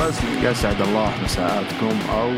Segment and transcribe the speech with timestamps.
[0.00, 2.32] wrestling يسعد الله مساءاتكم أو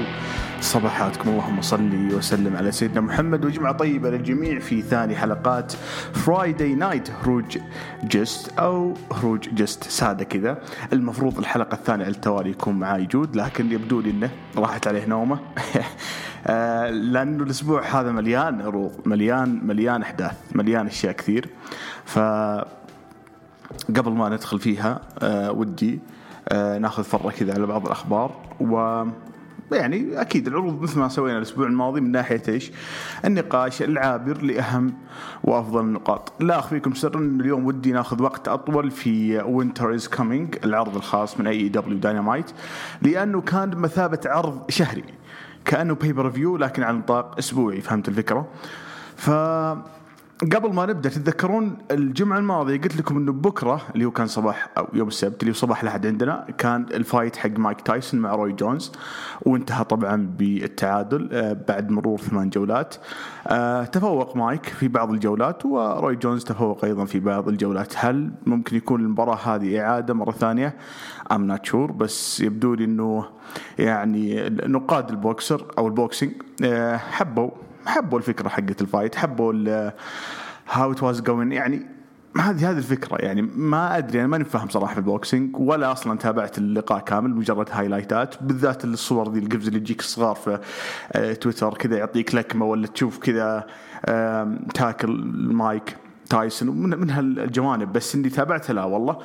[0.60, 1.28] صباحاتكم.
[1.28, 3.44] اللهم صل وسلم على سيدنا محمد.
[3.44, 5.72] وجمعة طيبة للجميع في ثاني حلقات
[6.12, 7.58] Friday Night هروج
[8.04, 10.58] جست أو هروج جست سادة كذا.
[10.92, 15.38] المفروض الحلقة الثانية على التوالي يكون معاي جود لكن يبدو لي أنه راحت عليه نومة.
[16.46, 21.48] آه، لأنه الأسبوع هذا مليان عروض مليان مليان أحداث مليان أشياء كثير.
[22.04, 22.18] ف
[23.96, 26.00] قبل ما ندخل فيها آه ودي
[26.52, 29.04] ناخذ فرة كذا على بعض الأخبار و
[29.72, 32.72] يعني أكيد العروض مثل ما سوينا الأسبوع الماضي من ناحية إيش؟
[33.24, 34.94] النقاش العابر لأهم
[35.44, 36.32] وأفضل النقاط.
[36.40, 41.40] لا أخفيكم سرا ان اليوم ودي ناخذ وقت أطول في Winter Is Coming العرض الخاص
[41.40, 42.50] من AEW Dynamite
[43.02, 45.04] لأنه كان بمثابة عرض شهري
[45.64, 48.48] كأنه pay-per-view لكن على نطاق أسبوعي فهمت الفكرة؟
[49.16, 49.30] ف
[50.40, 54.88] قبل ما نبدأ تتذكرون الجمعة الماضية قلت لكم إنه بكرة اللي هو كان صباح أو
[54.92, 58.52] يوم السبت اللي هو صباح الأحد عندنا كان ال fight حق مايك تايسون مع روي
[58.52, 58.92] جونز
[59.42, 62.94] وانتهى طبعا بالتعادل آه، بعد مرور ثمان جولات.
[63.46, 67.94] آه، تفوق مايك في بعض الجولات وروي جونز تفوق أيضا في بعض الجولات.
[67.96, 70.76] هل ممكن يكون المباراة هذه إعادة مرة ثانية؟
[71.32, 73.24] I'm not sure بس يبدو لي إنه
[73.78, 76.32] يعني نقاد البوكسر أو ال boxing
[76.64, 77.50] آه، حبوا
[77.86, 79.90] حبوا الفكرة حقت ال fight حبوا
[80.70, 81.86] how it was going يعني
[82.40, 83.16] هذه هذه الفكرة.
[83.16, 87.30] يعني ما أدري أنا ماني فاهم صراحة في ال boxing ولا أصلا تابعت اللقاء كامل
[87.30, 90.58] مجرد highlight ات بالذات الصور ذي ال GIFs اللي تجيك صغار في
[91.12, 93.66] آه، تويتر كذا يعطيك لكمة ولا تشوف كذا
[94.74, 95.96] تاكل المايك
[96.30, 99.18] تايسون من هالجوانب بس اني تابعتها لا والله.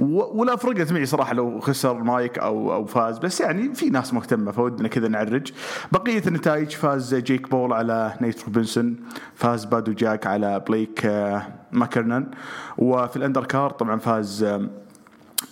[0.00, 4.52] ولا فرقت معي صراحة لو خسر مايك أو أو فاز بس يعني في ناس مهتمة
[4.52, 5.52] فودنا كذا نعرج.
[5.92, 8.96] بقية النتائج فاز جيك بول على نيت روبنسون
[9.34, 12.30] فاز بادو جاك على بليك آه، ماكرنان
[12.78, 14.58] وفي ال undercard طبعا فاز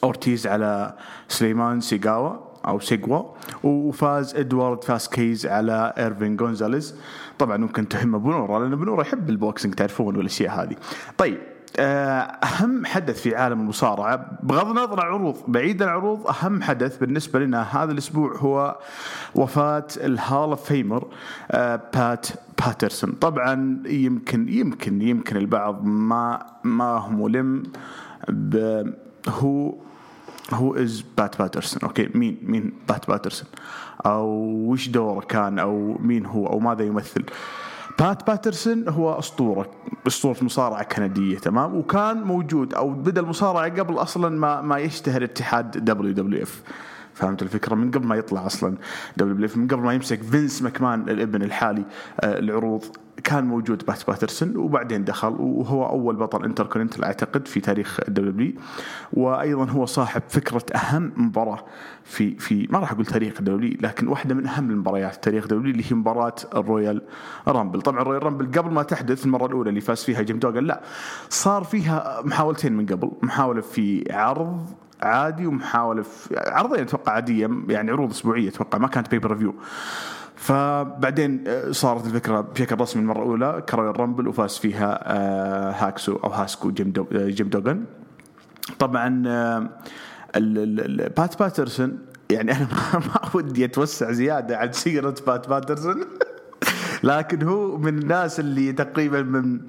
[0.04, 0.94] أورتيز على
[1.28, 3.24] سليمان سيغاوا أو سيغوا
[3.62, 6.94] وفاز إدوارد فاسكيز على إيرفين جونزاليز
[7.38, 10.76] طبعا ممكن تهم بنورا لأن بنورا يحب ال boxing تعرفون والاشياء هذه.
[11.18, 11.38] طيب
[11.78, 17.62] أهم حدث في عالم المصارعة بغض النظر عن العروض بعيد العروض أهم حدث بالنسبة لنا
[17.62, 18.78] هذا الأسبوع هو
[19.34, 21.08] وفاة ال Hall of Famer
[21.94, 22.26] بات
[22.66, 23.12] باترسون.
[23.12, 27.62] طبعا يمكن يمكن يمكن البعض ما ما هو ملم
[29.28, 29.74] who
[30.52, 31.80] who is بات باترسون.
[31.82, 33.48] أوكي مين مين بات باترسون؟
[34.06, 34.26] أو
[34.70, 37.24] وش دوره كان؟ أو مين هو؟ أو ماذا يمثل؟
[37.98, 39.70] بات باترسون هو أسطورة
[40.06, 45.84] أسطورة مصارعة كندية تمام؟ وكان موجود أو بدأ المصارعة قبل أصلا ما ما يشتهر اتحاد
[45.84, 46.62] WWF
[47.18, 48.74] فهمت الفكرة؟ من قبل ما يطلع أصلا
[49.16, 51.84] دبليو من قبل ما يمسك فينس ماكمان الابن الحالي
[52.20, 52.84] آه، العروض
[53.24, 58.52] كان موجود بات باترسون وبعدين دخل وهو أول بطل انتركوننتال أعتقد في تاريخ الدبليو
[59.12, 61.64] وأيضا هو صاحب فكرة أهم مباراة
[62.04, 65.72] في في ما راح أقول تاريخ الدبليو لكن واحدة من أهم المباريات في تاريخ الدبليو
[65.72, 67.02] اللي هي مباراة ال
[67.48, 67.82] Royal Rumble.
[67.82, 70.82] طبعا ال Royal Rumble قبل ما تحدث المرة الأولى اللي فاز فيها جيم دوغن لا
[71.28, 74.66] صار فيها محاولتين من قبل محاولة في عرض
[75.02, 79.54] عادي ومحاولة في عرضين أتوقع عادية يعني عروض أسبوعية أتوقع ما كانت pay-per-view
[80.36, 86.16] فبعدين آه، صارت الفكرة بشكل رسمي المرة الأولى ك Royal Rumble وفاز فيها آه، هاكسو
[86.16, 87.84] أو هاسكو جيم, دو آه، جيم دوغن
[88.78, 89.22] طبعا
[91.16, 91.98] بات باترسون
[92.30, 96.04] يعني أنا ما ودي أتوسع زيادة عن سيرة بات باترسون.
[97.02, 99.60] لكن هو من الناس اللي تقريبا من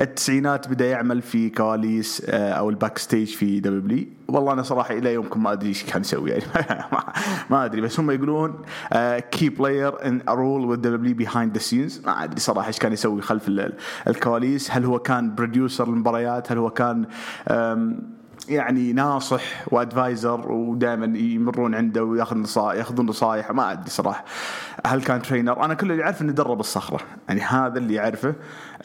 [0.00, 4.06] التسعينات بدأ يعمل في كواليس آه، أو ال backstage في دبليو.
[4.28, 6.44] والله أنا صراحة إلى يومكم ما أدري إيش كان يسوي يعني
[7.50, 7.80] ما أدري.
[7.80, 8.62] بس هم يقولون
[9.30, 13.22] key player and role with W behind the scenes ما أدري صراحة إيش كان يسوي
[13.22, 13.50] خلف
[14.08, 14.70] الكواليس.
[14.70, 17.06] هل هو كان producer المباريات هل هو كان
[18.48, 19.42] يعني ناصح
[19.72, 24.24] و advisor ودائما يمرون عنده ويأخذ نصائح يأخذون نصائح ما أدري صراحة
[24.86, 27.00] هل كان trainer أنا كل اللي اعرف إنه درب الصخرة.
[27.28, 28.34] يعني هذا اللي أعرفه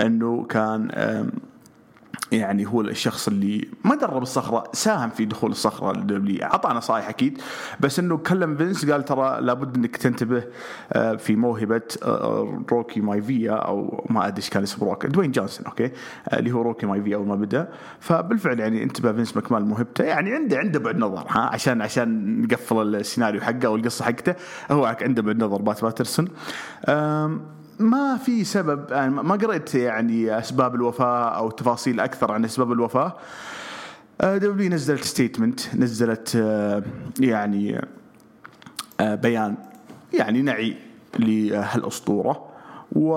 [0.02, 0.88] إنه كان
[2.34, 7.42] يعني هو الشخص اللي ما درب الصخرة ساهم في دخول الصخرة للدبليو اعطى نصائح أكيد
[7.80, 10.44] بس إنه كلم فينس قال ترى لابد إنك تنتبه
[10.94, 15.66] آه، في موهبة آه، روكي مايفيا أو ما أدري إيش كان اسمه روكي دوين جونسون
[15.66, 15.86] أوكي؟
[16.30, 17.70] آه، اللي هو روكي مايفيا أول ما بدأ.
[18.00, 22.96] فبالفعل يعني انتبه فينس مكمان لموهبته يعني عنده عنده بعد نظر ها؟ عشان عشان نقفل
[22.96, 24.36] السيناريو حقه أو القصة حقته
[24.72, 25.62] هو عنده بعد نظر.
[25.62, 26.28] بات باترسون.
[27.80, 33.14] ما في سبب يعني ما قريت يعني أسباب الوفاة أو تفاصيل أكثر عن أسباب الوفاة.
[34.22, 36.84] آه، دبليو نزلت statement نزلت آه،
[37.20, 37.86] يعني
[39.00, 39.56] آه، بيان
[40.14, 40.78] يعني نعي
[41.20, 42.50] لهالأسطورة.
[42.92, 43.16] و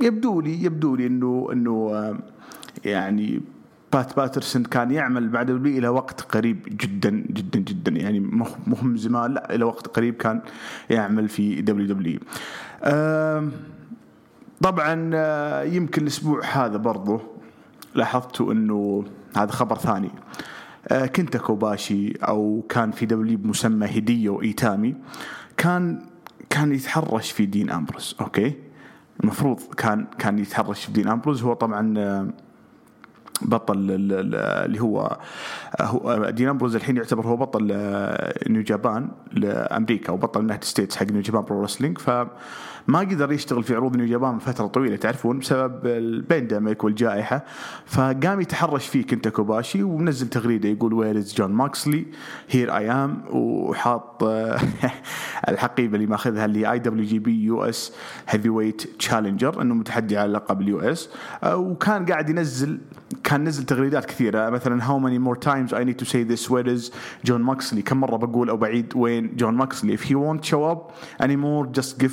[0.00, 2.14] يبدو لي يبدو لي انه إنه
[2.84, 3.40] يعني
[3.92, 7.90] بات باترسون كان يعمل مع دبليو إلى وقت قريب جدا جدا جدا.
[7.90, 8.20] يعني
[8.66, 10.40] مهم زمان لا إلى وقت قريب كان
[10.90, 12.20] يعمل في دبليو دبليو.
[14.62, 17.20] طبعا آه، يمكن الأسبوع هذا برضو
[17.94, 19.04] لاحظت إنه
[19.36, 20.10] هذا خبر ثاني.
[20.88, 24.94] آه، كنتا كوباشي أو كان في دبليو بمسمى هيديو إيتامي
[25.56, 26.02] كان
[26.50, 28.54] كان يتحرش في دين امبروز أوكي؟
[29.20, 32.28] المفروض كان كان يتحرش في دين امبروز هو طبعا آه،
[33.44, 35.18] بطل اللي هو
[36.30, 37.66] دين أمبروز الحين يعتبر هو بطل
[38.48, 42.10] New Japan لأمريكا وبطل United States حق New Japan Pro Wrestling ف
[42.86, 47.44] ما قدر يشتغل في عروض New Japan فترة طويلة تعرفون؟ بسبب ال pandemic والجائحة.
[47.86, 52.06] فقام يتحرش فيه كنتا كوباشي ونزل تغريدة يقول where is Jon Moxley
[52.50, 54.24] here I am وحاط
[55.48, 57.92] الحقيبة اللي ماخذها اللي اي دبليو جي بي يو اس
[58.28, 61.08] هيفي ويت تشالنجر إنه متحدي على لقب ال US.
[61.44, 62.78] وكان قاعد ينزل
[63.24, 64.50] كان نزل تغريدات كثيرة.
[64.50, 66.92] مثلا how many more times I need to say this where is
[67.24, 70.92] Jon Moxley كم مرة بقول أو بعيد وين جون ماكسلي if he won't show up
[71.22, 72.12] anymore just give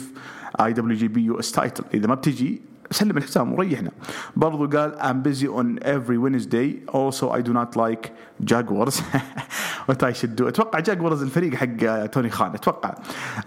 [0.61, 2.61] اي دبليو جي بي يو اس تايتل إذا ما بتجي
[2.91, 3.91] سلم الحزام وريحنا.
[4.35, 6.91] برضو قال I'm busy on every Wednesday.
[6.91, 8.11] Also I do not like
[8.43, 9.01] Jaguars.
[9.89, 12.95] متى يشدوا أتوقع Jaguars الفريق حق توني خان أتوقع.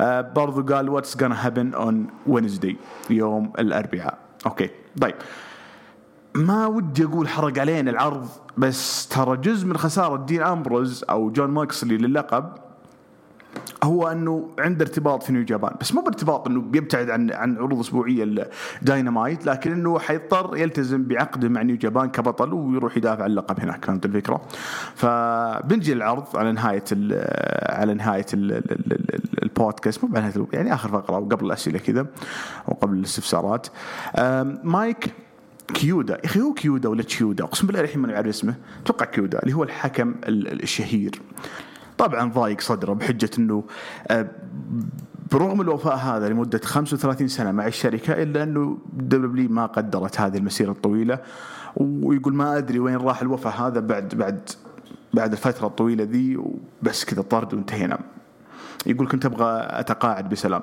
[0.01, 1.95] آه برضو قال what's gonna happen on
[2.33, 2.75] Wednesday?
[3.11, 4.19] يوم الأربعاء.
[4.47, 4.71] أوكي.
[5.01, 5.15] طيب.
[6.35, 11.51] ما ودي أقول حرق علينا العرض بس ترى جزء من خسارة دين أمبروز أو جون
[11.51, 12.55] ماكسلي للقب
[13.85, 17.81] هو أنه عنده ارتباط في New Japan بس مو بارتباط إنه بيبتعد عن عن عروض
[17.81, 18.47] أسبوعية
[18.83, 23.81] الداينامايت لكن إنه حيضطر يلتزم بعقده مع New Japan كبطل ويروح يدافع عن اللقب هناك
[23.81, 24.41] كانت الفكرة؟
[24.95, 26.85] فبنجي العرض على نهاية
[27.69, 28.27] على نهاية
[29.43, 32.07] البودكاست مو نهايه يعني آخر فقرة وقبل الأسئلة كذا
[32.69, 33.67] وقبل الاستفسارات.
[34.65, 35.13] مايك
[35.75, 38.55] كيودا يا أخي هو كيودا ولا تشيودا؟ أقسم بالله الحين ما أعرف اسمه
[38.85, 41.21] أتوقع كيودا اللي هو الحكم الشهير.
[42.03, 43.65] طبعا ضايق صدره بحجة إنه
[44.09, 44.27] آه،
[45.33, 50.71] برغم الوفاء هذا لمدة 35 سنة مع الشركة إلا إنه WWE ما قدرت هذه المسيرة
[50.71, 51.19] الطويلة.
[51.77, 54.51] ويقول ما أدري وين راح الوفاء هذا بعد بعد
[55.15, 57.99] بعد الفترة الطويلة ذي وبس كذا طرد وانتهينا.
[58.87, 60.63] يقول كنت أبغى أتقاعد بسلام.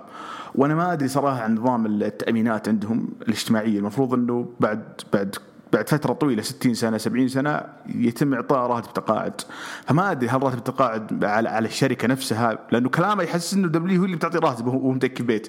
[0.55, 3.79] وأنا ما أدري صراحة عن نظام التأمينات عندهم الاجتماعية.
[3.79, 4.83] المفروض إنه بعد
[5.13, 5.35] بعد
[5.73, 7.61] بعد فترة طويلة 60 سنة 70 سنة
[7.95, 9.41] يتم إعطاء راتب تقاعد.
[9.85, 14.05] فما أدري هل راتب التقاعد على على الشركة نفسها لأنه كلامه يحسس إنه دبليو هو
[14.05, 15.47] اللي بتعطي راتب وهو متكي بيت.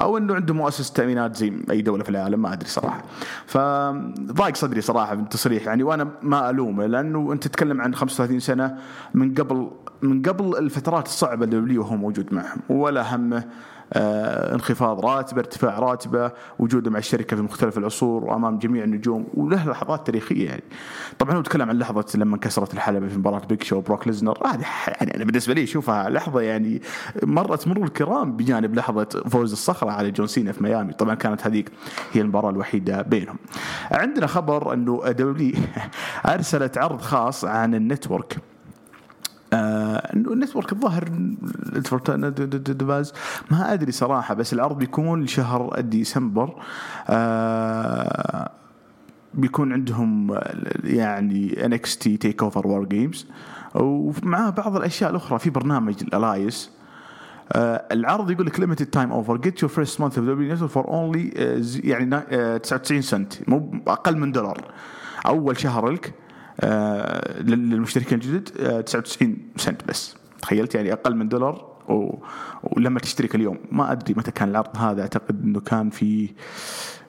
[0.00, 3.02] أو إنه عنده مؤسسة تأمينات زي أي دولة في العالم ما أدري صراحة.
[3.46, 8.78] فضايق صدري صراحة بالتصريح يعني وأنا ما ألومه لأنه أنت تتكلم عن 35 سنة
[9.14, 9.70] من قبل
[10.02, 13.44] من قبل الفترات الصعبة اللي وهو موجود معهم ولا همه.
[13.96, 20.06] انخفاض راتبه ارتفاع راتبه وجوده مع الشركة في مختلف العصور وامام جميع النجوم وله لحظات
[20.06, 20.62] تاريخيه يعني.
[21.18, 24.38] طبعا هو تكلم عن لحظة لما انكسرت الحلبة في مباراه بيج شو وبروك ليزنر.
[24.46, 26.82] هذه يعني أنا بالنسبة لي أشوفها لحظة يعني
[27.22, 30.92] مرت مرور الكرام بجانب لحظة فوز الصخرة على جون سينا في ميامي.
[30.92, 31.70] طبعا كانت هذيك
[32.12, 33.36] هي المباراة الوحيدة بينهم.
[33.90, 35.54] عندنا خبر أنه WWE
[36.26, 38.51] أرسلت عرض خاص عن ال Network.
[39.52, 41.08] إنه ال Network الظاهر
[43.50, 46.62] ما أدري صراحة بس العرض بيكون لشهر ديسمبر
[47.08, 48.50] آه
[49.34, 50.40] بيكون عندهم
[50.84, 53.26] يعني NXT TakeOver WarGames
[53.74, 56.70] ومعاه بعض الأشياء الأخرى في برنامج الالايس
[57.52, 61.28] آه العرض يقول لك limited time offer get your first month of WWE for only
[61.84, 62.20] يعني
[62.58, 64.72] 99 سنت مو أقل من دولار.
[65.26, 66.12] أول شهر لك آه،
[67.40, 68.48] للمشتركين الجدد
[68.84, 70.16] 99 آه، سنت بس.
[70.42, 72.14] تخيلت يعني أقل من دولار و...
[72.62, 73.58] ولما تشترك اليوم.
[73.70, 75.02] ما أدري متى كان العرض هذا.
[75.02, 76.30] أعتقد إنه كان في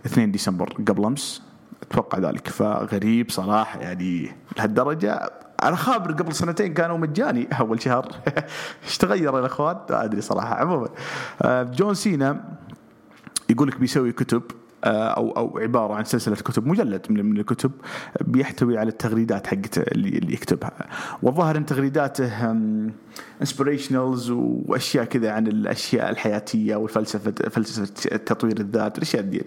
[0.06, 1.42] 2 ديسمبر قبل أمس.
[1.84, 2.48] أتوقع ذلك.
[2.48, 5.32] فغريب صراحة يعني لهالدرجة.
[5.64, 8.12] أنا خابر قبل سنتين كانوا مجاني أول شهر.
[8.86, 10.56] إيش تغير يا إخوان؟ ما أدري صراحة.
[10.56, 10.88] عموما
[11.42, 12.44] آه، جون سينا
[13.50, 14.44] يقول لك بيسوي كتب.
[14.52, 17.72] آه، أو أو عبارة عن سلسلة كتب مجلد من الكتب
[18.22, 20.72] بيحتوي على التغريدات حقته اللي, اللي يكتبها.
[21.22, 22.52] والظاهر ان تغريداته
[23.42, 29.44] inspirationals وأشياء كذا عن الأشياء الحياتية والفلسفة فلسفة تطوير الذات الأشياء دي.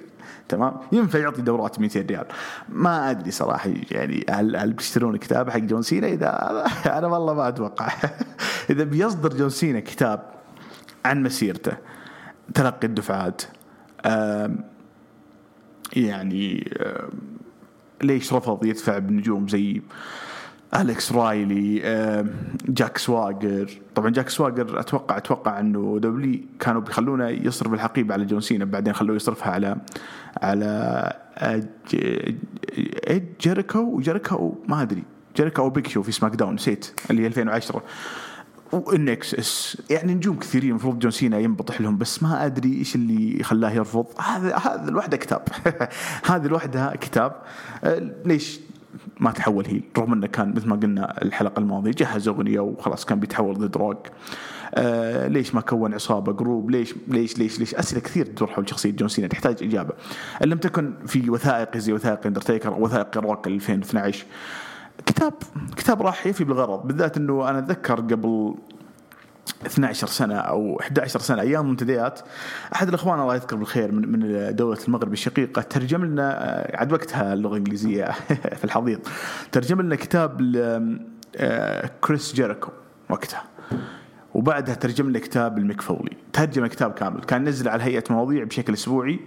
[0.48, 2.24] تمام؟ ينفع يعطي دورات 200 ريال.
[2.68, 6.64] ما أدري صراحة يعني هل هل بيشترون كتاب حق جون سينا؟ إذا
[6.98, 7.88] أنا والله ما أتوقع.
[8.70, 10.22] إذا بيصدر جون سينا كتاب
[11.04, 11.72] عن مسيرته
[12.54, 13.42] تلقى الدفعات
[15.96, 16.70] يعني
[18.02, 19.82] ليش رفض يدفع بنجوم زي
[20.74, 21.78] أليكس رايلي
[22.68, 28.40] جاك سواجر طبعا جاك سواجر أتوقع أتوقع إنه WWE كانوا بيخلونه يصرف الحقيبة على جون
[28.40, 29.76] سينا بعدين خلوه يصرفها على
[30.42, 31.12] على
[33.40, 35.02] جيريكو؟ وجيريكو ما أدري.
[35.36, 37.82] جيريكو أو بيك شو في SmackDown نسيت اللي هي 2010
[38.72, 43.42] وال Nexus يعني نجوم كثيرين المفروض جون سينا ينبطح لهم بس ما أدري إيش اللي
[43.42, 44.06] خلاه يرفض.
[44.20, 45.42] هذا هذا لوحده كتاب.
[46.30, 47.32] هذه لوحدها كتاب.
[47.84, 48.60] آه، ليش
[49.20, 53.20] ما تحول heel؟ رغم إنه كان مثل ما قلنا الحلقة الماضية جهز أغنية وخلاص كان
[53.20, 54.06] بيتحول ضد روك.
[54.74, 58.90] آه ليش ما كون عصابة group؟ ليش ليش ليش ليش؟ أسئلة كثير تدور حول شخصية
[58.90, 59.94] جون سينا تحتاج إجابة.
[60.44, 64.24] إن لم تكن في وثائق زي وثائق اندرتيكر أو وثائق روك 2012
[65.06, 65.34] كتاب
[65.76, 68.54] كتاب راح يفي بالغرض بالذات إنه أنا أتذكر قبل
[69.66, 72.20] 12 سنة أو 11 سنة أيام المنتديات
[72.74, 77.32] أحد الإخوان الله يذكر بالخير من من دولة المغرب الشقيقة ترجم لنا آه، عاد وقتها
[77.32, 78.04] اللغة الإنجليزية
[78.58, 79.00] في الحضيض
[79.52, 80.52] ترجم لنا كتاب
[81.36, 82.70] آه، كريس جيريكو
[83.10, 83.44] وقتها
[84.34, 88.72] وبعدها ترجم لنا كتاب الميك فولي ترجم الكتاب كامل كان نزل على هيئة مواضيع بشكل
[88.72, 89.20] أسبوعي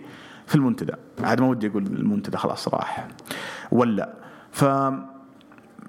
[0.47, 3.07] في المنتدى عاد ما ودي أقول المنتدى خلاص راح
[3.71, 4.13] ولا
[4.51, 4.65] ف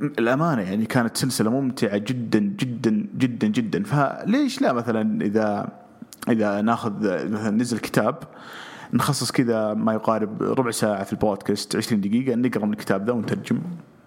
[0.02, 3.85] الأمانة يعني كانت سلسلة ممتعة جدا جدا جدا جدا.
[3.85, 5.69] فليش لا مثلا إذا
[6.28, 6.92] إذا ناخذ
[7.30, 8.19] مثلا نزل كتاب
[8.92, 13.61] نخصص كذا ما يقارب ربع ساعة في البودكاست 20 دقيقة نقرأ من الكتاب ذا ونترجم.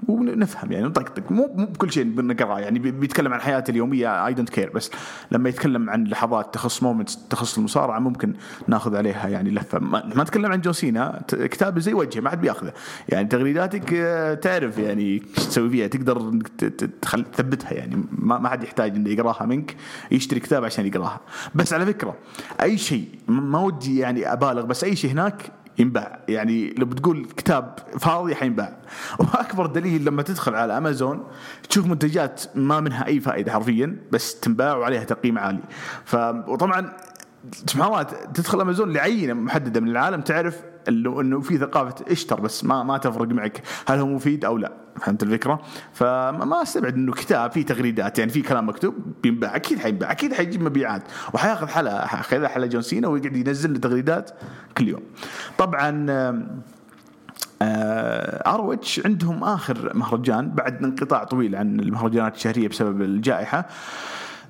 [0.08, 2.60] ونفهم يعني نطقطق مو بكل شيء بنقرأه.
[2.60, 4.92] يعني بيتكلم عن حياته اليومية I don't care بس
[5.32, 8.34] لما يتكلم عن لحظات تخص moments تخص المصارعة ممكن
[8.68, 9.80] ناخذ عليها يعني لفة.
[9.80, 12.74] ما, ما نتكلم عن جوسينا كتاب زي وجهه ما حد بياخذه.
[13.10, 15.04] يعني تغريداتك آه، تعرف يعني
[15.38, 15.88] إيش تسوي فيها.
[15.88, 16.40] تقدر
[17.02, 18.04] تثبتها يعني.
[18.12, 19.76] ما, ما حد يحتاج إنه يقراها منك.
[20.12, 21.20] يشتري كتاب عشان يقراها.
[21.56, 22.16] بس على فكرة
[22.62, 27.80] أي شيء ما ودي يعني أبالغ بس أي شيء هناك ينباع يعني لو بتقول كتاب
[28.00, 28.78] فاضي حينباع.
[29.20, 31.28] وأكبر دليل لما تدخل على أمازون
[31.70, 35.62] تشوف منتجات ما منها أي فائدة حرفيا بس تنباع وعليها تقييم عالي.
[36.06, 36.16] ف
[36.48, 36.94] وطبعا
[37.52, 42.84] سبحان الله تدخل أمازون لعينة محددة من العالم تعرف انه في ثقافة إشتر بس ما
[42.84, 43.64] ما تفرق معك.
[43.88, 45.62] هل هو مفيد أو لا؟ فهمت الفكرة؟
[45.94, 49.56] فما أستبعد إنه كتاب فيه تغريدات يعني في كلام مكتوب بينباع.
[49.56, 51.04] أكيد حينباع أكيد حيجيب مبيعات.
[51.34, 54.32] وحياخذ حلا حياخذ حلا جون سينا ويقعد ينزل تغريدات
[54.78, 55.02] كل يوم.
[55.58, 56.06] طبعا
[58.48, 63.66] اروتش آه، عندهم آخر مهرجان بعد انقطاع طويل عن المهرجانات الشهرية بسبب الجائحة.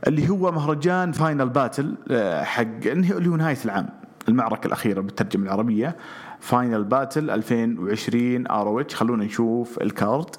[0.07, 3.89] اللي هو مهرجان Final Battle آه، حق اللي هو نهاية العام
[4.29, 5.95] المعركة الأخيرة بالترجمة العربية.
[6.39, 10.35] Final Battle 2020 ار اتش خلونا نشوف ال card.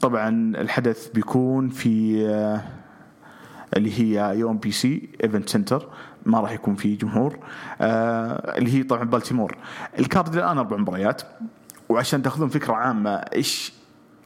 [0.00, 2.60] طبعا الحدث بيكون في آه،
[3.76, 5.88] اللي هي يوم بي سي event center
[6.26, 7.38] ما راح يكون في جمهور.
[7.80, 9.56] آه اللي هي طبعا بالتيمور
[9.98, 11.22] ال card الان أربع مباريات.
[11.88, 13.72] وعشان تأخذون فكرة عامة إيش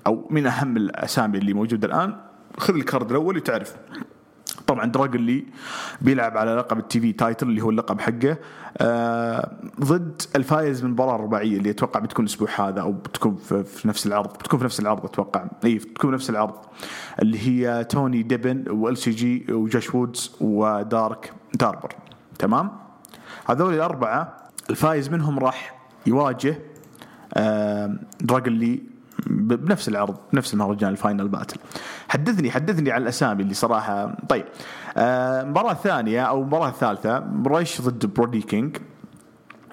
[0.06, 2.16] أو من أهم الأسامي اللي موجودة الآن؟
[2.58, 3.76] خذ ال card الأول وتعرف
[4.66, 5.44] طبعا Dragon Lee
[6.00, 8.36] بيلعب على لقب ال TV title اللي هو اللقب حقه.
[8.78, 13.88] آه ضد الفايز من المباراه الرباعيه اللي أتوقع بتكون الأسبوع هذا أو بتكون في, في
[13.88, 15.44] نفس العرض بتكون في نفس العرض أتوقع.
[15.64, 16.54] اي بتكون نفس العرض.
[17.22, 21.92] اللي هي Tony Deppen وال سي جي و Josh Woods و Dak Draper.
[22.38, 22.70] تمام؟
[23.46, 24.36] هذول الأربعة
[24.70, 26.58] الفايز منهم راح يواجه
[27.34, 28.89] آه Dragon Lee
[29.26, 31.56] بنفس العرض بنفس المهرجان ال Final Battle.
[32.08, 34.44] حدثني حدثني عن الأسامي اللي صراحة طيب.
[34.96, 38.76] آه مباراة ثانية أو مباراة ثالثة Rush ضد Brody King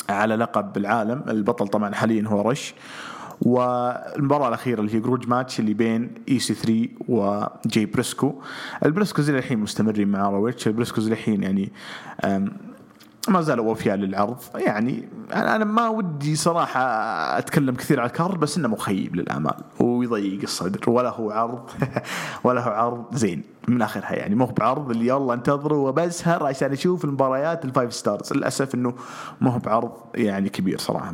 [0.10, 1.24] على لقب العالم.
[1.28, 2.74] البطل طبعا حاليا هو Rush
[3.42, 8.42] والمباراة الأخيرة اللي هي grudge match اللي بين EC3 و Jay Briscoe
[8.86, 10.68] ال Briscoes الحين مستمرين مع ROH.
[10.68, 11.72] ال Briscoes الحين يعني
[13.30, 14.38] ما زالوا أوفياء للعرض.
[14.56, 16.82] يعني أنا ما ودي صراحة
[17.38, 19.56] أتكلم كثير على ال card بس إنه مخيب للأمال.
[19.80, 20.90] ويضيق الصدر.
[20.90, 21.70] ولا هو عرض.
[22.44, 23.16] ولا هو عرض.
[23.16, 23.44] زين.
[23.68, 24.36] من آخرها يعني.
[24.36, 24.92] مو بعرض.
[24.92, 28.34] اللي يلا انتظروا وبسهر عشان أشوف المباريات ال five stars.
[28.34, 28.94] للأسف إنه
[29.42, 31.14] مو هو بعرض يعني كبير صراحة.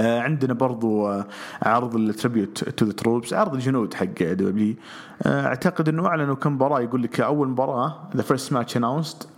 [0.00, 1.26] آه عندنا برضو آه
[1.62, 4.74] عرض ال Tribute to the Troops عرض الجنود حق دبليو
[5.22, 6.80] آه أعتقد إنه أعلنوا كم مباراة.
[6.80, 9.28] يقول لك أول مباراة the first match announced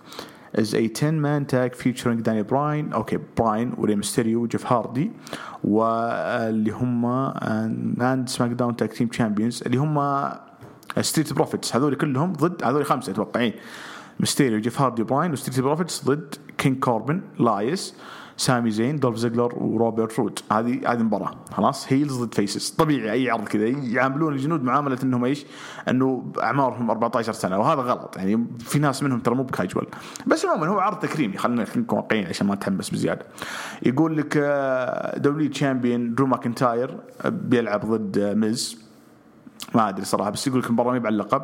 [0.55, 4.73] is a 10 man tag featuring Daniel Bryan أوكي Bryan و Rey Mysterio و Jeff
[4.73, 5.11] Hardy
[5.65, 10.31] واللي هم and SmackDown tag team champions اللي هم
[11.01, 13.53] Street Profits هذول كلهم ضد هذول خمسة اتوقعين
[14.21, 17.95] Mysterio Jeff Hardy Bryan و Street Profits ضد King Corbin لايس
[18.37, 20.45] Sami Zayn Dolph Ziggler و Robert Roode.
[20.53, 23.67] هذه هذه المباراه خلاص؟ heels ضد faces طبيعي أي عرض كذا.
[23.67, 25.47] يعاملون الجنود معاملة إنهم إيش؟
[25.89, 28.17] إنه أعمارهم 14 سنة وهذا غلط.
[28.17, 29.87] يعني في ناس منهم ترى مو بكاجوال
[30.27, 31.37] بس عموما هو عرض تكريمي.
[31.37, 33.27] خلينا نكون واقعيين عشان ما نتحمس بزيادة.
[33.83, 34.39] يقول لك
[35.17, 38.83] دبليو champion Drew McIntyre بيلعب ضد Miz
[39.75, 41.43] ما أدري صراحة بس يقول لك المباراه ما يبع اللقب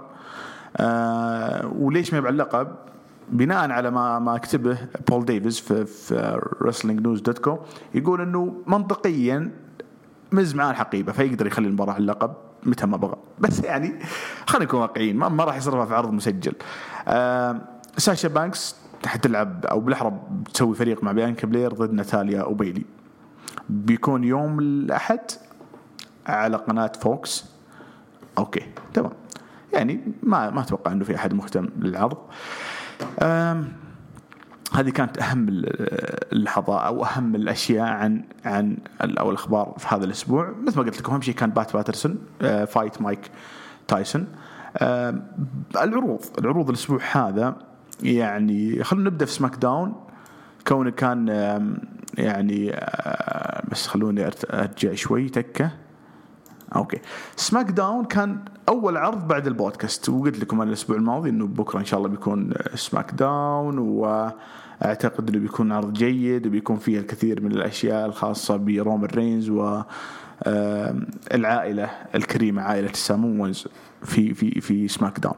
[0.76, 2.68] آه وليش ما يبع اللقب؟
[3.30, 4.78] بناء على ما ما كتبه
[5.09, 7.59] Paul Davis في, في Wrestling News dot com
[7.94, 9.50] يقول إنه منطقيا
[10.33, 13.16] Miz معاه الحقيبه فيقدر يخلي المباراة على اللقب متى ما بغى.
[13.38, 13.99] بس يعني
[14.47, 16.52] خلينا نكون واقعيين ما, ما راح يصرفها في عرض مسجل.
[17.08, 17.61] آه
[17.97, 22.85] Sasha Banks حتلعب أو بالأحرى بتسوي فريق مع Bianca Belair ضد Natalya و Bayley
[23.68, 25.20] بيكون يوم الأحد
[26.26, 27.44] على قناة فوكس.
[28.38, 28.62] okay
[28.94, 29.12] تمام.
[29.73, 32.18] يعني ما ما أتوقع إنه في أحد مهتم للعرض.
[34.75, 35.47] هذه كانت أهم
[36.33, 40.55] اللحظات أو أهم الأشياء عن عن أو الأخبار في هذا الأسبوع.
[40.67, 42.18] مثل ما قلت لكم أهم شيء كان Pat Patterson
[42.67, 43.30] فايت Mike
[43.88, 44.26] Tyson.
[45.76, 47.57] العروض العروض الأسبوع هذا
[48.02, 49.95] يعني خلونا نبدأ في SmackDown.
[50.67, 51.28] كونه كان
[52.19, 55.71] يعني آه، بس خلوني أرجع شوي تكة.
[56.76, 56.99] okay.
[57.37, 60.08] SmackDown كان أول عرض بعد البودكاست.
[60.08, 65.72] وقلت لكم أنا الأسبوع الماضي إنه بكرة إن شاء الله بيكون SmackDown وأعتقد إنه بيكون
[65.72, 69.82] عرض جيد وبيكون فيه الكثير من الأشياء الخاصة ب Roman Reigns و
[71.34, 73.68] العائلة الكريمة عائلة السامونز
[74.02, 75.37] في في في SmackDown.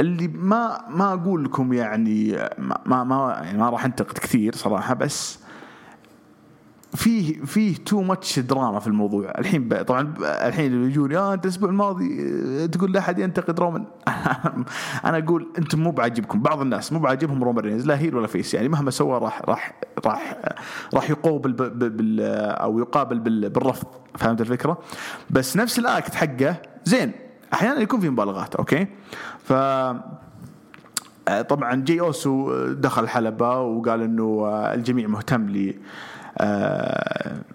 [0.00, 2.32] اللي ما ما أقول لكم يعني
[2.86, 5.38] ما ما يعني ما راح أنتقد كثير صراحة بس
[6.94, 9.32] فيه فيه too much drama في الموضوع.
[9.38, 12.18] الحين طبعا الحين اللي يجون يا أنت الأسبوع الماضي
[12.62, 13.84] آه، تقول لا أحد ينتقد Roman.
[15.04, 16.42] أنا أقول أنتم مو بعاجبكم.
[16.42, 18.54] بعض الناس مو بعاجبهم Roman Reigns لا heel ولا face.
[18.54, 19.74] يعني مهما سوى راح راح
[20.06, 20.36] راح
[20.94, 23.86] راح يقوبل بال أو يقابل بالرفض.
[24.14, 24.78] فهمت الفكرة؟
[25.30, 27.12] بس نفس ال act حقه زين
[27.52, 28.86] أحيانا يكون في مبالغات okay؟
[29.44, 29.52] ف
[31.28, 35.74] آه، طبعا Jey Uso دخل الحلبه وقال إنه آه، الجميع مهتم لي.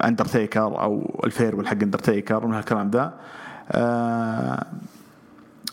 [0.03, 3.13] اندرتيكر آه، أو ال farewell حق اندرتيكر من هالكلام ذا.
[3.71, 4.65] آه،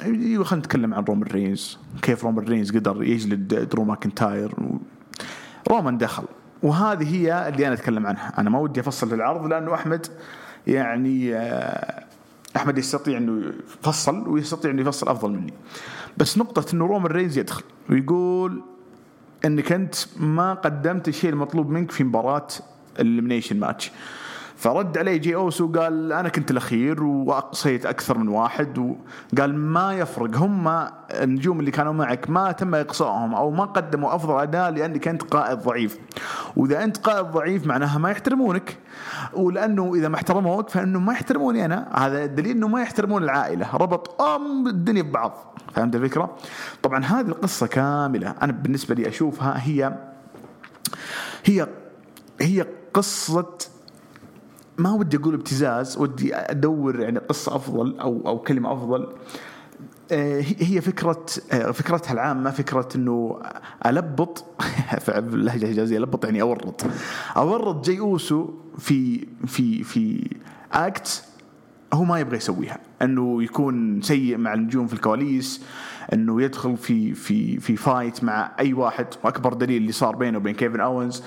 [0.02, 4.54] أيوه خلينا نتكلم عن Roman Reigns كيف Roman Reigns قدر يجلد Drew McIntyre
[5.70, 6.24] Roman دخل.
[6.62, 8.32] وهذه هي اللي أنا أتكلم عنها.
[8.38, 10.06] أنا ما ودي أفصل العرض لأنه أحمد
[10.66, 12.04] يعني آه،
[12.56, 15.52] أحمد يستطيع إنه يفصل ويستطيع إنه يفصل أفضل مني.
[16.16, 18.62] بس نقطة إنه Roman Reigns يدخل ويقول
[19.44, 22.46] إنك أنت ما قدمت الشيء المطلوب منك في مباراة
[22.98, 23.92] ال elimination match
[24.56, 30.36] فرد عليه Jey Uso قال أنا كنت الأخير وأقصيت أكثر من واحد وقال ما يفرق
[30.36, 35.22] هم النجوم اللي كانوا معك ما تم إقصائهم أو ما قدموا أفضل أداء لأنك أنت
[35.22, 35.98] قائد ضعيف.
[36.56, 38.78] وإذا أنت قائد ضعيف معناها ما يحترمونك.
[39.32, 41.88] ولأنه إذا ما احترموك فإنه ما يحترموني أنا.
[42.06, 43.76] هذا دليل إنه ما يحترمون العائلة.
[43.76, 45.56] ربط أم الدنيا ببعض.
[45.74, 46.36] فهمت الفكرة؟
[46.82, 48.34] طبعا هذه القصة كاملة.
[48.42, 49.96] أنا بالنسبة لي أشوفها هي
[51.44, 51.66] هي
[52.40, 53.58] هي قصة
[54.78, 59.08] ما ودي أقول ابتزاز ودي أدور يعني قصة أفضل أو أو كلمة أفضل.
[60.12, 63.42] آه، هي فكرة آه، فكرتها العامة فكرة إنه
[63.86, 64.44] ألبط
[65.04, 66.86] في اللهجة الحجازية ألبط يعني أورط.
[67.36, 70.30] أورط Jey Uso في في في
[70.72, 71.24] act
[71.92, 72.78] هو ما يبغى يسويها.
[73.02, 75.62] إنه يكون سيء مع النجوم في الكواليس
[76.12, 79.06] إنه يدخل في في في fight مع أي واحد.
[79.24, 81.22] وأكبر دليل اللي صار بينه وبين Kevin Owens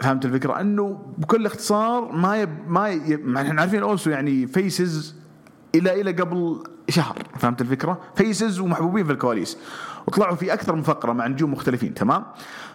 [0.00, 5.14] فهمت الفكرة؟ أنه بكل اختصار ما يب ما يب إحنا عارفين Uso يعني faces
[5.74, 9.58] إلى إلى قبل شهر فهمت الفكرة؟ faces ومحبوبين في الكواليس.
[10.06, 12.24] وطلعوا في أكثر من فقرة مع نجوم مختلفين تمام؟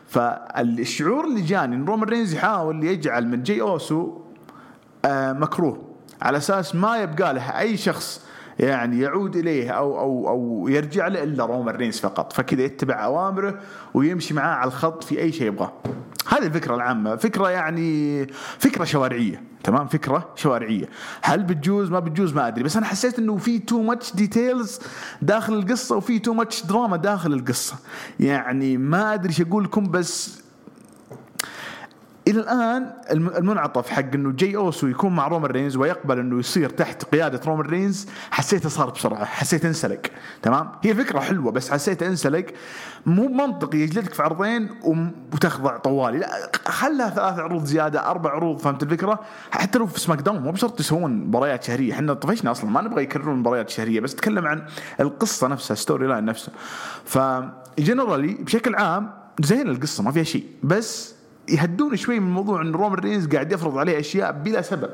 [0.07, 4.21] فالشعور اللي جاني إن رومان رينز يحاول يجعل من جي اوسو
[5.05, 5.81] آه مكروه.
[6.21, 8.25] على أساس ما يبقى له أي شخص
[8.59, 12.33] يعني يعود إليه أو أو أو يرجع له إلا رومان رينز فقط.
[12.33, 13.59] فكذا يتبع أوامره
[13.93, 15.73] ويمشي معاه على الخط في أي شيء يبغاه.
[16.27, 17.15] هذه الفكرة العامة.
[17.15, 18.27] فكرة يعني
[18.59, 19.43] فكرة شوارعية.
[19.63, 20.89] تمام؟ فكرة شوارعية.
[21.21, 22.63] هل بتجوز؟ ما بتجوز ما أدري.
[22.63, 24.79] بس أنا حسيت أنه في too much details
[25.21, 27.75] داخل القصة وفي too much drama داخل القصة.
[28.19, 30.44] يعني ما أدري إيش أقول لكم بس
[32.27, 37.03] إلى الآن المنعطف حق إنه جي أوسو يكون مع رومان رينز ويقبل إنه يصير تحت
[37.03, 40.01] قيادة رومان رينز حسيته صار بسرعة حسيت انسلق
[40.41, 42.45] تمام؟ هي فكرة حلوة بس حسيت انسلق
[43.05, 44.69] مو منطقي يجلدك في عرضين
[45.33, 46.17] وتخضع طوالي.
[46.17, 49.19] لا خلها ثلاث عروض زيادة أربع عروض فهمت الفكرة؟
[49.51, 53.35] حتى لو في SmackDown مو بشرط يسوون مباريات شهرية إحنا طفشنا أصلا ما نبغى يكررون
[53.35, 54.65] مباريات شهرية بس نتكلم عن
[54.99, 56.51] القصة نفسها storyline نفسه
[57.05, 59.11] ف generally بشكل عام
[59.41, 61.14] زين القصة ما فيها شيء بس
[61.49, 64.89] يهدون شوي من موضوع إن رومان رينز قاعد يفرض عليه أشياء بلا سبب.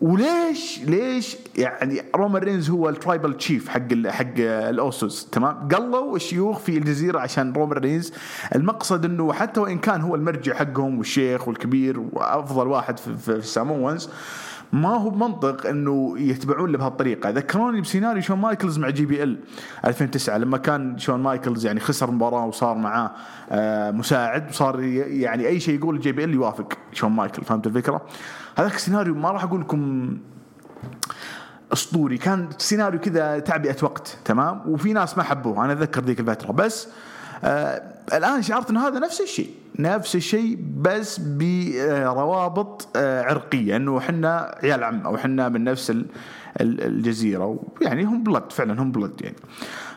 [0.00, 6.58] وليش ليش يعني رومان رينز هو ال Tribal Chief حق حق الأوسوس تمام؟ قلوا الشيوخ
[6.58, 8.12] في الجزيرة عشان رومان رينز.
[8.54, 13.41] المقصد إنه حتى وإن كان هو المرجع حقهم والشيخ والكبير وأفضل واحد في, في ال
[13.41, 14.08] Samoans
[14.72, 19.38] ما هو بمنطق إنه يتبعون له بهالطريقه ذكروني بسيناريو شون مايكلز مع JBL
[19.84, 23.10] 2009 لما كان شون مايكلز يعني خسر مباراة وصار معاه
[23.50, 28.02] آه، مساعد وصار يعني أي شيء يقول JBL يوافق شون مايكل فهمت الفكرة؟
[28.56, 30.10] هذاك السيناريو ما راح أقول لكم
[31.72, 32.18] أسطوري.
[32.18, 36.52] كان سيناريو كذا تعبئة وقت تمام؟ وفي ناس ما حبوه أنا أتذكر ذيك الفترة.
[36.52, 36.88] بس
[38.14, 44.84] الآن شعرت إنه هذا نفس الشيء؟ نفس الشيء بس بروابط آه عرقية إنه إحنا عيال
[44.84, 45.92] عم أو إحنا من نفس
[46.60, 49.36] الجزيرة يعني هم بلد فعلا هم بلد يعني.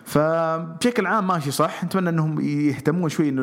[0.06, 1.84] فبشكل عام ماشي صح.
[1.84, 3.42] نتمنى إنهم يهتمون شوي إنه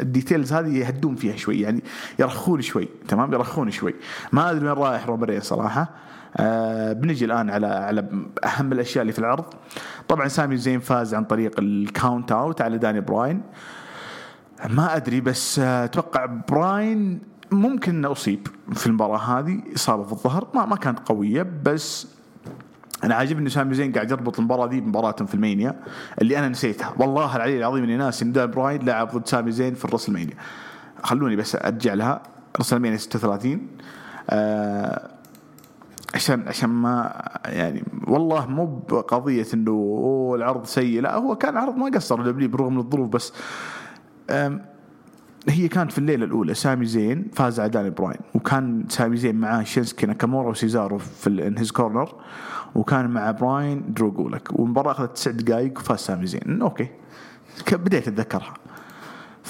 [0.00, 1.82] ال details هذه يهدون فيها شوي يعني
[2.18, 3.94] يرخون شوي تمام؟ يرخون شوي.
[4.32, 6.03] ما أدري وين رايح روبري صراحة.
[6.36, 8.08] آه بنجي الآن على على
[8.44, 9.44] أهم الأشياء اللي في العرض.
[10.08, 13.42] طبعا سامي زين فاز عن طريق ال count out على داني براين.
[14.70, 17.20] ما أدري بس آه، أتوقع براين
[17.50, 20.46] ممكن أصيب في المباراة هذه إصابة في الظهر.
[20.54, 22.06] ما ما كانت قوية بس
[23.04, 25.80] أنا عاجبني سامي زين قاعد يربط المباراة دي بمباراة في ال Mania
[26.22, 26.94] اللي أنا نسيتها.
[26.98, 30.34] والله العلي العظيم إني ناسي إن براين لعب ضد سامي زين في ال WrestleMania
[31.02, 32.22] خلوني بس أرجع لها.
[32.60, 33.68] WrestleMania 36
[34.30, 35.13] آه
[36.14, 41.76] عشان عشان ما يعني والله مو بقضية إنه أوه العرض سيء لا هو كان عرض
[41.76, 43.32] ما قصر دبليو بالرغم من الظروف بس
[45.48, 49.62] هي كانت في الليلة الأولى سامي زين فاز على داني براين وكان سامي زين معاه
[49.62, 52.14] شينسكي ناكامورا وسيزارو في in his corner
[52.74, 56.62] وكان مع براين درو جولك والمباراة أخذت تسع دقائق وفاز سامي زين.
[56.62, 56.88] أوكي
[57.72, 58.54] بديت أتذكرها.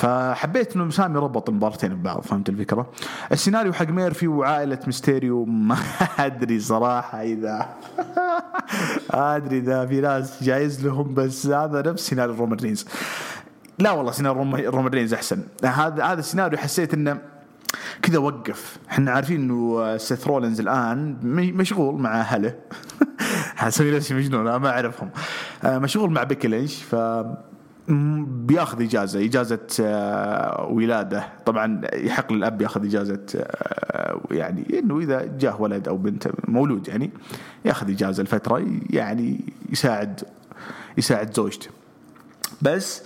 [0.04, 2.90] فحبيت إنه سامي ربط المباراتين ببعض فهمت الفكرة؟
[3.32, 5.76] السيناريو حق ميرفي وعائلة ميستيريو ما
[6.18, 7.68] أدري صراحة إذا
[9.10, 12.86] أدري إذا في ناس جايز لهم بس هذا نفس سيناريو رومان رينز.
[13.78, 15.42] لا والله سيناريو رومان رينز أحسن.
[15.64, 17.18] هذا هذا السيناريو حسيت إنه
[18.02, 18.76] كذا وقف.
[18.90, 21.16] إحنا عارفين إنه سيث رولينز الآن
[21.56, 22.54] مشغول مع أهله.
[23.56, 25.10] حسوي نفسي مجنون ما أعرفهم.
[25.64, 26.94] آه، مشغول مع بيكي لينش ف
[27.88, 31.28] بياخذ إجازة إجازة آه، ولاده.
[31.46, 37.10] طبعا يحق للأب ياخذ إجازة آه، يعني إنه إذا جاه ولد أو بنت مولود يعني
[37.64, 39.40] ياخذ إجازة لفترة يعني
[39.72, 40.20] يساعد
[40.98, 41.68] يساعد زوجته.
[42.62, 43.02] بس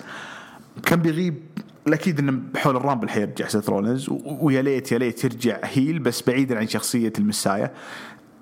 [0.87, 1.43] كان بيغيب
[1.87, 6.23] الأكيد إنه بحول ال Rumble حيرجع سيث رولنز ويا ليت يا ليت يرجع heel بس
[6.23, 7.71] بعيدا عن شخصية ال Messiah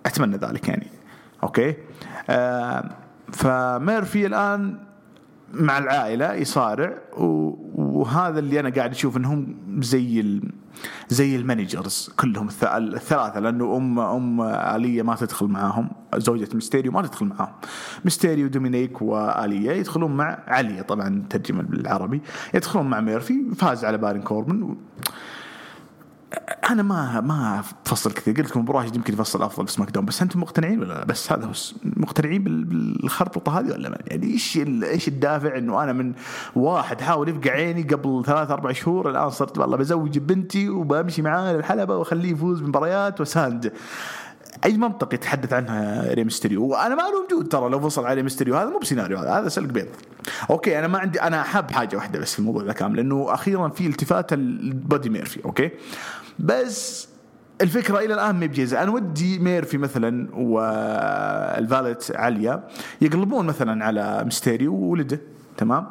[0.07, 0.87] أتمنى ذلك يعني.
[1.43, 1.75] أوكي؟
[2.31, 2.91] آه
[3.33, 4.86] فميرفي الآن
[5.61, 10.41] مع العائلة يصارع وهذا اللي أنا قاعد أشوف إنهم زي
[11.09, 17.03] زي ال managers كلهم الثلاثة لأنه ام أم آلية ما تدخل معاهم زوجة ميستيريو ما
[17.03, 17.53] تدخل معاهم.
[18.05, 22.21] ميستيريو دومينيك وآلية يدخلون مع عليا طبعا ترجمة بالعربي
[22.55, 24.77] يدخلون مع ميرفي فاز على بارين كوربن
[26.71, 28.37] أنا ما ما أفصل كثير.
[28.37, 31.47] قلت لكم براهج يمكن يفصل أفضل ب SmackDown بس أنتم مقتنعين ولا لا؟ بس هذا
[31.47, 31.53] هو
[31.85, 36.13] مقتنعين بالخربطة هذه ولا ما؟ يعني إيش إيش الدافع إنه أنا من
[36.57, 41.53] واحد حاول يفقع عيني قبل ثلاث أربع شهور الآن صرت والله بزوج بنتي وبمشي معاه
[41.53, 43.73] للحلبة وأخليه يفوز بمباريات وساند.
[44.65, 48.57] أي منطق يتحدث عنها ري ميستريو وأنا ما له وجود ترى لو وصل عليه ميستريو
[48.57, 49.87] هذا مو بسيناريو هذا هذا سلق بيض.
[50.51, 53.69] أوكي أنا ما عندي أنا حاب حاجة واحدة بس في الموضوع ذا كامل لأنه أخيرا
[53.69, 55.71] في التفات لبودي ميرفي أوكي؟
[56.39, 57.09] بس
[57.61, 58.83] الفكرة إلى الآن ما بجيزة.
[58.83, 62.65] أنا ودي ميرفي مثلا والفالت عليا
[63.01, 65.21] يقلبون مثلا على ميستيريو وولده.
[65.57, 65.87] تمام؟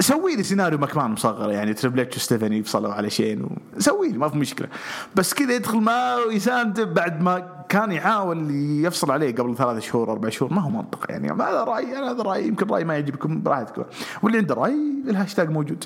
[0.00, 3.46] سوي لي سيناريو مكمان مصغر يعني تريبل إتش وستيفاني يفصلوا على شيء
[3.78, 4.68] سوي لي ما في مشكلة.
[5.16, 8.50] بس كذا يدخل معه ويساند بعد ما كان يحاول
[8.84, 10.52] يفصل عليه قبل ثلاث شهور أربع شهور.
[10.52, 11.32] ما هو منطق يعني.
[11.32, 12.46] هذا رأيي أنا هذا رأيي.
[12.46, 13.84] يمكن رأيي ما يعجبكم براحتكم
[14.22, 15.84] واللي عنده رأي الهاشتاج موجود.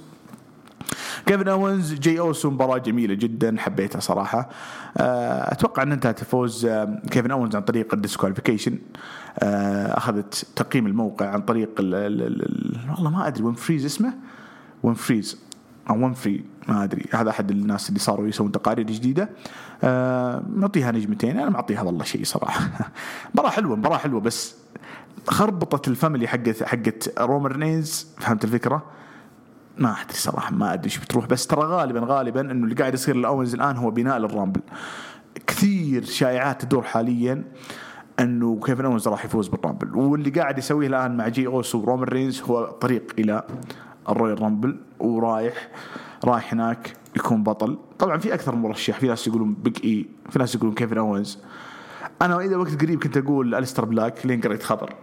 [1.26, 4.48] كيفن اونز جي اوسو مباراة جميلة جدا حبيتها صراحة.
[4.96, 6.66] آه، أتوقع أن انتهت فوز
[7.10, 8.78] كيفن اونز عن طريق ال disqualification
[9.38, 14.12] آه، أخذت تقييم الموقع عن طريق ال ال ال والله ما أدري وين فريز اسمه؟
[14.82, 15.38] وين فريز
[15.90, 17.06] أو ون فري ما أدري.
[17.12, 19.30] هذا أحد الناس اللي صاروا يسوون تقارير جديدة.
[19.84, 21.38] آه معطيها نجمتين.
[21.38, 22.70] أنا معطيها والله شيء صراحة.
[23.34, 24.54] مباراة حلوة مباراة حلوة بس
[25.28, 28.82] خربطت ال family حقت حقت رومان رينز فهمت الفكرة؟
[29.80, 33.16] ما أدري صراحة ما أدري إيش بتروح بس ترى غالبا غالبا إنه اللي قاعد يصير
[33.16, 34.60] لاونز الآن هو بناء لل Rumble.
[35.46, 37.44] كثير شائعات تدور حاليا
[38.20, 39.96] إنه كيفن اونز راح يفوز بال Rumble.
[39.96, 43.46] واللي قاعد يسويه الآن مع جي اوسو ورومان رينز هو طريق إلى
[44.08, 45.68] ال Royal Rumble ورايح
[46.24, 47.78] رايح هناك يكون بطل.
[47.98, 51.38] طبعا في أكثر مرشح في ناس يقولون Big E في ناس يقولون كيفن اونز
[52.22, 54.94] أنا إلى وقت قريب كنت أقول أليستر بلاك لين قريت خبر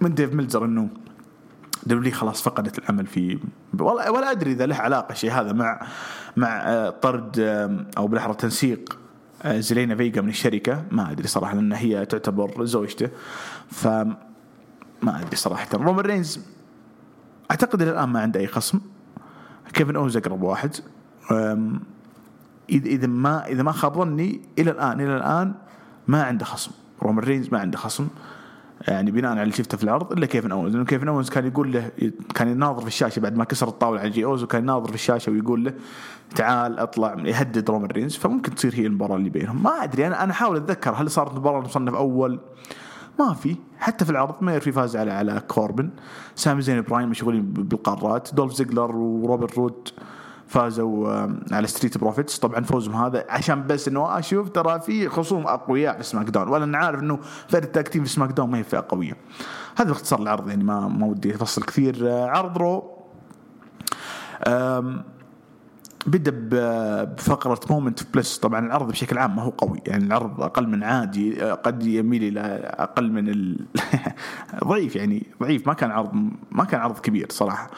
[0.00, 0.88] من ديف ميلتزر إنه
[1.86, 3.38] WWE خلاص فقدت الأمل في
[3.78, 5.86] ولا ولا أدري إذا له علاقة شيء هذا مع
[6.36, 7.40] مع آه، طرد
[7.98, 8.98] أو بالاحرى تنسيق
[9.42, 10.84] آه، زلينا فيجا من الشركة.
[10.90, 13.08] ما أدري صراحة لأن هي تعتبر زوجته.
[13.70, 13.86] ف
[15.02, 15.68] ما أدري صراحة.
[15.72, 16.40] رومان رينز
[17.50, 18.80] أعتقد الآن ما عنده أي خصم.
[19.72, 20.76] كيفن أونز أقرب واحد.
[22.70, 25.54] اذا ما إذا ما خاب ظني إلى الان إلى الآن
[26.08, 26.70] ما عنده خصم.
[27.02, 28.08] رومان رينز ما عنده خصم.
[28.88, 30.72] يعني بناء على اللي شفته في العرض إلا كيفن أونز.
[30.72, 31.90] لأنه كيفن أونز كان يقول له
[32.34, 35.32] كان يناظر في الشاشة بعد ما كسر الطاولة على جي اوسو وكان يناظر في الشاشة
[35.32, 35.72] ويقول له
[36.34, 38.16] تعال اطلع يهدد رومان رينز.
[38.16, 39.62] فممكن تصير هي المباراة اللي بينهم.
[39.62, 42.40] ما أدري أنا أنا أحاول أتذكر هل صارت مباراة مصنف أول؟
[43.18, 43.56] ما في.
[43.78, 45.90] حتى في العرض ما في فاز على على كوربن.
[46.34, 48.34] سامي زين براين مشغولين بالقارات.
[48.34, 49.88] دولف زيجلر وروبرت رود
[50.52, 55.46] فازوا آم، على Street Profits طبعا فوزهم هذا عشان بس إنه أشوف ترى في خصوم
[55.46, 58.64] أقوياء في SmackDown ولا أنا عارف إنه فرق ال tag team في SmackDown ما هي
[58.64, 59.16] فئه قوية.
[59.76, 62.08] هذا باختصار العرض يعني ما ما ودي أفصل كثير.
[62.08, 62.92] آه، عرض Raw
[66.06, 69.80] بدأ بفقرة Moment of Bliss طبعا العرض بشكل عام ما هو قوي.
[69.86, 73.66] يعني العرض أقل من عادي آه، قد يميل إلى أقل من ال...
[74.64, 75.66] ضعيف يعني ضعيف.
[75.66, 76.10] ما كان عرض
[76.50, 77.70] ما كان عرض كبير صراحة.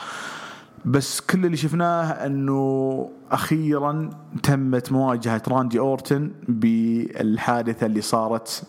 [0.84, 4.10] بس كل اللي شفناه أنه أخيرا
[4.42, 8.62] تمت مواجهة راندي أورتن بالحادثة اللي صارت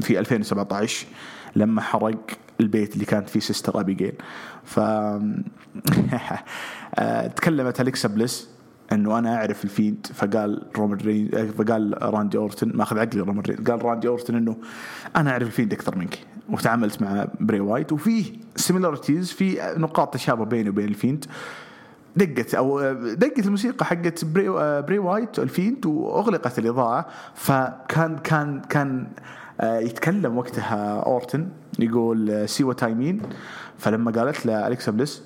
[0.00, 1.06] في 2017
[1.56, 2.16] لما حرق
[2.60, 4.12] البيت اللي كانت فيه Sister Abigail
[4.64, 4.80] ف
[7.36, 8.48] تكلمت أليكسا بليس
[8.92, 13.56] أنه أنا أعرف ال Fiend فقال رومان رين فقال راندي أورتن ماخذ عقلي رومان رين
[13.56, 14.56] قال راندي أورتن أنه
[15.16, 16.18] أنا أعرف ال Fiend أكثر منك.
[16.52, 21.24] وتعاملت مع بري وايت وفيه similarities في نقاط تشابه بيني وبين ال Fiend
[22.16, 24.48] دقت أو دقت الموسيقى حقت بري,
[24.82, 27.06] بري وايت ال Fiend وأغلقت الإضاءة.
[27.34, 29.06] فكان كان كان
[29.60, 33.20] آه، يتكلم وقتها أورتن يقول see what I mean
[33.78, 35.22] فلما قالت له أليكسا بليس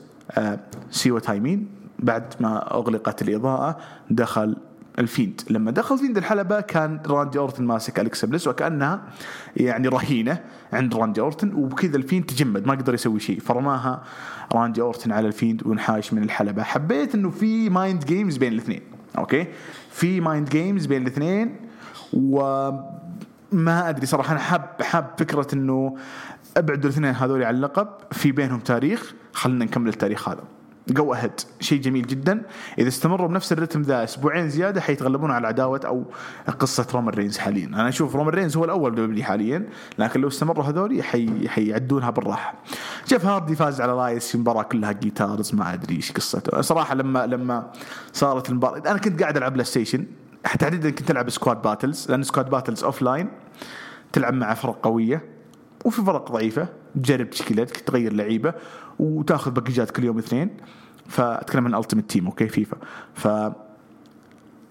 [0.90, 3.76] see what I mean بعد ما أغلقت الإضاءة
[4.10, 4.56] دخل
[4.98, 9.02] ال Fiend لما دخل Fiend الحلبة كان راندي أورتن ماسك أليكسا وكأنها
[9.56, 10.40] يعني رهينة
[10.72, 13.40] عند راندي أورتن وبكذا ال Fiend تجمد ما قدر يسوي شيء.
[13.40, 14.02] فرماها
[14.52, 16.62] راندي أورتن على ال Fiend وانحاش من الحلبة.
[16.62, 18.80] حبيت أنه في mind games بين الاثنين
[19.18, 19.46] أوكي؟
[19.90, 21.56] في mind games بين الاثنين
[22.12, 25.96] وما أدري صراحة أنا حاب حاب فكرة أنه
[26.56, 30.42] أبعدوا الاثنين هذول عن اللقب في بينهم تاريخ خلينا نكمل التاريخ هذا.
[30.88, 32.42] go ahead شيء جميل جدا.
[32.79, 36.05] إذا استمروا بنفس الرتم ذا أسبوعين زيادة حيتغلبون على عداوة أو
[36.59, 37.66] قصة رومان رينز حاليا.
[37.66, 39.68] أنا أشوف رومان رينز هو الأول WWE حاليا
[39.99, 42.55] لكن لو استمروا هذول حي حيعدونها بالراحة.
[43.09, 46.61] جيف هاردي فاز على إلياس في مباراة كلها guitars ما أدري إيش قصته.
[46.61, 47.70] صراحة لما لما
[48.12, 50.07] صارت المباراة أنا كنت قاعد ألعب PlayStation
[50.59, 53.29] تحديدا كنت ألعب Squad Battles لأن Squad Battles offline
[54.12, 55.22] تلعب مع فرق قوية
[55.85, 56.68] وفي فرق ضعيفة.
[57.02, 58.54] تجرب تشكيلتك تغير لعيبة
[58.98, 60.50] وتاخذ باكجات كل يوم اثنين.
[61.09, 62.76] فاتكلم عن Ultimate Team أوكي فيفا.
[63.14, 63.28] ف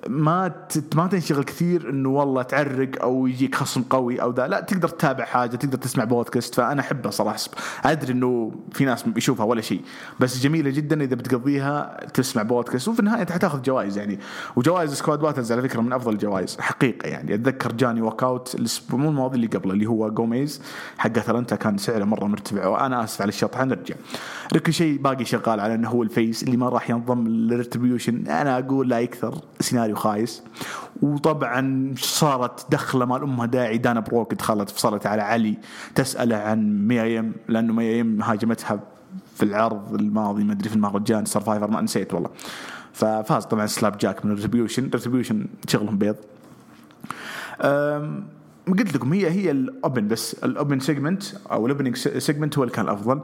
[0.09, 0.51] ما
[0.95, 4.47] ما تنشغل كثير إنه والله تعرق أو يجيك خصم قوي أو ذا.
[4.47, 7.39] لا تقدر تتابع حاجة تقدر تسمع بودكاست فأنا احبها صراحة.
[7.85, 9.81] أدري إنه في ناس يشوفها ولا شيء
[10.19, 12.87] بس جميلة جدا إذا بتقضيها تسمع بودكاست.
[12.87, 14.19] وفي النهاية حتاخذ جوائز يعني.
[14.55, 17.33] وجوائز Squad Battles على فكرة من أفضل الجوائز حقيقة يعني.
[17.33, 20.61] أتذكر جاني walkout الأسبوع مو الماضي اللي قبله اللي هو جوميز
[20.97, 23.95] حق أتلانتا كان سعره مرة مرتفع وأنا آسف على الشطحه نرجع
[24.69, 28.27] ريكوشيه باقي شغال على إنه هو ال face اللي ما راح ينضم لل Retribution.
[28.27, 30.43] أنا أقول لا يكثر سيناريو خايس.
[31.01, 33.77] وطبعا صارت دخلة مال أمها داعي.
[33.77, 35.57] دانا بروك دخلت فصلت على علي.
[35.95, 38.79] تساله عن ميا يم لأنه ميا يم هاجمتها
[39.35, 42.29] في العرض الماضي ما أدري في المهرجان Survivor ما نسيت والله.
[42.93, 46.15] ففاز طبعا سلاب جاك من ال Retribution ال Retribution شغلهم بيض.
[48.67, 50.33] قلت لكم هي هي ال open بس.
[50.33, 53.21] ال open segment أو ال opening segment هو اللي كان الأفضل.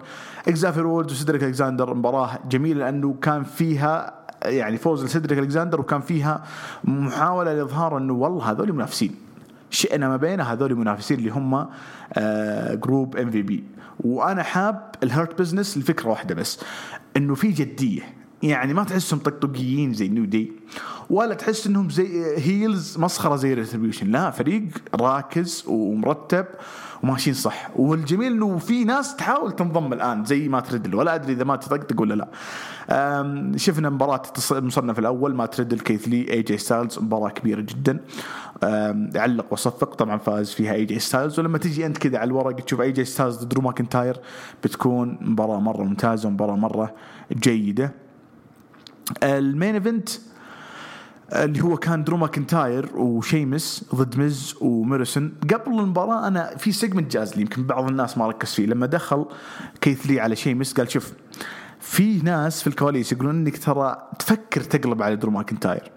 [0.48, 4.14] اكزافير وودز وسيدريك ألكساندر مباراة جميلة لأنه كان فيها
[4.46, 6.44] يعني فوز لسيدريك الكساندر وكان فيها
[6.84, 9.16] محاولة لإظهار إنه والله هذول منافسين.
[9.70, 11.68] شئنا ما بين هذول المنافسين اللي هم
[12.14, 13.64] آه، group MVP
[14.00, 16.60] وأنا حاب ال Hurt Business لفكرة واحدة بس
[17.18, 18.02] إنه في جدية.
[18.44, 20.52] يعني ما تحسهم طقطقيين زي New Day
[21.10, 24.64] ولا تحس إنهم زي heels مسخرة زي Retribution لا فريق
[24.96, 26.46] راكز ومرتب
[27.04, 27.70] وماشيين صح.
[27.76, 32.02] والجميل إنه في ناس تحاول تنضم الآن زي مات ريدل ولا أدري إذا ما تطقطق
[32.02, 32.28] ولا لا.
[33.58, 38.00] شفنا مباراة المصنف الأول مات ريدل كيث لي اي جي ستايلز مباراة كبيرة جدا.
[39.16, 42.82] علق وصفق طبعا فاز فيها اي جي ستايلز ولما تجي أنت كذا على الورق تشوف
[42.82, 44.20] اي جي ستايلز ضد درو ماكنتاير
[44.64, 46.94] بتكون مباراة مرة ممتازة ومباراة مرة
[47.34, 47.92] جيدة.
[49.24, 50.10] ال main event
[51.32, 57.36] اللي هو كان درو ماكنتاير وشيمس ضد ميز وموريسون قبل المباراة أنا في segment جاز
[57.36, 58.66] لي يمكن بعض الناس ما ركز فيه.
[58.66, 59.26] لما دخل
[59.82, 61.14] كيث لي على شيمس قال شوف
[61.80, 65.92] في ناس في الكواليس يقولون إنك ترى تفكر تقلب على درو ماكنتاير.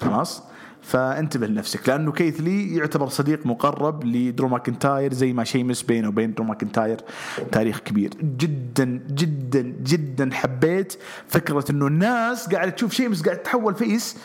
[0.00, 0.42] خلاص؟
[0.82, 6.34] فانتبه لنفسك لأنه كيث لي يعتبر صديق مقرب لدرو ماكنتاير زي ما شيمس بينه وبين
[6.34, 6.96] درو ماكنتاير
[7.52, 8.10] تاريخ كبير.
[8.38, 10.96] جدا جدا جدا حبيت
[11.28, 14.16] فكرة إنه الناس قاعدة تشوف شيمس قاعد تتحول face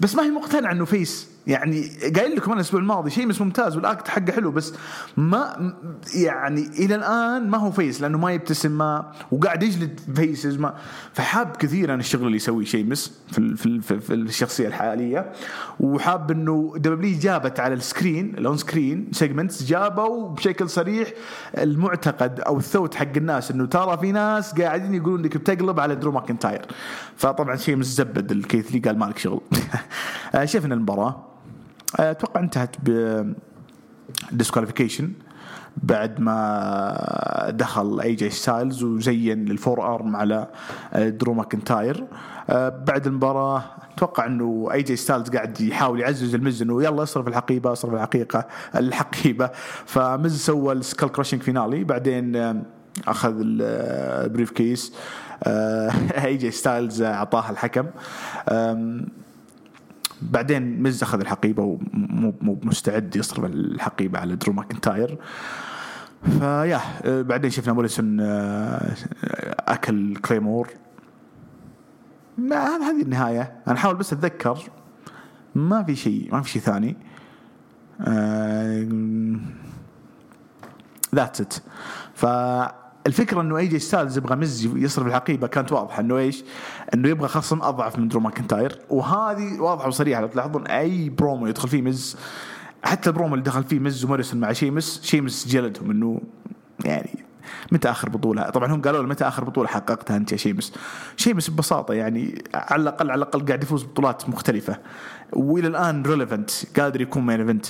[0.00, 1.33] بس ما هي مقتنعة إنه face.
[1.46, 4.74] يعني قايل لكم أنا الأسبوع الماضي شيء مش ممتاز وال act حقه حلو بس
[5.16, 5.74] ما
[6.14, 10.74] يعني إلى الآن ما هو face لأنه ما يبتسم ما وقاعد يجلد faces ما
[11.12, 15.32] فحاب كثير أنا الشغل اللي يسويه شيمس في في, في, في الشخصية الحالية.
[15.80, 21.08] وحاب إنه WWE جابت على ال screen ال on-screen segments جابوا بشكل صريح
[21.58, 26.12] المعتقد أو الثوت حق الناس إنه ترى في ناس قاعدين يقولون إنك بتقلب على درو
[26.12, 26.66] ماكنتاير.
[27.16, 29.40] فطبعا شيمس زبد الكيثلي قال مالك شغل.
[30.44, 31.33] شفنا المباراة.
[31.96, 33.34] أتوقع انتهت ب
[34.32, 35.12] disqualification
[35.76, 40.46] بعد ما دخل اي جي ستايلز وزين ال forearm على
[40.94, 42.06] درو ماكنتاير.
[42.48, 47.72] بعد المباراة أتوقع إنه اي جي ستايلز قاعد يحاول يعزز المز إنه يلا اصرف الحقيبة
[47.72, 49.50] اصرف الحقيبة الحقيبة.
[49.86, 51.84] فمز سوى ال Skull Crushing Finale.
[51.84, 52.62] بعدين
[53.08, 54.94] أخذ ال briefcase.
[56.24, 57.86] اي جي ستايلز اعطاها الحكم.
[60.30, 65.18] بعدين مز أخذ الحقيبة ومو مو مستعد يصرف الحقيبة على درو ماكنتاير.
[66.38, 66.80] ف yeah
[67.22, 70.68] بعدين شفنا موريسون أكل Claymore.
[72.38, 73.52] ما هذه النهاية.
[73.66, 74.58] أنا أحاول بس أتذكر.
[75.54, 76.96] ما في شيء ما في شيء ثاني.
[81.14, 81.54] that's it
[82.14, 82.26] ف
[83.06, 86.44] الفكرة إنه أي جي ستايلز يبغى مز يصرف الحقيبه كانت واضحة إنه إيش؟
[86.94, 88.78] إنه يبغى خصم أضعف من درو ماكنتاير.
[88.90, 90.20] وهذه واضحة وصريحة.
[90.20, 92.16] لو تلاحظون أي برومو يدخل فيه مز
[92.84, 96.20] حتى البرومو اللي دخل فيه مز وموريسون مع شيمس شيمس جلدهم إنه
[96.84, 97.24] يعني
[97.72, 100.72] متى آخر بطولة؟ طبعا هم قالوا له متى آخر بطولة حققتها أنت يا شيمس؟
[101.16, 104.78] شيمس ببساطة يعني على الأقل على الأقل قاعد يفوز ببطولات مختلفة.
[105.32, 107.66] وإلى الآن relevant قادر يكون main event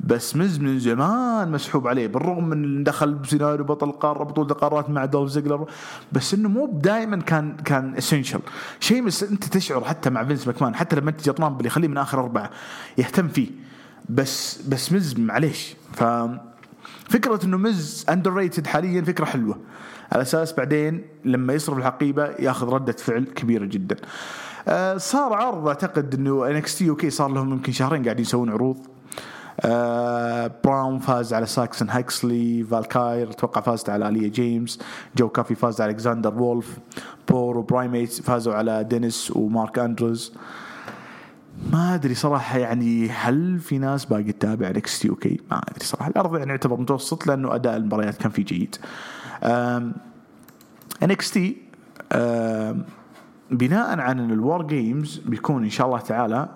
[0.00, 5.04] بس مز من زمان مسحوب عليه بالرغم من دخل بسيناريو بطل قارة بطولة القارات مع
[5.04, 5.66] دولف زيجلر
[6.12, 8.40] بس إنه مو دائما كان كان essential
[8.80, 12.20] شيمس أنت تشعر حتى مع فينس ماكمان حتى لما انت جطران اللي يخليه من آخر
[12.20, 12.50] أربعة
[12.98, 13.48] يهتم فيه
[14.08, 16.04] بس بس مز معليش ف
[17.10, 19.58] فكرة إنه مز underrated حاليا فكرة حلوة
[20.12, 23.96] على أساس بعدين لما يصرف الحقيبة ياخذ ردة فعل كبيرة جدا.
[24.68, 28.76] آه صار عرض أعتقد إنه NXT UK صار لهم يمكن شهرين قاعدين يسوون عروض.
[29.64, 34.78] آه براون فاز على ساكسون هاكسلي فالكاير أتوقع فازت على اليا جيمس
[35.16, 36.78] جو كافي فاز على ألكسندر وولف
[37.28, 40.32] بور وبرايميت فازوا على دينيس ومارك اندروز
[41.72, 46.10] ما أدري صراحة يعني هل في ناس باقي تتابع NXT UK ما أدري صراحة.
[46.10, 48.76] العرض يعني يعتبر متوسط لأنه أداء المباريات كان فيه جيد.
[51.02, 51.56] NXT
[53.50, 56.48] بناء عن إن ال WarGames بيكون إن شاء الله تعالى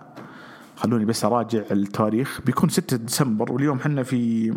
[0.78, 2.40] خلوني بس أراجع التاريخ.
[2.46, 4.54] بيكون 6 ديسمبر واليوم حنا في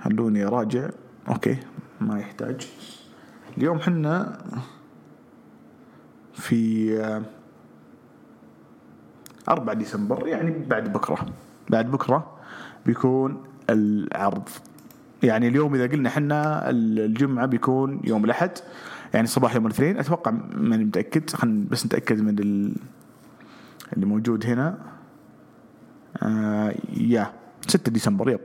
[0.00, 0.90] خلوني أراجع.
[1.28, 1.56] okay
[2.00, 2.68] ما يحتاج.
[3.58, 4.38] اليوم حنا
[6.32, 6.92] في
[9.48, 11.26] 4 ديسمبر يعني بعد بكرة.
[11.68, 12.36] بعد بكرة
[12.86, 14.48] بيكون العرض.
[15.22, 18.50] يعني اليوم إذا قلنا إحنا الجمعة بيكون يوم الأحد
[19.14, 19.98] يعني صباح يوم الاثنين.
[19.98, 22.38] أتوقع ماني متأكد خلينا بس نتأكد من
[23.92, 24.78] اللي موجود هنا.
[26.96, 27.32] yeah
[27.66, 28.40] 6 ديسمبر yep.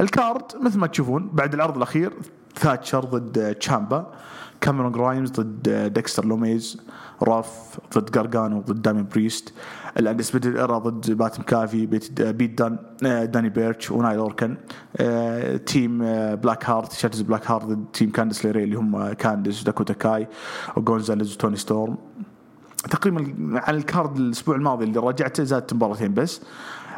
[0.00, 2.12] ال card مثل ما تشوفون بعد العرض الأخير
[2.56, 4.12] ثاتشر ضد تشامبا
[4.60, 6.80] كاميرون جرايمز ضد ديكستر لوميز
[7.22, 9.54] راف ضد جارجانو ضد دامين بريست
[9.98, 12.20] ال Undisputed Era ضد بات مكافي بيت,
[12.60, 14.56] دان داني بيرتش ونايل أوركن
[15.66, 15.98] تيم
[16.34, 20.28] بلاك هارت شاتز بلاك هارت ضد تيم كاندس ليري اللي هم كاندس داكوتا كاي
[20.76, 21.96] وجونزاليز وتوني ستورم.
[22.90, 26.40] تقريبا على الكارد الأسبوع الماضي اللي رجعته زادت مباراتين بس.
[26.40, 26.44] آه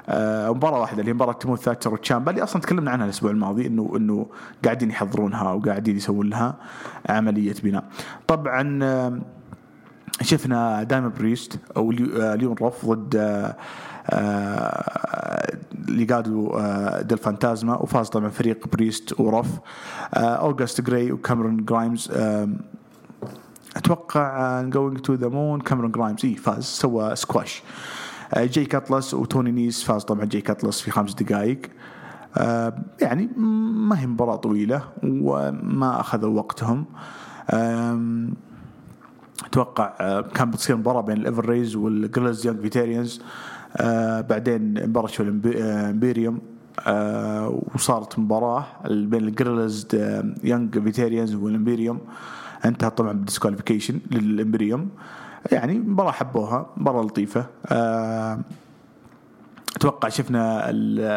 [0.08, 3.92] مباراة واحدة اللي هي مباراة تيموث ثاتشر وتشامبا اللي أصلا تكلمنا عنها الأسبوع الماضي انه
[3.96, 4.26] إنه
[4.64, 6.54] قاعدين يحضرونها وقاعدين يسوون لها
[7.08, 7.84] عملية بناء.
[8.26, 9.18] طبعا آه
[10.22, 13.54] شفنا دايما بريست أو ليون روف ضد
[15.88, 16.60] ليجادو
[17.00, 19.48] ديل فانتازما وفاز طبعا فريق بريست وروف
[20.14, 22.12] أوغست جراي وكاميرون جرايمز
[23.76, 27.62] أتوقع going to the moon كاميرون جرايمز إي فاز سوى سكواش
[28.36, 31.60] جاي كاتلس وتوني نيس فاز طبعا جاي كاتلس في خمس دقائق.
[33.00, 33.28] يعني
[33.88, 36.84] ما هي مباراة طويلة وما أخذوا وقتهم.
[39.44, 43.22] أتوقع كان بتصير مباراة بين ال Ever-Rise وال Grizzled Young Veterans
[44.28, 46.38] بعدين مباراة ال Imperium
[46.86, 49.88] آه وصارت مباراة بين ال Grizzled
[50.44, 51.98] Young Veterans وال Imperium.
[52.64, 54.88] انتهت طبعا بال disqualification لل Imperium.
[55.52, 57.46] يعني مباراة حبوها مباراة لطيفة.
[57.66, 58.40] آه
[59.76, 60.72] أتوقع شفنا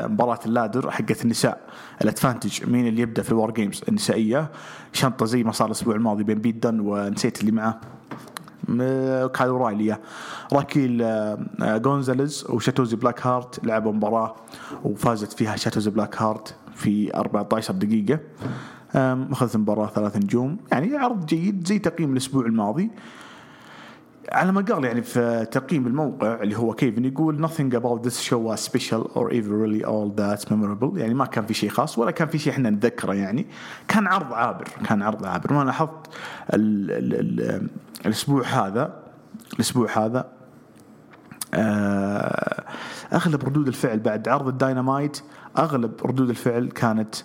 [0.08, 1.62] مباراه ال ladder حقت النساء
[2.02, 4.52] ال advantage مين اللي يبدأ في ال WarGames النسائية.
[4.94, 7.80] شنطة زي ما صار الأسبوع الماضي بين بيت دن ونسيت اللي معاه
[9.28, 9.98] كايل رايلي
[10.54, 14.36] راكيل آه، آه، جونزاليز وشاتوزي بلاك هارت لعبوا مباراة
[14.84, 18.20] وفازت فيها شاتوزي بلاك هارت في 14 دقيقة.
[18.96, 20.58] آم، أخذت المباراة ثلاث نجوم.
[20.72, 22.92] يعني عرض جيد زي تقييم الأسبوع الماضي.
[24.32, 28.38] على ما قال يعني في تقييم الموقع اللي هو كيفن يقول nothing about this show
[28.38, 30.98] was special or even really all that memorable.
[30.98, 33.48] يعني ما كان في شيء خاص ولا كان في شيء إحنا نتذكره يعني.
[33.88, 35.54] كان عرض عابر كان عرض عابر.
[35.54, 36.08] ما لاحظت
[36.54, 37.68] ال ال ال
[38.06, 39.04] الأسبوع هذا
[39.54, 40.38] الأسبوع هذا
[41.54, 42.64] آه،
[43.14, 45.22] أغلب ردود الفعل بعد عرض الداينامايت
[45.58, 47.16] أغلب ردود الفعل كانت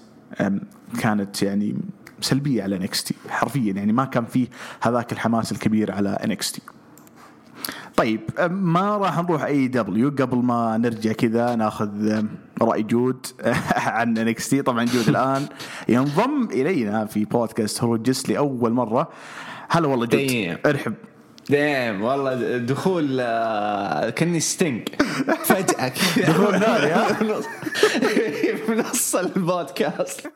[1.01, 1.77] كانت يعني
[2.21, 4.47] سلبية على NXT حرفيا يعني ما كان فيه
[4.81, 6.63] هذاك الحماس الكبير على NXT
[8.03, 12.23] طيب ما راح نروح AEW قبل ما نرجع كذا ناخذ
[12.63, 13.27] رأي جود
[13.97, 15.47] عن NXT طبعا جود الآن
[15.89, 19.09] ينضم إلينا في بودكاست هروج جست لأول مرة.
[19.69, 20.29] هلا والله جود.
[20.29, 20.67] Damn.
[20.67, 20.95] ارحب.
[21.51, 24.89] damn والله دخول آه، كأني ستينج
[25.49, 26.27] فجأة كذا.
[26.27, 27.13] دخول ناري، ها؟
[28.67, 30.27] في نص البودكاست.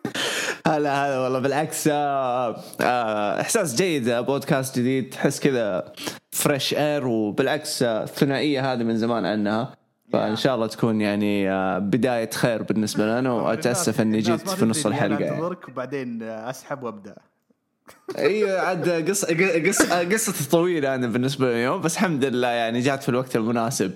[0.66, 1.38] هلا هلا والله.
[1.38, 5.92] بالعكس آه، آه، إحساس جيد آه، بودكاست جديد تحس كذا
[6.30, 9.72] fresh air وبالعكس الثنائيه هذه من زمان عنها.
[10.12, 11.50] فإن شاء الله تكون يعني
[11.80, 15.28] بداية خير بالنسبة لنا وأتأسف إني جيت في نص الحلقة.
[15.28, 17.16] انتظرك وبعدين أسحب وأبدأ.
[18.18, 19.26] أيوه عاد قصة
[19.68, 23.92] قص قصة طويلة أنا بالنسبة لي بس الحمد لله يعني جات في الوقت المناسب.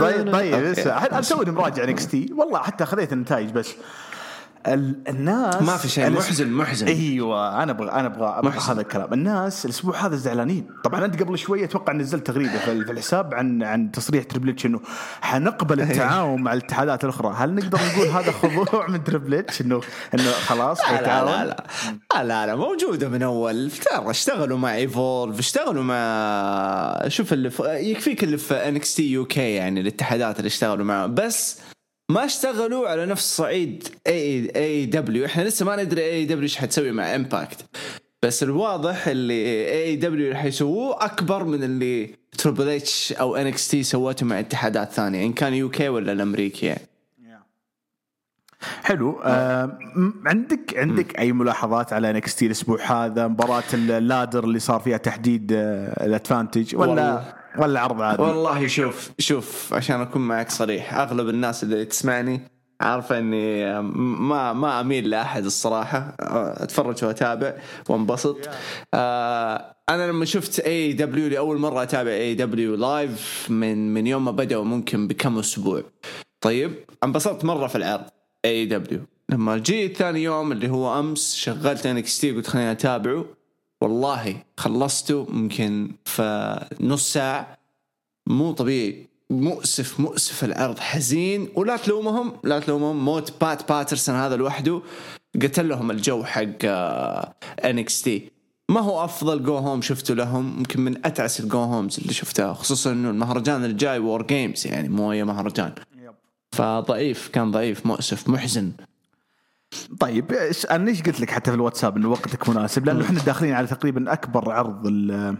[0.00, 0.70] طيب طيب أوكي.
[0.70, 3.74] لسه أنا توني مراجع NXT والله حتى خذيت النتائج بس.
[4.66, 6.86] الناس ما في شيء، محزن- محزن.
[6.86, 8.58] أيوه أنا أبغى أنا أبغى.
[8.68, 9.12] هذا الكلام.
[9.12, 10.66] الناس الأسبوع هذا زعلانين.
[10.84, 14.80] طبعا أنت قبل شوية أتوقع نزلت تغريدة في الحساب عن عن تصريح Triple H إنه
[15.20, 17.34] حنقبل التعاون مع الاتحادات الأخرى.
[17.36, 19.80] هل نقدر نقول هذا خضوع من Triple H انه
[20.14, 21.64] إنه خلاص لا لا حيتعاون لا لا.
[22.14, 23.70] لا لا, لا موجودة من أول.
[23.70, 29.80] ترى اشتغلوا مع Evolve اشتغلوا مع شوف اللي في يكفيك اللي في NXT UK يعني
[29.80, 31.06] الاتحادات اللي اشتغلوا معه.
[31.06, 31.58] بس
[32.08, 37.64] ما اشتغلوا على نفس صعيد AEW إحنا لسه ما ندري AEW إيش حتسوي مع Impact
[38.22, 44.40] بس الواضح اللي AEW اللي حيسووه أكبر من اللي Triple H أو NXT سوته مع
[44.40, 46.88] اتحادات ثانية إن كان UK ولا الأمريكي يعني.
[48.82, 49.20] حلو.
[49.24, 49.78] آه
[50.26, 55.52] عندك عندك أي ملاحظات على NXT الأسبوع هذا؟ مباراة ال ladder اللي صار فيها تحديد
[55.52, 57.43] آه ال advantage ولا والله.
[57.58, 58.22] ولا عرض عادي.
[58.22, 62.40] والله شوف شوف عشان أكون معك صريح أغلب الناس اللي تسمعني
[62.80, 66.16] عارفة إني ما ما أميل لأحد الصراحة.
[66.20, 67.54] أتفرج وأتابع
[67.88, 68.36] وانبسط.
[68.94, 74.64] آه أنا لما شفت AEW لأول مرة أتابع AEW live من من يوم ما بدأوا
[74.64, 75.82] ممكن بكم أسبوع.
[76.40, 76.72] طيب
[77.04, 78.04] انبسطت مرة في العرض
[78.44, 83.24] AEW لما جيت ثاني يوم اللي هو أمس شغلت NXT قلت خليني أتابعه.
[83.84, 87.58] والله خلصته ممكن في نص ساعة.
[88.26, 89.06] مو طبيعي.
[89.30, 90.78] مؤسف مؤسف العرض.
[90.78, 91.48] حزين.
[91.54, 92.32] ولا تلومهم.
[92.44, 93.04] لا تلومهم.
[93.04, 94.82] موت بات باترسون هذا لوحده.
[95.42, 96.64] قتل لهم الجو حق
[97.64, 98.30] NXT
[98.68, 102.54] ما هو أفضل go home شفته لهم؟ يمكن من أتعس ال go homes اللي شفتها.
[102.54, 105.72] خصوصا إنه المهرجان الجاي War Games يعني مو اي مهرجان
[106.54, 108.72] فضعيف كان ضعيف مؤسف محزن.
[110.00, 110.32] طيب
[110.70, 114.12] أنا ليش قلت لك حتى في الواتساب انه وقتك مناسب؟ لأنه إحنا داخلين على تقريبا
[114.12, 115.36] أكبر عرض ال-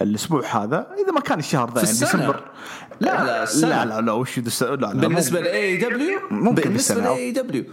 [0.00, 0.86] الأسبوع هذا.
[1.04, 1.98] إذا ما كان الشهر ذا يعني.
[1.98, 2.42] ديسمبر.
[3.00, 3.84] لا، لا، السنة.
[3.84, 7.00] لا لا لا وش دس- لا لا بالنسبة لاي دبليو ممكن بالنسبة.
[7.00, 7.64] لاي دبليو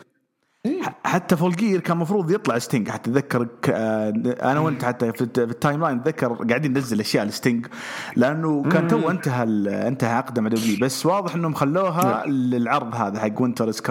[1.05, 5.39] حتى فول جير كان المفروض يطلع ستينج حتى أتذكر آه، أنا وأنت حتى في, الت-
[5.39, 7.67] في ال timeline أتذكر قاعدين ننزل أشياء الستينج
[8.15, 9.43] لأنه كان تو انتهى
[9.88, 13.82] انتهى عقده مع W بس واضح إنهم خلوها للعرض هذا حق Winter Is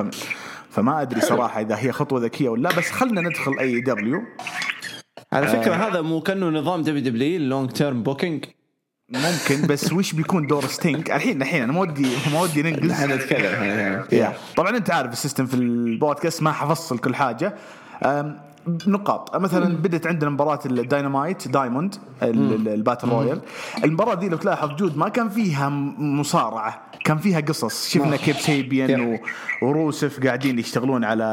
[0.72, 4.22] فما أدري صراحة إذا هي خطوة ذكية ولا لا بس خلنا ندخل AEW.
[5.32, 8.44] على فكرة هذا مو كأنه نظام WWE ال long term booking
[9.08, 13.16] ممكن بس وش بيكون دور ستينج الحين الحين أنا ما ودي ما ودي ننقز إحنا
[13.16, 14.04] نتكلم.
[14.56, 17.54] طبعا أنت عارف ال system في البودكاست ما حفصل كل حاجة.
[18.86, 19.36] نقاط.
[19.36, 23.40] مثلا بدت عندنا مباراه ال Dynamite Diamond ال- ال- ال battle royal
[23.84, 27.88] المباراة دي لو تلاحظ جود ما كان فيها مصارعة كان فيها قصص.
[27.88, 29.18] شفنا كيب سابيان و-
[29.62, 31.24] وروسف قاعدين يشتغلون على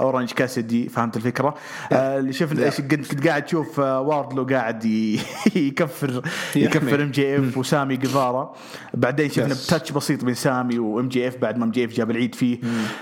[0.00, 1.54] اورنج كاسدي فهمت الفكرة؟
[1.92, 4.84] آه، اللي شفنا إيش كنت قاعد تشوف آه، واردلو قاعد
[5.56, 6.22] ي
[6.56, 8.52] cover ي cover MJF وسامي جيفارا.
[8.94, 9.68] بعدين شفنا Yes.
[9.68, 12.58] touch بسيط بين سامي و MJF بعد ما MJF جاب العيد فيه.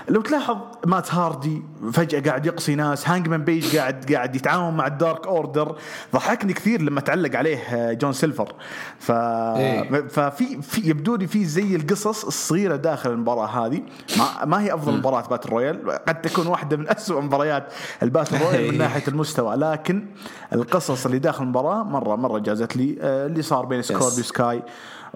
[0.09, 1.61] لو تلاحظ مات هاردي
[1.93, 3.09] فجأة قاعد يقصي ناس.
[3.09, 5.75] هانجمان بيج قاعد قاعد يتعاون مع ال Dark Order
[6.13, 8.53] ضحكني كثير لما تعلق عليه آه، جون سيلفر
[8.99, 10.07] ف إيه.
[10.07, 13.81] ففي في يبدو لي في زي القصص الصغيرة داخل المباراة هذه.
[14.17, 17.73] ما, ما هي أفضل مباراة battle royal قد تكون واحدة من أسوأ مباريات
[18.03, 18.77] ال battle royal من.
[18.77, 19.55] ناحية المستوى.
[19.55, 20.05] لكن
[20.53, 24.63] القصص اللي داخل المباراة مره مرة جازت لي آه، اللي صار بين سكوربيو سكاي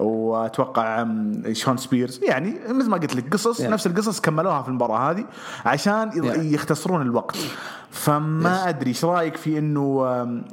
[0.02, 1.08] وأتوقع
[1.54, 3.66] شون سبيرز يعني مثل ما قلت لك قصص Yeah.
[3.66, 5.26] نفس القصص كملوها في المباراة هذه
[5.66, 6.40] عشان Yeah.
[6.40, 7.38] يختصرون الوقت
[7.92, 8.68] فما Yes.
[8.68, 10.06] أدري إيش رأيك في إنه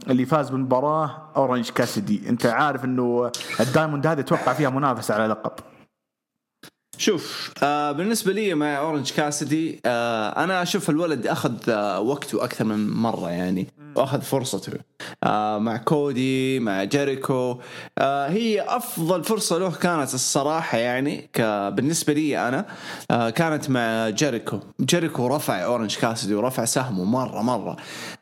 [0.09, 3.31] اللي فاز بالمباراة أورنج كاسدي أنت عارف إنه
[3.61, 5.53] ال diamond هذه أتوقع فيها منافسة على لقب
[6.99, 12.65] شوف آه بالنسبة لي مع أورنج كاسدي آه أنا أشوف الولد أخذ آه وقته أكثر
[12.65, 13.67] من مرة يعني
[13.99, 14.73] واخذ فرصته.
[15.25, 17.59] آه مع كودي مع جيريكو.
[17.99, 21.31] آه هي أفضل فرصة له كانت الصراحة يعني
[21.71, 22.67] بالنسبة لي أنا
[23.11, 24.61] آه كانت مع جيريكو.
[24.81, 27.77] جيريكو رفع أورنج كاسدي ورفع سهمه مرة مرة.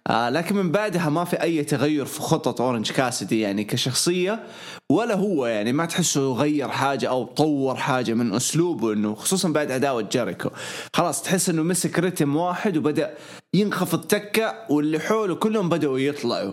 [0.07, 4.43] آه لكن من بعدها ما في أي تغير في خطه أورنج كاسدي يعني كشخصية.
[4.91, 9.73] ولا هو يعني ما تحسه غير حاجة أو طور حاجة من أسلوبه إنه خصوصا بعد
[9.73, 10.51] عداوه جيريكو.
[10.95, 13.15] خلاص تحس إنه مسك رتم واحد وبدأ
[13.55, 16.53] ينخفض تكة واللي حوله كلهم بدأوا يطلعوا.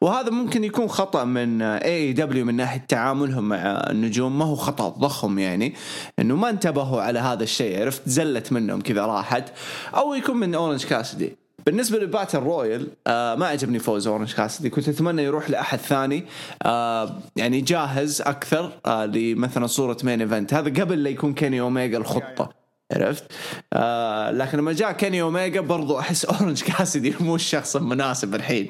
[0.00, 3.56] وهذا ممكن يكون خطأ من AEW من ناحية تعاملهم مع
[3.90, 4.38] النجوم.
[4.38, 5.74] ما هو خطأ ضخم يعني
[6.18, 9.52] إنه ما انتبهوا على هذا الشيء عرفت؟ زلت منهم كذا راحت.
[9.94, 11.36] أو يكون من اورنج كاسدي
[11.68, 16.24] بالنسبة ل Battle Royal آه ما عجبني فوز أورنج كاسدي كنت أتمنى يروح لأحد ثاني.
[16.62, 21.98] آه يعني جاهز أكثر آه لمثلا صورة main event هذا قبل لا يكون كيني اوميجا
[21.98, 22.57] الخطة.
[22.92, 23.24] عرفت؟
[23.72, 28.68] آه لكن لما جاء كيني اوميجا برضو أحس أورنج كاسدي مو الشخص المناسب الحين.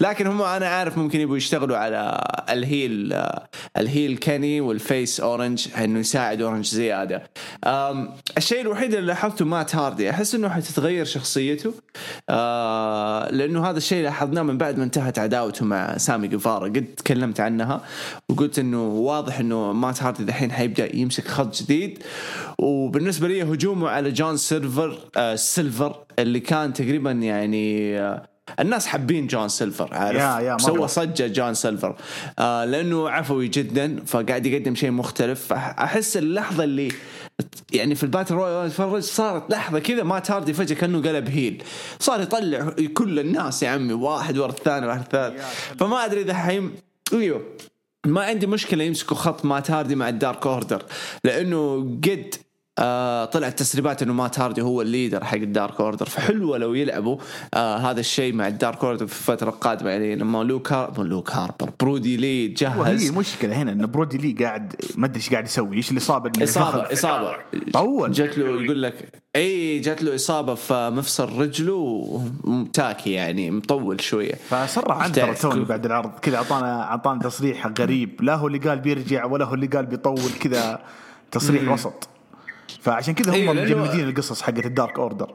[0.00, 4.80] لكن هم أنا عارف ممكن يبغوا يشتغلوا على ال heel آه ال heel كيني وال
[4.80, 7.22] face أورنج إنه يساعد أورنج زيادة.
[8.36, 10.10] الشيء الوحيد اللي لاحظته مات هاردي.
[10.10, 11.72] أحس إنه حتتغير شخصيته
[12.30, 16.68] آه لأنه هذا الشيء لاحظناه من بعد ما انتهت عداوته مع سامي جيفارا.
[16.68, 17.80] قد تكلمت عنها
[18.28, 22.02] وقلت إنه واضح إنه مات هاردي دحين حيبدأ يمسك خط جديد.
[22.58, 28.28] وبالنسبة لي هجومه على جون سيلفر آه سيلفر اللي كان تقريبا يعني آه
[28.60, 30.62] الناس حابين جون سيلفر عارف.
[30.62, 31.96] سوى صجة جون سيلفر.
[32.38, 35.52] آه لأنه عفوي جدا فقاعد يقدم شيء مختلف.
[35.52, 36.92] أحس اللحظة اللي
[37.72, 41.62] يعني في ال Battle Royal اتفرج صارت لحظة كذا مات هاردي فجأة كأنه قلب heel.
[42.00, 45.42] صار يطلع كل الناس يا عمي واحد ورا الثاني واحد الثالث.
[45.78, 46.74] فما أدري إذا حيم
[47.12, 47.42] أيوه.
[48.06, 50.82] ما عندي مشكلة يمسكوا خط مات هاردي مع ال Dark Order
[51.24, 52.34] لأنه قد
[52.78, 56.06] آه طلعت تسريبات إنه مات هاردي هو ال leader حق ال Dark Order.
[56.06, 57.16] فحلوة لو يلعبوا.
[57.54, 59.90] آه هذا الشيء مع ال Dark Order في الفترة القادمة.
[59.90, 60.92] يعني لما لوك هار...
[60.98, 61.70] مو لوك هاربر.
[61.80, 63.08] برودي لي جهز.
[63.10, 65.76] المشكلة هنا ان برودي لي قاعد ما أدري إيش قاعد يسوي.
[65.76, 67.36] إيش الاصابه اللي اصابه إصابة.
[67.72, 68.12] طول.
[68.12, 71.74] جات له يقول لك إي جات له إصابة في مفصل رجله
[72.44, 74.34] وتاكي يعني مطول شوية.
[74.34, 76.10] فصرح عن ترى توني بعد العرض.
[76.22, 78.22] كذا اعطانا أعطانا تصريح غريب.
[78.22, 80.30] لا هو اللي قال بيرجع ولا هو اللي قال بيطول.
[80.40, 80.78] كذا
[81.30, 82.08] تصريح وسط.
[82.86, 85.34] فعشان كذا إيه، هم لأنه- مجمدين القصص حقت ال Dark Order.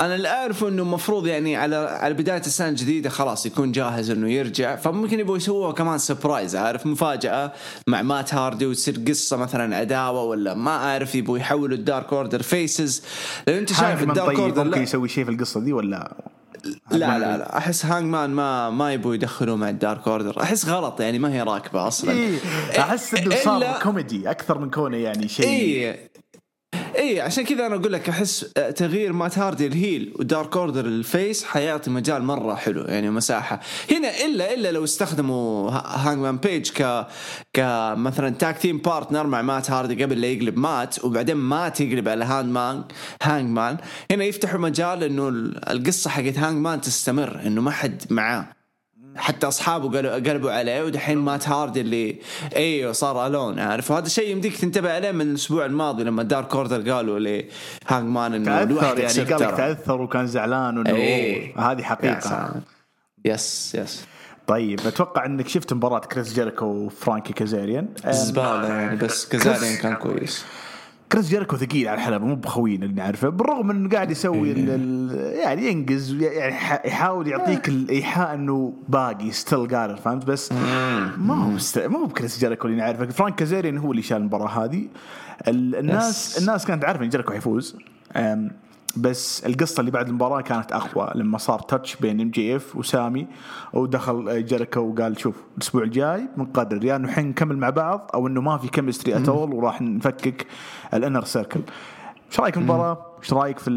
[0.00, 4.30] أنا اللي أعرفه إنه المفروض يعني على على بداية السنة الجديدة خلاص يكون جاهز إنه
[4.30, 4.76] يرجع.
[4.76, 7.52] فممكن يبغوا يسووها كمان surprise عارف مفاجأة
[7.86, 12.42] مع مات هاردي وتصير قصة مثلا عداوة ولا ما أعرف يبغوا يحولوا ال Dark Order
[12.42, 13.02] faces
[13.46, 16.16] لأن أنت شايف ال Dark طيب Order ممكن يسوي شيء في القصة دي ولا؟
[16.90, 17.58] لا لا, لا.
[17.58, 20.42] أحس هانج مان ما ما يبغوا يدخلوه مع ال Dark Order.
[20.42, 22.10] أحس غلط يعني ما هي راكبة أصلا.
[22.12, 22.38] إيه
[22.78, 26.09] أحس إنه صار كوميدي أكثر من كونه يعني شيء اي
[27.00, 28.40] اي عشان كذا أنا أقول لك أحس
[28.76, 33.10] تغيير مات هاردي ال heel و Dark Order ال face حيعطي مجال مرة حلو يعني
[33.10, 33.60] مساحة.
[33.90, 37.06] هنا إلا إلا لو استخدموا هانجمان بيج ك
[37.52, 42.24] كمثلا tag team partner مع مات هاردي قبل لا يقلب مات وبعدين مات يقلب على
[42.24, 42.84] هانج مان
[43.22, 43.76] هانج مان
[44.10, 45.28] هنا يفتحوا مجال إنه
[45.70, 48.59] القصة حقت هانج مان تستمر إنه ما حد معاه.
[49.16, 52.20] حتى أصحابه قالوا قلبوا عليه ودحين مات هاردي اللي
[52.56, 56.90] أيوه صار alone عارف وهذا الشيء يمديك تنتبه عليه من الأسبوع الماضي لما Dark Order
[56.92, 59.56] قالوا لهانج مان إنه تاثر يعني قال.
[59.56, 61.56] تاثر وكان زعلان انه إيه.
[61.56, 62.62] أوه، هذه حقيقة.
[63.24, 64.04] yes yes
[64.46, 70.44] طيب أتوقع إنك شفت مباراة كريس جيريكو وفرانكي كازاريان زبالة يعني بس كازاريان كان كويس
[71.12, 75.34] كريس جيريكو ثقيل على الحلبة مو بخوين اللي نعرفه بالرغم انه قاعد يسوي ال- ال-
[75.38, 76.54] يعني ينقز يعني
[76.88, 81.56] يحاول يعطيك الايحاء إنه باقي still قادر فهمت؟ بس ما هو.
[81.88, 83.06] ما هو بكريس جيريكو اللي نعرفه.
[83.06, 84.86] فرانك كازاريان هو اللي شال المباراة هذه.
[85.48, 86.38] ال- الناس.
[86.38, 87.76] الناس كانت عارفه إن جيريكو حيفوز.
[88.96, 93.26] بس القصة اللي بعد المباراة كانت أقوى لما صار touch بين MJF وسامي
[93.72, 98.40] ودخل جيريكو وقال شوف الأسبوع الجاي بنقرر يا إنه الحين نكمل مع بعض أو إنه
[98.40, 100.46] ما في chemistry at all وراح نفكك
[100.94, 101.60] ال Inner Circle
[102.30, 103.70] إيش رأيك في المباراة؟ إيش رأيك في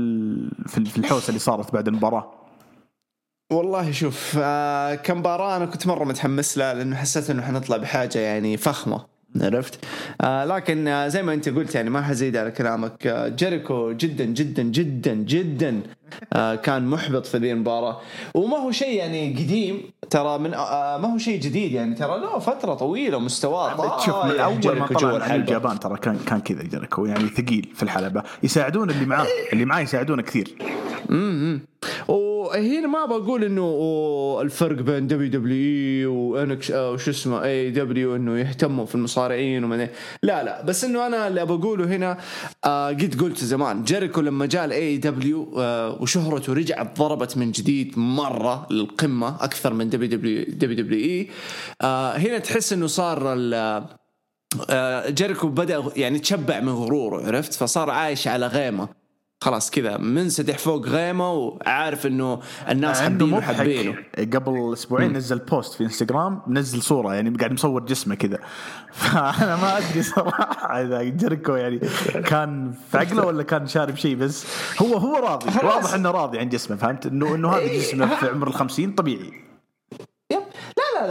[0.67, 2.31] في الحوسة اللي صارت بعد المباراة؟
[3.51, 8.57] والله شوف آه كمباراة أنا كنت مرة متحمس لها لأنه حسيت إنه حنطلع بحاجة يعني
[8.57, 9.79] فخمة عرفت؟
[10.21, 13.07] آه لكن آه زي ما انت قلت يعني ما حزيد على كلامك.
[13.07, 15.81] آه جيريكو جدا جدا جدا جدا
[16.33, 18.01] آه كان محبط في ذي المباراة.
[18.33, 22.39] وما هو شيء يعني قديم ترى من آه ما هو شيء جديد يعني ترى له
[22.39, 25.43] فترة طويلة مستواه شوف من طايح أول ما طلع الحلبة.
[25.47, 28.23] اليابان ترى كان كان كذا جيريكو يعني ثقيل في الحلبة.
[28.43, 30.55] يساعدون اللي معاه اللي معاه يساعدونه كثير.
[31.09, 31.59] امم
[32.53, 35.55] وهنا ما بقول إنه الفرق بين دبليو دبليو
[35.99, 39.77] إي وانكس وش اسمه إي دبليو إنه يهتموا في المصارعين ومن
[40.23, 42.17] لا لا بس إنه أنا اللي بقوله هنا
[42.65, 47.93] آه قد قلت زمان جيريكو لما جاء ال AEW آه وشهرته رجعت ضربت من جديد
[47.99, 51.27] مرة للقمة أكثر من دبليو دبليو دبليو دبليو إي
[51.81, 53.83] آه هنا تحس إنه صار ال-
[54.69, 59.02] آه، جيريكو بدأ يعني تشبع من غروره عرفت؟ فصار عايش على غيمة.
[59.43, 62.39] خلاص كذا منسدح فوق غيمه وعارف إنه
[62.69, 68.15] الناس حابينه حابينه قبل أسبوعين نزل post في انستغرام نزل صورة يعني قاعد مصور جسمه
[68.15, 68.39] كذا.
[68.99, 71.79] فأنا ما أدري صراحة إذا جيريكو يعني
[72.25, 74.45] كان في عقله ولا كان شارب شيء بس
[74.81, 75.45] هو هو راضي.
[75.67, 77.79] واضح إنه راضي عن جسمه فهمت؟ انه إنه هذا إيه.
[77.79, 79.19] جسمه في عمر الخمسين طبيعي.
[79.27, 79.42] yep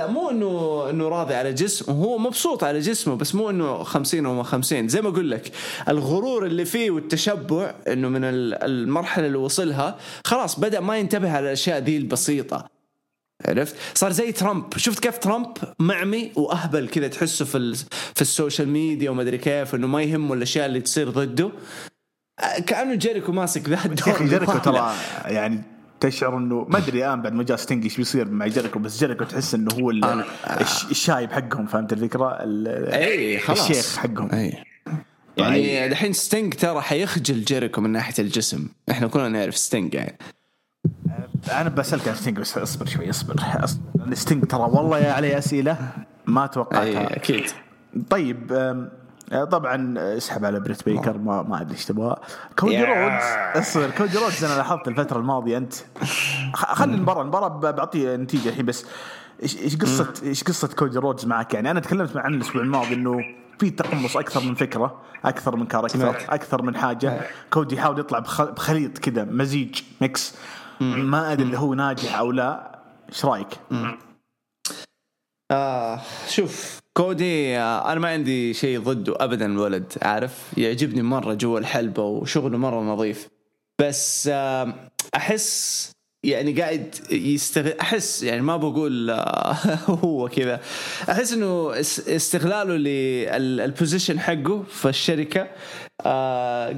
[0.03, 4.26] لا مو إنه إنه راضي على جسمه هو مبسوط على جسمه بس مو إنه 50
[4.26, 5.53] أو ما 50 زي ما أقول لك
[5.88, 11.46] الغرور اللي فيه والتشبع إنه من ال- المرحلة اللي وصلها خلاص بدأ ما ينتبه على
[11.46, 12.68] الأشياء ذي البسيطة
[13.48, 17.76] عرفت؟ صار زي ترامب، شفت كيف ترامب معمي وأهبل كذا تحسه في ال-
[18.14, 21.50] في ال social media وما أدري كيف إنه ما يهمه الأشياء اللي تصير ضده.
[22.66, 24.59] كأنه جيريكو ماسك ذا الدور جيريكو.
[24.59, 24.92] ترى
[25.24, 25.62] يعني
[26.03, 29.24] تشعر انه ما ادري الان بعد ما جاء ستينج إيش بيصير مع جيريكو بس جيريكو
[29.24, 30.24] تحس انه هو ال-
[30.61, 33.70] الش- الشايب حقهم فهمت الفكرة؟ ال- اي خلاص.
[33.70, 34.28] الشيخ حقهم.
[34.32, 34.64] اي
[35.36, 38.68] يعني الحين ستينج ترى حيخجل جيريكو من ناحية الجسم.
[38.90, 40.18] إحنا كلنا نعرف ستينج يعني.
[41.53, 43.36] أنا بسألك عن ستينج بس اصبر شوي اصبر.
[43.94, 45.76] لأن ستينج ترى والله يا عليه اسئله
[46.26, 47.16] ما توقعتها.
[47.16, 47.44] أكيد.
[48.11, 48.53] طيب
[49.51, 52.16] طبعا اسحب على بريت بيكر ما ما أدري إيش تبغى.
[52.59, 52.85] كودي.
[52.85, 53.22] رودز
[53.57, 55.74] اصبر كودي رودز أنا لاحظت الفترة الماضية أنت
[56.55, 58.87] خلي المباراة المباراة ب- بعطيه نتيجة الحين بس.
[59.43, 63.18] إيش قصه إيش قصة كودي رودز معك؟ يعني أنا تكلمت عن الأسبوع الماضي إنه
[63.59, 66.14] في تقمص أكثر من فكرة أكثر من character.
[66.35, 67.20] أكثر من حاجة.
[67.51, 70.35] كودي يحاول يطلع بخ- بخليط كذا مزيج mix.
[70.80, 72.78] ما أدري إذا هو ناجح أو لا.
[73.09, 73.49] إيش رأيك؟
[75.53, 81.59] آه شوف كودي آه أنا ما عندي شيء ضده ابدا الولد عارف؟ يعجبني مرة جوا
[81.59, 83.28] الحلبة وشغله مرة نظيف.
[83.80, 84.74] بس آه
[85.16, 85.90] أحس
[86.24, 89.53] يعني قاعد يستغل أحس يعني ما بقول آه
[90.05, 90.61] هو كذا.
[91.11, 92.76] أحس إنه اس- استغلاله
[93.39, 95.49] لل position حقه في الشركة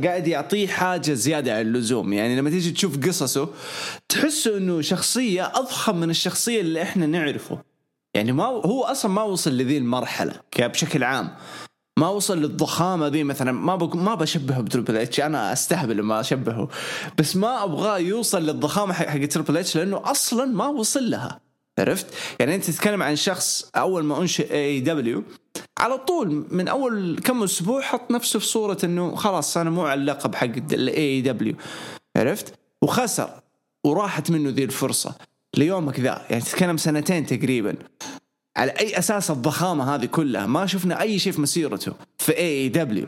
[0.05, 2.13] قاعد يعطيه حاجة زيادة عن اللزوم.
[2.13, 3.49] يعني لما تيجي تشوف قصصه
[4.09, 7.74] تحسه إنه شخصية أضخم من الشخصية اللي إحنا نعرفه.
[8.15, 11.37] يعني ما هو أصلا ما وصل لذي المرحلة بشكل عام.
[11.99, 13.97] ما وصل للضخامة ذي مثلا ما بق...
[13.97, 15.21] ما بشبهه بتربل إتش.
[15.21, 16.69] أنا أستهبل لما أشبهه.
[17.19, 21.41] بس ما أبغاه يوصل للضخامة حق تربل إتش لأنه أصلا ما وصل لها.
[21.79, 22.07] عرفت؟
[22.41, 25.25] يعني أنت تتكلم عن شخص أول ما أنشئ AEW
[25.79, 30.01] على طول من أول كم أسبوع حط نفسه في صورة إنه خلاص أنا مو على
[30.01, 31.55] اللقب حق ال AEW
[32.17, 33.31] عرفت؟ وخسر.
[33.85, 35.15] وراحت منه ذي الفرصة.
[35.59, 36.23] ليومك ذا.
[36.31, 37.75] يعني تتكلم سنتين تقريبا.
[38.57, 43.07] على أي أساس الضخامة هذه كلها؟ ما شفنا أي شيء في مسيرته في AEW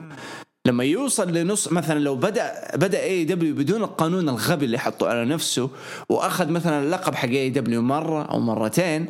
[0.66, 5.70] لما يوصل لنص مثلا لو بدأ بدأ AEW بدون القانون الغبي اللي حطه على نفسه
[6.09, 9.07] وأخذ مثلا اللقب حق AEW مرة أو مرتين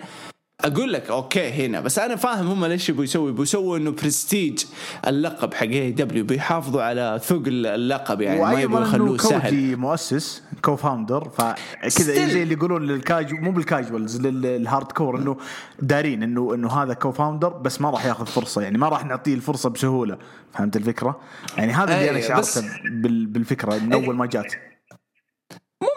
[0.64, 4.64] أقول لك okay هنا بس أنا فاهم هم ليش يبغوا يسوي يبغوا يسووا إنه برستيج
[5.07, 11.28] اللقب حق AEW بيحافظوا على ثقل اللقب يعني ما يبغوا يخلوه سهل كودي مؤسس co-founder
[11.28, 11.88] فكذا.
[12.28, 15.36] زي اللي يقولون لل casu- مو بال casuals لل hardcore إنه
[15.82, 19.70] دارين إنه إنه هذا co-founder بس ما راح ياخذ فرصة يعني ما راح نعطيه الفرصة
[19.70, 20.18] بسهولة
[20.52, 21.20] فهمت الفكرة؟
[21.59, 22.59] يعني هذا اللي أنا بس-
[22.90, 24.52] بال- بالفكرة من أول ما جات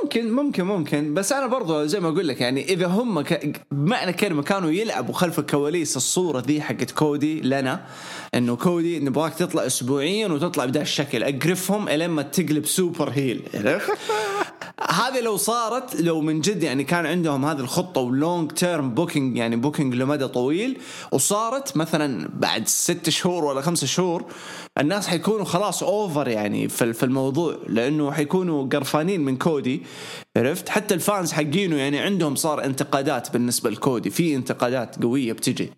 [0.09, 1.13] ممكن ممكن ممكن.
[1.13, 3.61] بس أنا برضو زي ما أقول لك يعني إذا هم ك...
[3.71, 7.85] بمعنى كلمة كانوا يلعبوا خلف الكواليس الصورة ذي حقت كودي لنا
[8.35, 11.23] إنه كودي نبغاك تطلع اسبوعيا وتطلع بدا الشكل.
[11.23, 13.41] أقرفهم إلين ما تقلب super heel.
[13.53, 13.91] عرفت؟
[14.87, 19.37] هذه لو صارت لو من جد يعني كان عندهم هذه الخطة و long term booking
[19.37, 20.77] يعني booking لمدى طويل
[21.11, 24.25] وصارت مثلا بعد ست شهور ولا خمسة شهور
[24.77, 29.83] الناس حيكونوا خلاص over يعني في الموضوع لأنه حيكونوا قرفانين من كودي
[30.37, 35.71] عرفت؟ حتى ال fans حقينه يعني عندهم صار انتقادات بالنسبة لكودي في انتقادات قوية بتجي.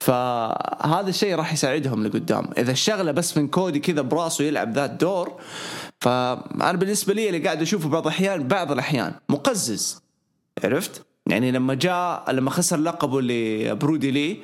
[0.00, 2.50] فهذا الشيء راح يساعدهم لقدام.
[2.58, 5.32] إذا الشغلة بس من كودي كذا براسه يلعب ذا الدور
[6.04, 10.02] فأنا بالنسبة لي اللي قاعد أشوفه بعض الاحيان بعض الأحيان مقزز.
[10.64, 14.36] عرفت؟ يعني لما جاء لما خسر لقبه لبرودي لي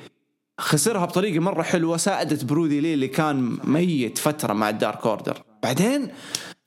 [0.59, 5.43] خسرها بطريقة مرة حلوة ساعدت برودي لي اللي كان ميت فترة مع الدارك أوردر.
[5.63, 6.07] بعدين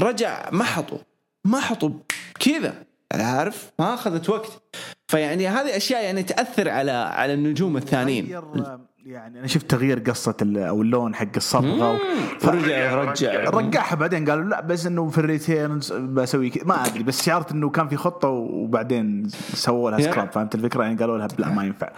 [0.00, 1.00] رجع محطه
[1.44, 1.92] محطه
[2.40, 2.84] كذا.
[3.12, 4.62] عارف؟ ما أخذت وقت.
[5.08, 8.40] فيعني هذه أشياء يعني تأثر على على النجوم الثانيين.
[9.06, 11.98] يعني أنا شفت تغيير قصة أو اللون حق الصبغة
[12.44, 17.02] رجع رجع رجعها بعدين قالوا لا بس إنه في ال returns بسوي كذا ما أدري
[17.02, 19.98] بس شعرت إنه كان في خطة وبعدين سووا لها.
[20.00, 21.88] سكراب فهمت الفكرة يعني قالوا لها لا ما ينفع.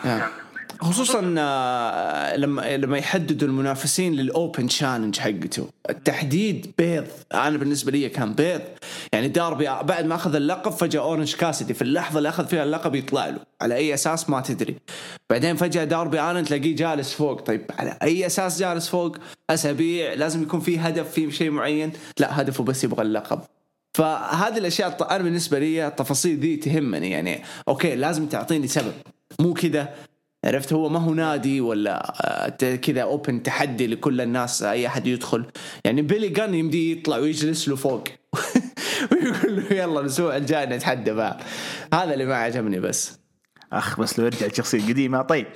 [0.81, 5.69] خصوصا آه، لما لما يحددوا المنافسين لل open challenge حقته.
[5.91, 7.07] التحديد بيض.
[7.35, 8.61] أنا بالنسبة لي كان بيض.
[9.13, 12.95] يعني داربي بعد ما أخذ اللقب فجأة أورنج كاسدي في اللحظة اللي أخذ فيها اللقب
[12.95, 13.39] يطلع له.
[13.61, 14.77] على أي أساس ما تدري.
[15.31, 17.41] بعدين فجأة داربي الن تلاقيه جالس فوق.
[17.41, 19.17] طيب على أي أساس جالس فوق؟
[19.51, 20.15] أسابيع.
[20.15, 21.93] لازم يكون في هدف في شيء معين.
[22.19, 23.41] لا هدفه بس يبغى اللقب.
[23.95, 27.11] فهذه الأشياء أنا بالنسبة لي التفاصيل دي تهمني.
[27.11, 28.93] يعني okay لازم تعطيني سبب.
[29.41, 29.95] مو كذا.
[30.45, 35.07] عرفت هو ما هو نادي ولا آه، ت- كذا open تحدي لكل الناس أي أحد
[35.07, 35.45] يدخل.
[35.85, 38.05] يعني بيلي جان يمدي يطلع ويجلس له فوق.
[39.13, 41.41] ويقول له يلا الأسبوع الجاي نتحدى بعض
[41.95, 43.19] هذا اللي ما عجبني بس.
[43.73, 45.47] أخ بس لو يرجع الشخصيه القديمه طيب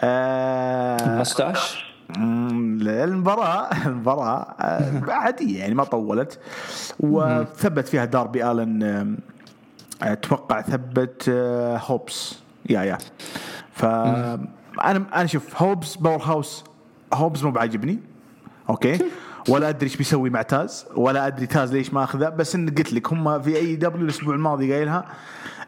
[0.00, 1.84] آه 15
[2.18, 6.38] مم، المباراة المباراة آه، عادية يعني ما طولت.
[7.00, 9.18] وثبت فيها داربي آلن آم،
[10.02, 12.34] أتوقع ثبت آه، هوبس.
[12.70, 12.98] yeah yeah.
[13.78, 16.64] ف أنا أنا شوف هوبس Powerhouse
[17.14, 17.98] هوبس مو بعاجبني.
[18.70, 18.98] okay؟
[19.48, 22.92] ولا أدري إيش بيسوي مع تاز ولا أدري تاز ليش ما أخذه بس إن قلت
[22.92, 25.04] لك هم في AEW الأسبوع الماضي قايلها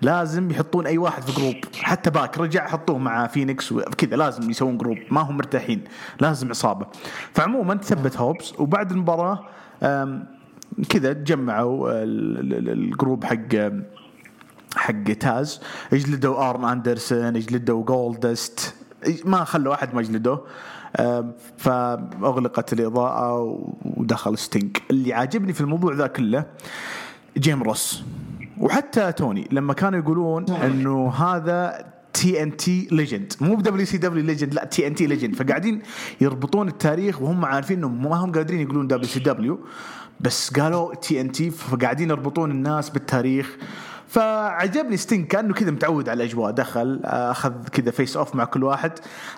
[0.03, 4.79] لازم يحطون أي واحد في group حتى PAC رجع حطوه مع فينيكس وكذا لازم يسوون
[4.79, 5.85] group ما هم مرتاحين.
[6.21, 6.87] لازم عصابة.
[7.35, 9.45] فعموما ثبت هوبس وبعد المباراة
[10.89, 13.71] كذا تجمعوا ال- ال- ال- ال group حق
[14.77, 15.61] حق تاز
[15.93, 18.75] اجلدوا آرن أندرسون اجلدوا جولدست
[19.25, 20.47] ما خلوا أحد ما اجلدوه
[21.57, 26.45] فأغلقت الإضاءة ودخل ستينج اللي عاجبني في الموضوع ذا كله
[27.39, 28.03] جيم روس.
[28.59, 34.25] وحتى توني لما كانوا يقولون إنه هذا تي ان تي ليجند مو بدبليو سي دبليو
[34.25, 35.83] ليجند لا تي ان تي ليجند فقاعدين
[36.21, 39.61] يربطون التاريخ وهم عارفين انهم ما هم قادرين يقولون دبليو سي دبليو
[40.21, 43.57] بس قالوا تي ان تي فقاعدين يربطون الناس بالتاريخ.
[44.11, 46.51] فعجبني ستينج كانه كذا متعود على الأجواء.
[46.51, 48.93] دخل أخذ كذا face off مع كل واحد.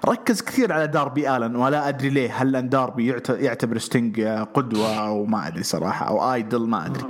[0.08, 2.42] ركز كثير على داربي آلن ولا أدري ليه.
[2.42, 4.20] هل ان داربي يعت- يعتبر ستينج
[4.54, 7.04] قدوة أو ما أدري صراحة أو idol ما أدري.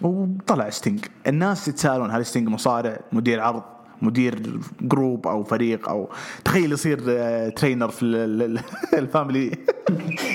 [0.00, 3.62] وطلع ستينج الناس يتساءلون هل ستينج مصارع مدير عرض
[4.02, 6.10] مدير group أو فريق أو
[6.44, 8.60] تخيل يصير آه، trainer في ال- ال-
[8.98, 9.58] ال family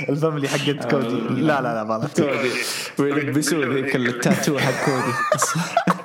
[0.10, 1.08] ال family حقت كودي.
[1.30, 2.08] لا لا لا ما.
[2.18, 2.50] كودي.
[3.00, 5.14] ويلبسوا ذيك التاتو حق كودي.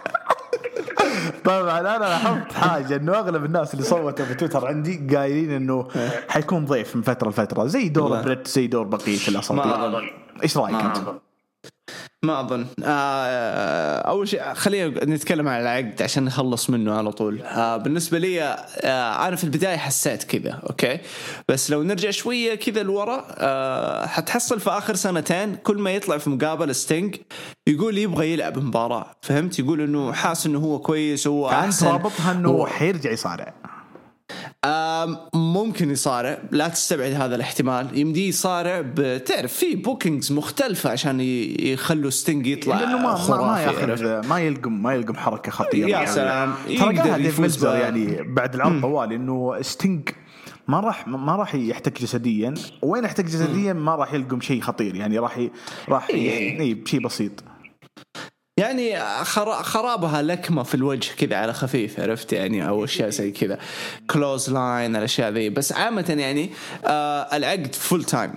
[1.45, 5.88] طبعا أنا لاحظت حاجة إنه أغلب الناس اللي صوتوا في تويتر عندي قايلين إنه
[6.28, 8.22] حيكون ضيف من فترة لفترة زي دور.
[8.22, 10.12] بريت زي دور بقية الأساطير
[10.43, 10.99] إيش رأيك أنت؟
[12.24, 12.66] ما أظن.
[12.84, 17.42] آه أول شيء خلينا نتكلم عن العقد عشان نخلص منه على طول.
[17.42, 20.98] آه بالنسبة لي آه أنا في البداية حسيت كذا أوكي؟
[21.48, 26.30] بس لو نرجع شوية كذا لورا آه حتحصل في آخر سنتين كل ما يطلع في
[26.30, 27.16] مقابله ستينج
[27.68, 31.86] يقول يبغى يلعب مباراة فهمت؟ يقول إنه حاس إنه هو كويس هو أحسن.
[31.86, 33.54] رابطها إنه حيرجع يصارع.
[35.34, 41.20] ممكن يصارع لا تستبعد هذا الاحتمال يمديه يصارع بتعرف في bookings مختلفة عشان
[41.60, 45.92] يخلوا ستينج يطلع لأنه ما ما, ما؟ ياخذ ما يلقم ما يلقم حركة خطيرة يا
[45.92, 46.06] يعني.
[46.06, 47.74] سلام ترى يقدر قالها ديف بها.
[47.74, 50.08] يعني بعد العرض طوال إنه ستينج
[50.68, 55.18] ما راح ما راح يحتك جسديا وين يحتك جسديا ما راح يلقم شيء خطير يعني
[55.18, 55.40] راح.
[55.88, 56.08] راح.
[56.10, 56.60] إيه.
[56.60, 57.32] إيه بشيء بسيط
[58.57, 63.59] يعني خرا- خرابها لكمة في الوجه كذا على خفيف عرفت؟ يعني أو أشياء زي كذا.
[64.10, 65.48] clothesline الاشياء ذي.
[65.50, 66.50] بس عامة يعني
[66.84, 68.34] آه العقد full time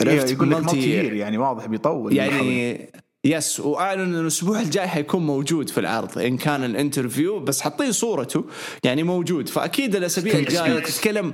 [0.00, 1.18] عرفت؟ يقول لك multi.
[1.18, 2.90] يعني واضح بيطول يعني
[3.26, 7.92] yes وأعلن إنه الأسبوع الجاي حيكون موجود في العرض إن كان ال interview بس حاطين
[7.92, 8.44] صورته
[8.84, 9.48] يعني موجود.
[9.48, 11.32] فأكيد الأسابيع الجاية تتكلم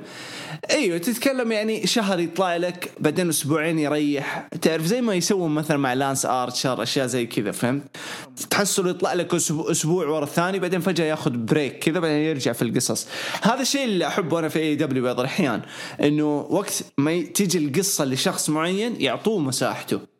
[0.70, 4.48] إيوه تتكلم يعني شهر يطلع لك بعدين أسبوعين يريح.
[4.62, 7.82] تعرف زي ما يسوون مثلا مع لانس ارشر أشياء زي كذا فهمت؟
[8.50, 13.06] تحصل يطلع لك أسبوع, ورا الثاني بعدين فجأة ياخذ break كذا بعدين يرجع في القصص.
[13.42, 15.62] هذا الشيء اللي أحبه أنا في AEW بعض الأحيان
[16.02, 20.11] إنه وقت ما تيجي القصة لشخص معين يعطوه مساحته.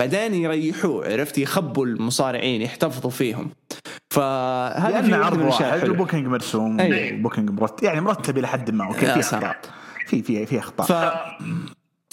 [0.00, 3.50] بعدين يريحوه عرفت يخبوا المصارعين يحتفظوا فيهم
[4.10, 5.88] فهذا في عرض واحد.
[5.88, 6.76] و booking مرسوم.
[6.80, 9.20] و booking مرتب يعني مرتب إلى حد ما أوكي في.
[9.20, 9.56] أخطاء
[10.06, 10.92] في في في أخطاء ف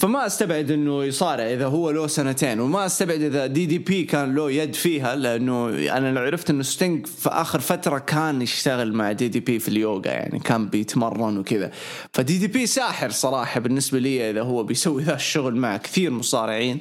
[0.00, 4.34] فما أستبعد إنه يصارع إذا هو له سنتين وما أستبعد إذا دي دي بي كان
[4.34, 9.12] له يد فيها لأنه أنا لو عرفت إنه ستينج في آخر فترة كان يشتغل مع
[9.12, 11.70] دي دي بي في اليوغا يعني كان بيتمرن وكذا.
[12.12, 16.80] فدي دي بي ساحر صراحة بالنسبة لي إذا هو بيسوي ذا الشغل مع كثير مصارعين.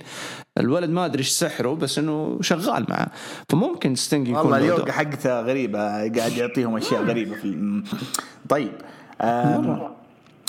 [0.57, 3.11] الولد ما أدري إيش سحره بس إنه شغال معه.
[3.49, 4.91] فممكن ستينج يكون والله له اليوغا.
[4.91, 7.83] حقته غريبة قاعد يعطيهم أشياء غريبة في
[8.49, 8.71] طيب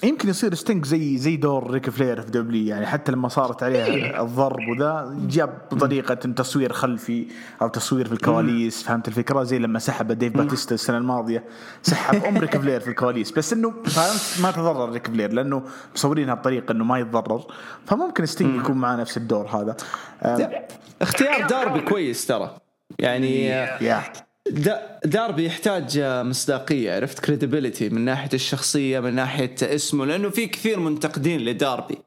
[0.04, 4.22] يمكن يصير ستينج زي زي دور ريك فلير في WWE يعني حتى لما صارت عليها
[4.22, 7.26] الضرب وذا جاب بطريقه تصوير خلفي
[7.62, 11.44] أو تصوير في الكواليس فهمت الفكرة؟ زي لما سحب ديف باتيستا السنة الماضية
[11.82, 13.30] سحب أم ريك فلير في الكواليس.
[13.30, 15.62] بس إنه فهمت؟ ما تضرر ريك فلير لأنه
[15.94, 17.42] مصورينها بطريقة إنه ما يتضرر.
[17.86, 19.76] فممكن ستينج يكون معاه نفس الدور هذا.
[20.22, 20.50] آم،
[21.02, 22.56] اختيار داربي كويس ترى.
[22.98, 24.27] يعني دا-
[25.04, 31.40] داربي يحتاج مصداقية عرفت؟ credibility من ناحية الشخصية من ناحية اسمه لأنه في كثير منتقدين
[31.40, 31.98] لداربي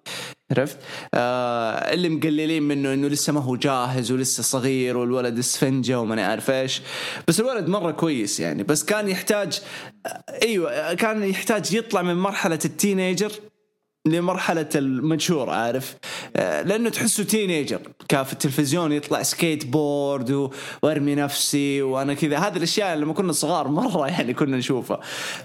[0.51, 0.77] عرفت؟
[1.13, 6.51] آه اللي مقللين منه إنه لسه ما هو جاهز ولسه صغير والولد اسفنجه وما عارف
[6.51, 6.81] إيش.
[7.27, 9.61] بس الولد مرة كويس يعني بس كان يحتاج
[10.05, 13.31] آه، أيوه كان يحتاج يطلع من مرحلة ال teenager
[14.07, 15.95] لمرحلة ال mature عارف؟
[16.35, 17.79] آه، لأنه تحسه teenager
[18.09, 20.49] كان في التلفزيون يطلع سكيت بورد
[20.83, 22.37] وأرمي نفسي وأنا كذا.
[22.37, 24.99] هذه الأشياء لما كنا صغار مرة يعني كنا نشوفها.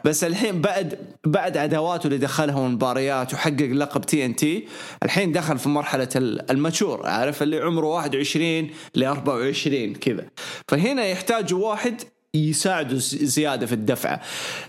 [0.05, 4.69] بس الحين بعد بعد عداواته اللي دخلها مباريات وحقق لقب TNT
[5.03, 10.25] الحين دخل في مرحلة ال- ال mature عارف؟ اللي عمره 21 ل 24 كذا.
[10.69, 12.03] فهنا يحتاجوا واحد
[12.35, 14.21] يساعده زيادة في الدفعه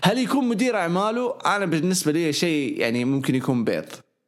[0.04, 3.84] هل يكون مدير أعماله؟ أنا بالنسبة لي شيء يعني ممكن يكون بيض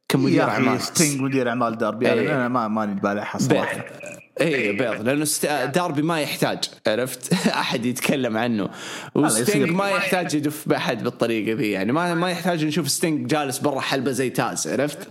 [0.09, 0.81] كمدير أعمال.
[0.81, 2.11] ستينج مدير أعمال داربي.
[2.11, 2.35] إيه.
[2.35, 3.49] أنا ما ماني بالحها بيض.
[3.49, 3.85] صراحة.
[4.41, 5.01] اي بيض.
[5.01, 5.25] لأنه.
[5.65, 8.69] داربي ما يحتاج عرفت؟ أحد يتكلم عنه.
[9.15, 9.69] وستينج.
[9.69, 14.11] ما يحتاج يدف بأحد بالطريقة ذي يعني ما ما يحتاج نشوف ستينج جالس برا حلبة
[14.11, 15.07] زي تاز عرفت؟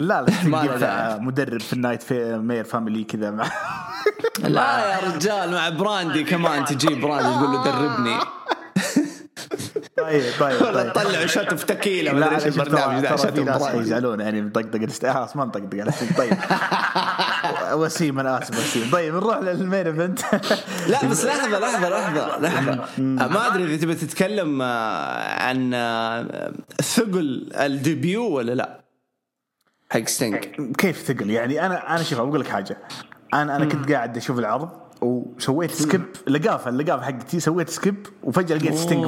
[0.00, 1.18] لا لا ما.
[1.18, 3.44] مدرب في النايت في مير فاميلي كذا مع
[4.48, 8.16] لا يا رجال مع براندي كمان تجيب براندي تقول له دربني.
[9.96, 10.92] طيب طيب ولا طيب.
[10.92, 14.52] تطلع شوت في تكيله ما لا أدري إيش البرنامج ذا شوت في ناس حيزعلون يعني
[14.56, 15.92] آه، خلاص ما نطقطق على.
[16.18, 16.32] طيب.
[17.72, 18.90] وسيم أنا اسف وسيم.
[18.92, 20.20] طيب نروح للمين ايفنت
[20.88, 22.84] لا بس لحظة لحظة لحظة لحظة.
[22.98, 28.80] ما أدري إذا تبي تتكلم آه، عن آه، ثقل الديبيو ولا لا.
[29.90, 30.44] حق ستينج
[30.78, 32.78] كيف ثقل يعني أنا أنا شوف أقول لك حاجة.
[33.34, 34.68] أنا أنا كنت قاعد أشوف العرض
[35.00, 39.04] وسويت skip لقافة اللقافه حقتي سويت skip وفجأة لقيت ستينج.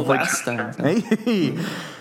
[0.86, 1.54] اي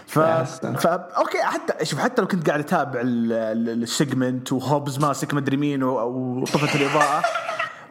[0.07, 0.19] ف...
[0.19, 5.33] ف okay حتى شوف حتى لو كنت قاعد أتابع ال- ال- ال segment وهوبز ماسك
[5.33, 7.23] مدري مين وطفت الإضاءة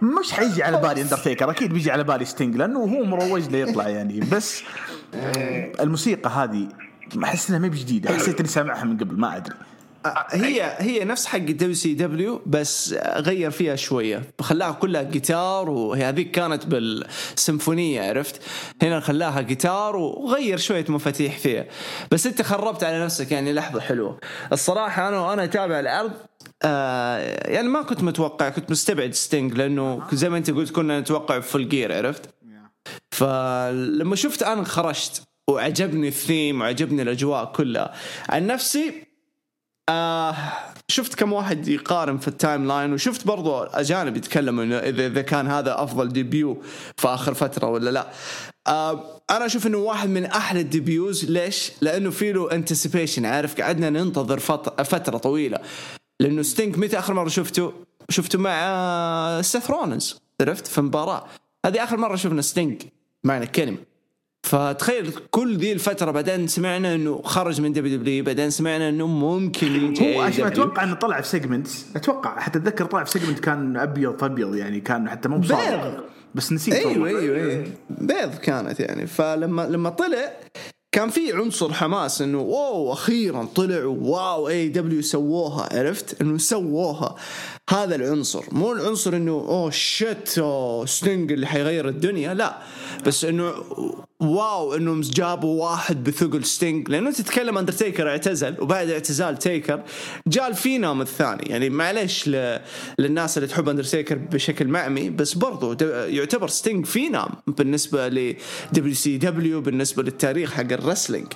[0.02, 3.88] مش حيجي على بالي اندرتيكر أكيد بيجي على بالي ستينج لأنه هو مروج له يطلع
[3.88, 4.20] يعني.
[4.20, 4.62] بس
[5.80, 6.68] الموسيقى هذه
[7.24, 9.54] أحس إنها ما بجديدة حسيت إني سامعها من قبل ما أدري.
[10.30, 14.22] هي هي نفس حق WCW بس غير فيها شوية.
[14.40, 18.42] خلاها كلها جيتار وهي هذيك كانت بالسيمفونية عرفت؟
[18.82, 21.66] هنا خلاها جيتار وغير شوية مفاتيح فيها.
[22.10, 24.18] بس أنت خربت على نفسك يعني لحظة حلوة.
[24.52, 26.12] الصراحة أنا وأنا أتابع العرض
[26.62, 31.40] آه يعني ما كنت متوقع كنت مستبعد Sting لأنه زي ما أنت قلت كنا نتوقع
[31.40, 32.34] Full Gear عرفت؟
[33.10, 37.94] فلما شفت أنا خرجت وعجبني الثيم وعجبني الأجواء كلها.
[38.28, 39.09] عن نفسي
[39.90, 40.36] آه
[40.88, 45.46] شفت كم واحد يقارن في ال timeline وشفت برضو أجانب يتكلموا إنه اذا إذا كان
[45.46, 46.62] هذا أفضل debut
[46.96, 48.06] في آخر فترة ولا لا.
[48.66, 53.60] آه أنا أشوف إنه واحد من أحلى ال debuts ليش؟ لأنه في له anticipation عارف؟
[53.60, 55.58] قعدنا ننتظر فت- فترة طويلة.
[56.20, 57.72] لأنه Sting متى آخر مرة شفته؟
[58.10, 61.24] شفته مع آه، Seth Rollins عرفت؟ في مباراة.
[61.66, 62.92] هذه آخر مرة شفنا Sting
[63.24, 63.78] بمعنى الكلمة
[64.42, 70.16] فتخيل كل ذي الفترة بعدين سمعنا إنه خرج من WWE بعدين سمعنا إنه ممكن يجي
[70.16, 70.40] هو AEW.
[70.40, 74.80] أتوقع إنه طلع في segments أتوقع حتى أتذكر طلع في segment كان أبيض فأبيض يعني
[74.80, 76.00] كان حتى مو بيض.
[76.34, 77.08] بس نسيت أيوه.
[77.08, 80.32] أيوه أيوه بيض كانت يعني فلما لما طلع
[80.92, 87.16] كان في عنصر حماس إنه wow أخيرا طلع واو اي دبليو سووها عرفت إنه سووها
[87.70, 88.44] هذا العنصر.
[88.52, 92.58] مو العنصر إنه oh shit أوه Sting اللي حيغير الدنيا لا.
[93.06, 93.52] بس إنه
[94.20, 99.82] wow إنهم جابوا واحد بثقل Sting لأنه تتكلم اندرتيكر اعتزل وبعد اعتزال Taker
[100.26, 101.42] جاء ال phenom الثاني.
[101.46, 102.58] يعني معليش ل...
[102.98, 105.76] للناس اللي تحب اندرتيكر بشكل معمي بس برضو.
[106.06, 108.36] يعتبر Sting phenom بالنسبة ل
[108.72, 111.26] WCW بالنسبة للتاريخ حق ال wrestling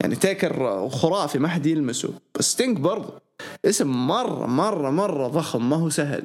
[0.00, 2.12] يعني Taker خرافي ما حد يلمسه.
[2.38, 3.27] بس Sting برضو.
[3.64, 6.24] اسم مرة مرة مرة ضخم ما هو سهل.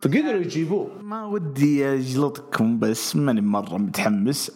[0.00, 0.88] فقدروا يجيبوه.
[1.02, 4.50] ما ودي أجلطكم بس ماني مرة متحمس.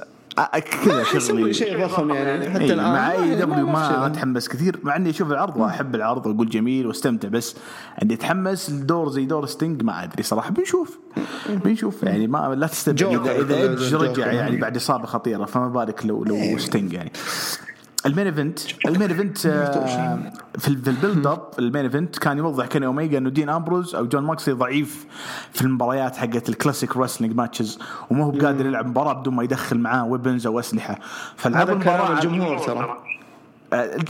[0.84, 1.53] كذا شغلي.
[1.53, 2.92] شيء ضخم يعني حتى إيه، الآن.
[2.92, 4.07] مع AEW ما.
[4.07, 4.80] أتحمس كثير.
[4.82, 7.57] مع إني أشوف العرض واحب العرض واقول جميل وأستمتع بس
[8.03, 10.51] اني أتحمس لدور زي دور Sting ما أدري صراحة.
[10.51, 10.99] بنشوف.
[11.49, 13.95] بنشوف يعني ما لا تستبعد اذا Edge.
[13.94, 17.12] رجع يعني بعد إصابة خطيرة فما بالك لو لو Sting يعني.
[18.07, 21.85] ال main event ال main event آه، في ال- في ال build up ال main
[21.85, 25.07] event كان يوضح كان اوميجا إنه Dean Ambrose أو Jon Moxley ضعيف
[25.53, 27.79] في المباريات حقت ال classic wrestling matches
[28.11, 30.99] وما هو بقادر يلعب مباراة بدون ما يدخل معاه weapons أو أسلحة.
[31.36, 32.96] فالعاب كلام المباراة الجمهور ترى.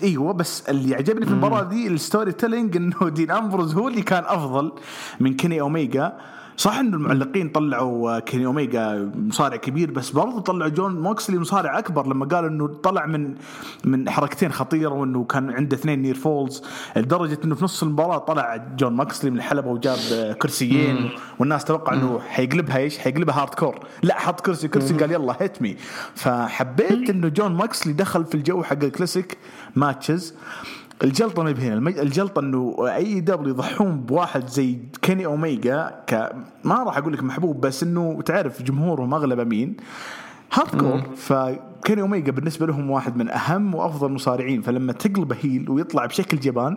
[0.03, 4.25] أيوه بس اللي عجبني في المباراة دي ال storytelling إنه Dean Ambrose هو اللي كان
[4.27, 4.73] أفضل
[5.21, 6.13] من Kenny Omega
[6.59, 11.79] صح إنه المعلقين طلعوا آه، Kenny Omega مصارع كبير بس برضو طلعوا Jon Moxley مصارع
[11.79, 13.35] أكبر لما قال إنه طلع من
[13.85, 16.63] من حركتين خطيرة وإنه كان عنده اثنين near falls
[16.97, 21.11] لدرجة إنه في نص المباراة طلع Jon Moxley من الحلبة وجاب آه، كرسيين.
[21.39, 25.77] والناس توقع إنه حيقلبها إيش؟ حيقلبها hardcore لا حط كرسي كرسي قال يلا hit me
[26.15, 29.39] فحبيت إنه Jon Moxley دخل في الجو حق ال classic
[29.77, 30.35] matches
[31.05, 36.31] الجلطة ما هي بهنا الجلطة إنه AEW يضحون بواحد زي Kenny Omega ك
[36.65, 39.77] ما راح أقول لك محبوب بس إنه تعرف جمهورهم اغلبه مين
[40.53, 44.63] hardcore ف Kenny Omega بالنسبة لهم واحد من أهم وأفضل المصارعين.
[44.63, 46.77] فلما تقلبه heel ويطلع بشكل جبان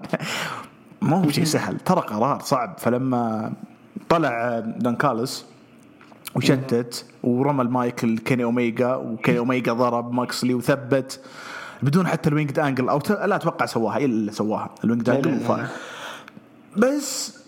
[1.01, 1.79] ما هو شيء سهل.
[1.79, 2.75] ترى قرار صعب.
[2.79, 3.53] فلما
[4.09, 5.45] طلع Don Callis
[6.35, 11.19] وشتت ورمى المايك ل Kenny Omega و Kenny Omega ضرب Moxley وثبت
[11.83, 12.99] بدون حتى ال Winged Angel أو.
[13.09, 15.65] لا أتوقع سواها الا سواها؟ ال Winged Angel.
[16.77, 17.41] بس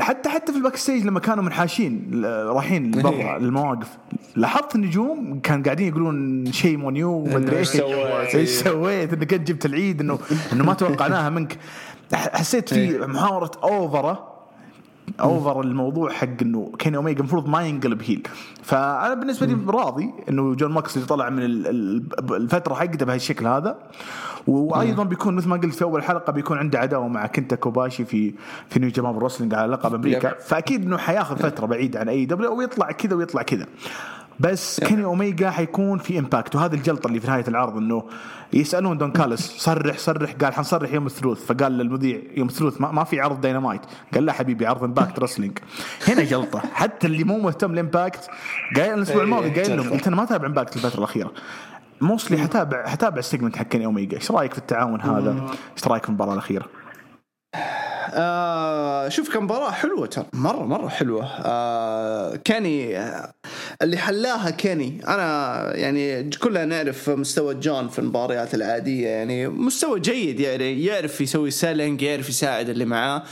[0.00, 3.98] حتى حتى في ال backstage لما كانوا منحاشين رايحين لبرا للمواقف
[4.36, 7.76] لاحظت النجوم؟ كان قاعدين يقولون شيء مون يو ومدري إيش؟
[8.34, 10.18] إيش سويت؟ إنك جبت العيد انه
[10.52, 11.58] إنه ما توقعناها منك.
[12.12, 14.35] حسيت في محاورة أوفرة.
[15.20, 18.22] اوفر الموضوع حق إنه كيني اوميجا المفروض ما ينقلب هيل
[18.62, 23.78] فأنا بالنسبة لي راضي إنه جون ماكسلي طلع من ال- ال- الفترة حقته بهالشكل هذا.
[24.46, 28.34] وأيضا بيكون مثل ما قلت في أول حلقة بيكون عنده عداوة مع كنتا كوباشي في
[28.68, 30.28] في نيو الرسلينج على لقب أمريكا.
[30.40, 33.66] فأكيد إنه حياخذ فترة بعيد عن اي دبليو ويطلع كذا ويطلع كذا.
[34.40, 38.04] بس Kenny Omega حيكون في Impact وهذه الجلطة اللي في نهاية العرض إنه
[38.52, 41.46] يسألون Don Callis صرح صرح قال حنصرح يوم الثلاث.
[41.46, 43.80] فقال للمذيع يوم الثلاث ما, ما في عرض داينامايت
[44.14, 45.58] قال لا حبيبي عرض Impact Wrestling
[46.08, 46.62] هنا جلطة.
[46.74, 48.30] حتى اللي مو مهتم ل Impact
[48.76, 49.90] قايل الأسبوع إيه، الماضي قايل لهم.
[49.90, 51.32] قلت أنا ما أتابع Impact الفترة الأخيرة.
[52.00, 55.30] موصلي حتابع حتابع ال segment حق Kenny Omega إيش رأيك في التعاون هذا؟
[55.76, 56.66] إيش رأيك في المباراة الأخيرة؟
[58.14, 60.26] آه شوف كان مباراة حلوة ترى.
[60.32, 61.24] مرة مرة حلوة.
[61.24, 63.32] آه Kenny آه،
[63.82, 65.00] اللي حلاها Kenny.
[65.08, 69.08] أنا يعني كلنا نعرف مستوى Jon في المباريات العادية.
[69.08, 73.22] يعني مستوى جيد يعني يعرف يسوي selling يعرف يساعد اللي معاه.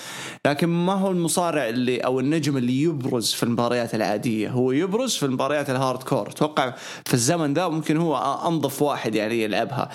[0.46, 4.48] لكن ما هو المصارع اللي أو النجم اللي يبرز في المباريات العادية.
[4.48, 6.74] هو يبرز في المباريات ال hardcore أتوقع
[7.06, 8.16] في الزمن ذا ممكن هو
[8.48, 9.88] أنظف واحد يعني يلعبها.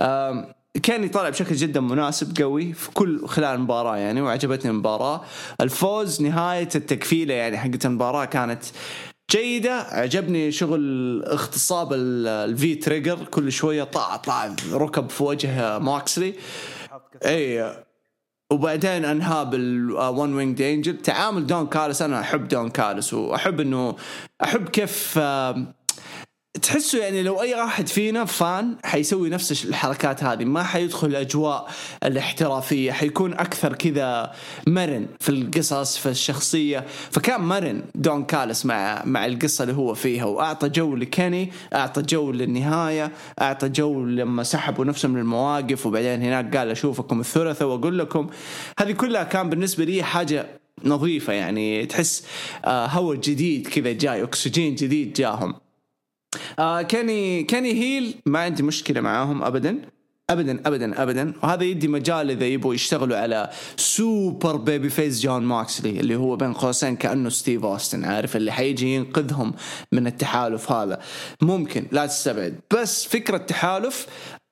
[0.00, 5.20] آه كان يطلع بشكل جدا مناسب قوي في كل خلال المباراة يعني وعجبتني المباراة.
[5.60, 8.62] الفوز نهاية التكفيلة يعني حقت المباراة كانت
[9.30, 9.74] جيدة.
[9.80, 16.34] عجبني شغل اغتصاب ال- الفي تريجر كل شوية طلع طلع ركب في وجه ماكسلي.
[17.26, 17.76] اي
[18.52, 23.96] وبعدين أنهى بالون وينج انجل تعامل دون كارلس أنا أحب دون كارلس وأحب إنه
[24.44, 25.74] أحب كيف آم،
[26.62, 31.70] تحسه يعني لو أي واحد فينا فان حيسوي نفس الحركات هذه ما حيدخل الأجواء
[32.04, 34.32] الاحترافية حيكون أكثر كذا
[34.66, 36.84] مرن في القصص في الشخصية.
[37.10, 40.24] فكان مرن دون كالس مع مع القصة اللي هو فيها.
[40.24, 46.56] وأعطى جو لكيني أعطى جو للنهاية أعطى جو لما سحبوا نفسهم من المواقف وبعدين هناك
[46.56, 48.26] قال أشوفكم الثلاثاء وأقول لكم.
[48.78, 50.46] هذه كلها كان بالنسبة لي حاجة
[50.84, 52.26] نظيفة يعني تحس
[52.64, 55.61] آه هواء جديد كذا جاي أكسجين جديد جاهم.
[56.58, 59.78] آه كاني كاني هيل ما عندي مشكلة معاهم ابدا.
[60.30, 61.32] ابدا ابدا ابدا.
[61.42, 66.96] وهذا يدي مجال إذا يبغوا يشتغلوا على super babyface جون ماكسلي اللي هو بين قوسين
[66.96, 69.54] كأنه ستيف اوستن عارف؟ اللي حيجي ينقذهم
[69.92, 71.00] من التحالف هذا.
[71.42, 72.60] ممكن لا تستبعد.
[72.74, 74.06] بس فكرة تحالف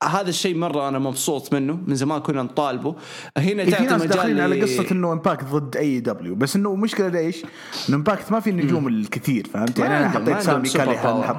[0.04, 2.94] هذا الشيء مرة أنا مبسوط منه من زمان كنا نطالبه.
[3.36, 6.74] هنا إيه، في تعطي ناس داخلين مجال على قصة إنه Impact ضد AEW بس إنه
[6.76, 7.44] مشكلة إيش؟
[7.88, 10.68] إنه Impact ما في النجوم الكثير فهمت؟ ما يعني أنا حطيت سامي.
[10.68, 11.36] حط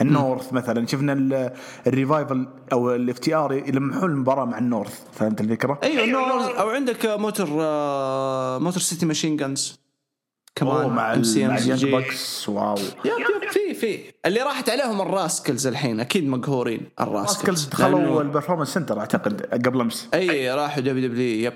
[0.00, 0.86] ال North مثلا.
[0.86, 1.50] شفنا ال-
[1.86, 6.68] ال Revival أو ال FTR يلمحون المباراة مع ال North فهمت الفكرة؟ أيوه نور أو
[6.68, 9.83] عندك موتور آه، Motor City Machine Guns
[10.56, 11.88] كمان مع مع ال Young MCG.
[11.88, 12.74] Bucks wow.
[12.76, 13.98] yep yep في في.
[14.26, 17.36] اللي راحت عليهم ال Rascalz الحين أكيد مقهورين ال Rascalz.
[17.36, 20.08] Rascalz دخلوا ال performance center أعتقد قبل أمس.
[20.14, 21.52] إي راحوا دبليو دبليو يب.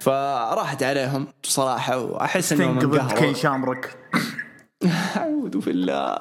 [0.00, 3.32] فراحت عليهم صراحة وأحس إنهم انقهروا.
[3.32, 3.96] شامرك
[5.16, 6.18] أعوذ بالله.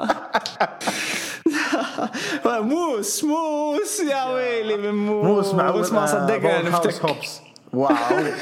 [2.46, 7.06] موس موس يا ويلي من موس موس مع موس ما صدقنا نفتك.
[7.06, 7.40] هوبس
[7.74, 7.96] wow.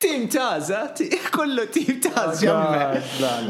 [0.00, 0.74] Team Taz
[1.34, 3.40] كله Team Taz جمع لا لا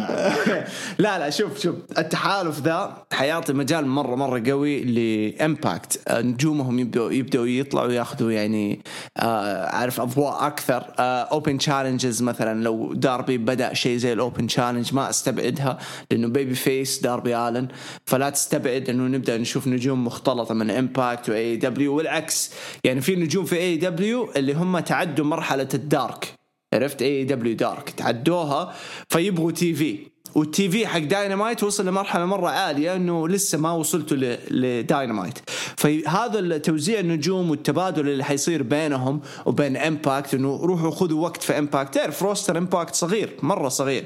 [0.99, 1.18] لا.
[1.18, 1.74] لا شوف شوف.
[1.99, 6.01] التحالف ذا حيعطي مجال مرة مرة قوي ل Impact.
[6.12, 8.80] نجومهم يبدأوا يبدأوا يطلعوا ياخذوا يعني
[9.16, 10.84] آه عارف أضواء أكثر.
[10.99, 15.78] open challenges مثلا لو داربي بدأ شيء زي ال open challenge ما أستبعدها
[16.11, 17.68] لأنه babyface داربي آلن.
[18.05, 22.51] فلا تستبعد إنه نبدأ نشوف نجوم مختلطة من Impact و AEW والعكس.
[22.84, 26.36] يعني في نجوم في AEW اللي هم تعدوا مرحلة ال Dark.
[26.73, 28.75] عرفت؟ AEW Dark تعدوها
[29.09, 34.16] فيبغوا TV وال TV حق داينامايت وصل لمرحلة مرة عالية إنه لسه ما وصلتوا
[34.51, 35.39] لداينامايت
[35.76, 41.95] فهذا التوزيع النجوم والتبادل اللي حيصير بينهم وبين Impact إنه روحوا خذوا وقت في Impact
[41.95, 44.05] تعرف roster Impact صغير مرة صغير.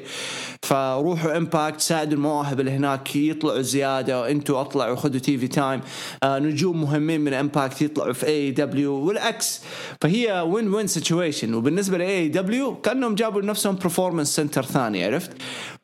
[0.63, 5.81] فروحوا Impact ساعدوا المواهب اللي هناك يطلعوا زيادة أنتوا أطلعوا خذوا TV time
[6.25, 9.61] نجوم مهمين من Impact يطلعوا في AEW والعكس
[10.01, 15.31] فهي win-win situation وبالنسبه ل AEW كأنهم جابوا لنفسهم performance center ثاني عرفت؟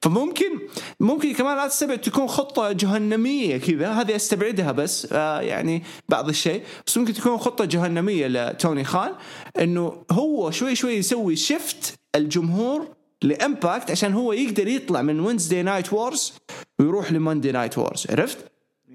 [0.07, 0.61] فممكن
[1.01, 3.93] ممكن كمان لا تستبعد تكون خطة جهنمية كذا.
[3.93, 6.63] هذه أستبعدها بس آه يعني بعض الشيء.
[6.87, 9.13] بس ممكن تكون خطة جهنمية لتوني خان
[9.59, 12.89] إنه هو شوي شوي يسوي shift الجمهور
[13.23, 16.33] ل Impact عشان هو يقدر يطلع من Wednesday Night Wars
[16.79, 18.39] ويروح ل Monday Night Wars عرفت؟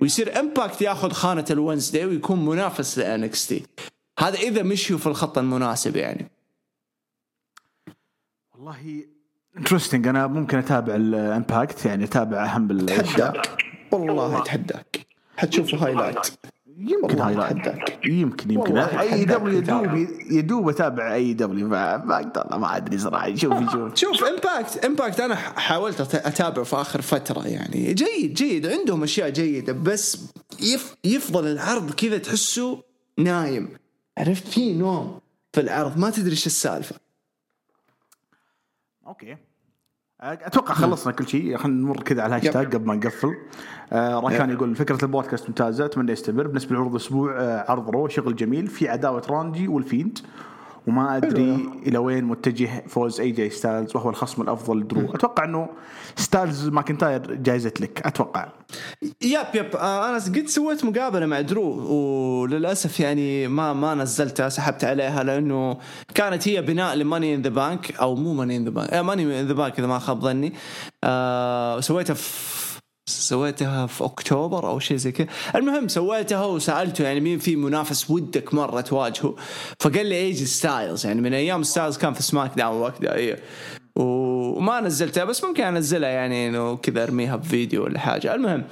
[0.02, 3.66] ويصير Impact ياخذ خانة ال Wednesday ويكون منافس ل NXT
[4.20, 6.32] هذا إذا مشيوا في الخط المناسب يعني.
[8.54, 9.11] والله
[9.58, 13.30] interesting أنا ممكن أتابع ال Impact يعني أتابع أهم الأشياء.
[13.30, 13.48] اتحداك
[13.92, 14.42] والله.
[14.42, 16.18] اتحداك حتشوفوا highlight
[16.78, 17.58] يمكن highlight.
[18.06, 18.78] يمكن يمكن.
[18.78, 19.58] AEW.
[19.58, 21.68] يدوب يدوب أتابع AEW.
[21.68, 23.36] ما أقدر ما أدري صراحة.
[23.36, 23.96] شوف شوف.
[23.96, 27.94] شوف Impact Impact أنا حاولت أتابعه في آخر فترة يعني.
[27.94, 28.68] جيد جيد.
[28.68, 30.18] عندهم أشياء جيدة بس
[30.60, 32.84] يف يفضل العرض كذا تحسه
[33.18, 33.70] نايم.
[34.18, 35.20] عرفت؟ في نوم
[35.54, 35.98] في العرض.
[35.98, 36.96] ما تدري إيش السالفة.
[39.12, 39.38] okay.
[40.22, 41.58] أتوقع خلصنا كل شيء.
[41.58, 43.36] خلينا نمر كذا على الهاشتاج قبل ما نقفل.
[43.92, 44.50] آه راكان.
[44.50, 46.48] يقول فكرة البودكاست ممتازة أتمنى يستمر.
[46.48, 48.68] بالنسبة لعروض الأسبوع آه عرض Raw شغل جميل.
[48.68, 50.20] في عداوة راندي وال Fiend.
[50.88, 55.70] وما أدري إلى وين متجه فوز اي جي ستايلز وهو الخصم الأفضل لدرو أتوقع إنه
[56.16, 58.48] ستايلز ماكنتاير جائزه لك أتوقع.
[59.22, 61.64] yep yep آه أنا قد سويت مقابلة مع درو
[61.94, 65.78] وللأسف يعني ما ما نزلتها سحبت عليها لأنه
[66.16, 69.42] كانت هي بناء ل Money in the Bank أو مو Money in the Bank Money
[69.42, 70.54] in the Bank إذا ما خاب ظني.
[71.04, 72.61] آه سويتها في
[73.22, 75.28] سويتها في أكتوبر أو شيء زي كذا.
[75.56, 79.36] المهم سويتها وسألته يعني مين في منافس ودك مرة تواجهه.
[79.80, 81.06] فقال لي إيجي ستايلز.
[81.06, 83.40] يعني من أيام ستايلز كان في SmackDown وقتها إيه.
[83.96, 88.36] وما نزلتها بس ممكن أنزلها يعني إنه كذا أرميها بفيديو ولا حاجة.
[88.36, 88.64] المهم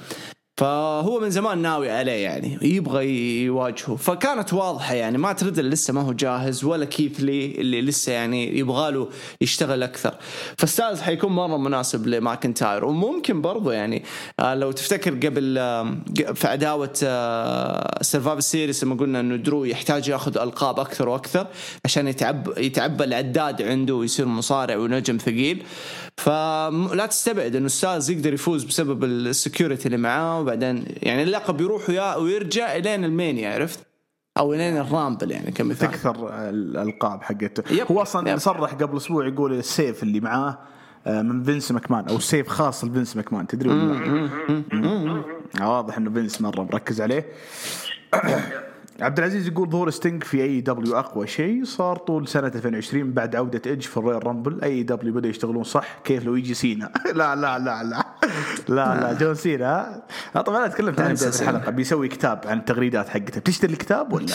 [0.60, 3.08] فهو من زمان ناوي عليه يعني يبغى
[3.44, 3.96] يواجهه.
[3.96, 8.58] فكانت واضحة يعني ما ترد لسه ما هو جاهز ولا كيث لي اللي لسه يعني
[8.58, 9.08] يبغى له
[9.40, 10.14] يشتغل أكثر.
[10.58, 12.84] فستايلز حيكون مرة مناسب لماكنتاير.
[12.84, 14.04] وممكن برضو يعني
[14.40, 15.94] آه، لو تفتكر قبل آه،
[16.34, 16.92] في عداوة
[18.02, 21.46] Survivor Series لما قلنا إنه درو يحتاج ياخذ ألقاب أكثر وأكثر
[21.84, 25.62] عشان يتعب يتعبى العداد عنده ويصير مصارع ونجم ثقيل.
[26.16, 30.49] فلا تستبعد إنه ستايلز يقدر يفوز بسبب ال security اللي معاه.
[30.50, 33.86] وبعدين يعني اللقب يروح ويرجع إلين ال Mania عرفت؟
[34.38, 37.86] أو إلين ال Rumble يعني كمثال تكثر الألقاب حقته yep.
[37.90, 38.38] هو أصلا yep.
[38.38, 40.58] صرح قبل أسبوع يقول السيف اللي معاه
[41.06, 44.28] آه، من فينس ماكمان أو سيف خاص لفينس ماكمان تدري ولا
[44.72, 47.26] لا؟ واضح إنه فينس مرة مركز عليه
[49.00, 53.62] عبد العزيز يقول ظهور ستينج في AEW أقوى شيء صار طول سنة 2020 بعد عودة
[53.66, 54.82] ايدج في ال Royal Rumble.
[54.82, 58.04] AEW بدا يشتغلون صح؟ كيف لو يجي سينا؟ لا لا لا لا.
[58.68, 60.02] لا لا جون سينا.
[60.34, 61.70] طبعا أنا تكلمت عن بدايه الحلقة.
[61.70, 63.40] بيسوي كتاب عن التغريدات حقته.
[63.40, 64.26] بتشتري الكتاب ولا؟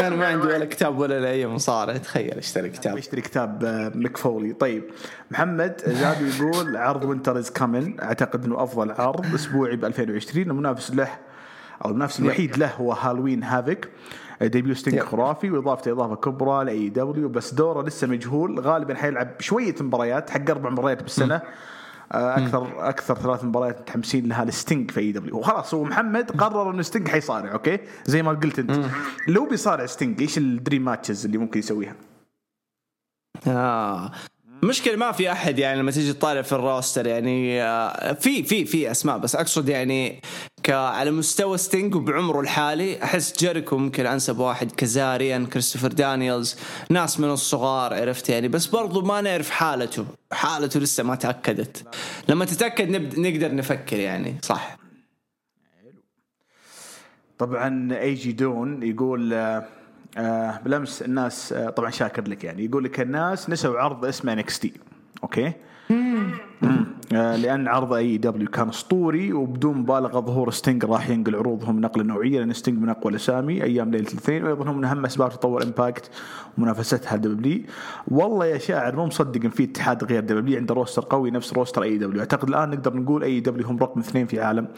[0.00, 2.94] أنا ما عندي ولا كتاب ولا لأي مصارع تخيل أشتري كتاب.
[2.94, 4.84] بيشتري كتاب آه، ميك فولي طيب.
[5.30, 10.90] محمد زاد يقول عرض Winter Is Coming أعتقد إنه أفضل عرض أسبوعي ب 2020 المنافس
[10.90, 11.08] له
[11.84, 13.88] أو المنافس الوحيد له هو Halloween Havoc
[14.42, 15.00] debut ستينج.
[15.00, 18.60] خرافي واضافته إضافة كبرى ل AEW بس دوره لسه مجهول.
[18.60, 21.42] غالبا حيلعب شوية مباريات حق أربع مباريات بالسنة.
[22.12, 26.82] آه، أكثر أكثر ثلاث مباريات متحمسين لها الستينج في AEW وخلاص هو محمد قرر إنه
[26.82, 28.86] ستينج حيصارع أوكي؟ زي ما قلت أنت.
[29.28, 31.94] لو بيصارع ستينج إيش ال dream matches اللي ممكن يسويها؟
[33.46, 34.10] آه.
[34.64, 38.64] مشكلة ما في أحد يعني لما تيجي تطالع في ال roster يعني آه، في في
[38.64, 40.20] في أسماء بس أقصد يعني
[40.68, 46.56] على مستوى ستينج وبعمره الحالي أحس جيريكو ممكن أنسب واحد كزاريان كريستوفر دانييلز
[46.90, 51.96] ناس من الصغار عرفت يعني بس برضو ما نعرف حالته حالته لسه ما تأكدت.
[52.28, 54.76] لما تتأكد نبد نقدر نفكر يعني صح.
[57.38, 59.34] طبعا AJ دون يقول
[60.18, 62.64] آه بالأمس الناس آه طبعا شاكر لك يعني.
[62.64, 64.72] يقول لك الناس نسوا عرض اسمه NXT
[65.22, 65.52] أوكي
[67.12, 72.38] آه لأن عرض AEW كان أسطوري وبدون مبالغة ظهور ستينج راح ينقل عروضهم نقلة نوعية
[72.38, 73.62] لأن ستينج من أقوى الأسامي.
[73.62, 76.10] أيام ليلة الاثنين وأيضا هم من أهم أسباب تطور إمباكت
[76.58, 77.62] ومنافستها WWE.
[78.08, 80.58] والله يا شاعر مو مصدق ان في اتحاد غير WWE.
[80.58, 82.20] عنده roster قوي نفس roster AEW.
[82.20, 84.68] أعتقد الآن نقدر نقول AEW هم رقم اثنين في عالم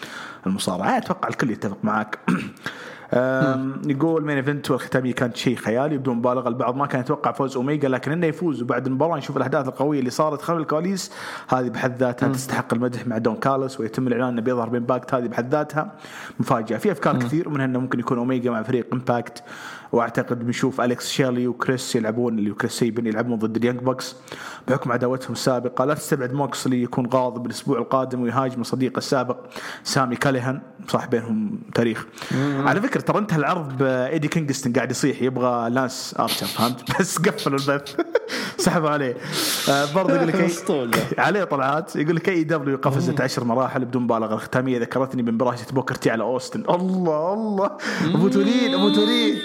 [0.46, 0.96] المصارعة.
[0.96, 2.18] أتوقع الكل يتفق معك.
[3.86, 7.88] يقول main event والختاميه كانت شيء خيالي بدون مبالغة البعض ما كان يتوقع فوز أوميجا
[7.88, 8.62] لكن إنه يفوز.
[8.62, 11.12] وبعد المباراة نشوف الاحداث القوية اللي صارت خلف الكواليس.
[11.48, 15.54] هذه بحد ذاتها تستحق المدح مع دون كارلوس ويتم الإعلان إنه بيظهر بامباكت هذه بحد
[15.54, 15.92] ذاتها
[16.40, 16.76] مفاجأة.
[16.76, 19.42] في أفكار كثير ومنها انه ممكن يكون اوميجا مع فريق امباكت
[19.92, 24.16] وأعتقد بنشوف أليكس شيرلي وكريس يلعبون اللي كريس سيبين يلعبون ضد ال Young Bucks.
[24.68, 29.36] بحكم عداوتهم السابقه لا تستبعد موكسلي يكون غاضب الأسبوع القادم ويهاجم صديقه السابق
[29.84, 32.06] سامي كاليهان صح بينهم تاريخ.
[32.58, 37.58] على فكرة ترى انتهى العرض بايدي كينغستون قاعد يصيح يبغى لانس ارشر فهمت؟ بس قفلوا
[37.58, 37.96] البث.
[38.58, 39.16] سحبوا عليه.
[39.70, 40.50] آه برضه يقول لك
[41.18, 41.96] عليه طلعات.
[41.96, 44.34] يقول لك AEW قفزت عشر مراحل بدون مبالغة.
[44.34, 46.60] الختاميه ذكرتني بمباراة بوكر تي على أوستن.
[46.70, 47.70] الله الله.
[48.14, 49.36] أبو تولين أبو تولين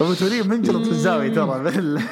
[0.00, 2.02] أبو تولين منجلط في الزاوية ترى بال-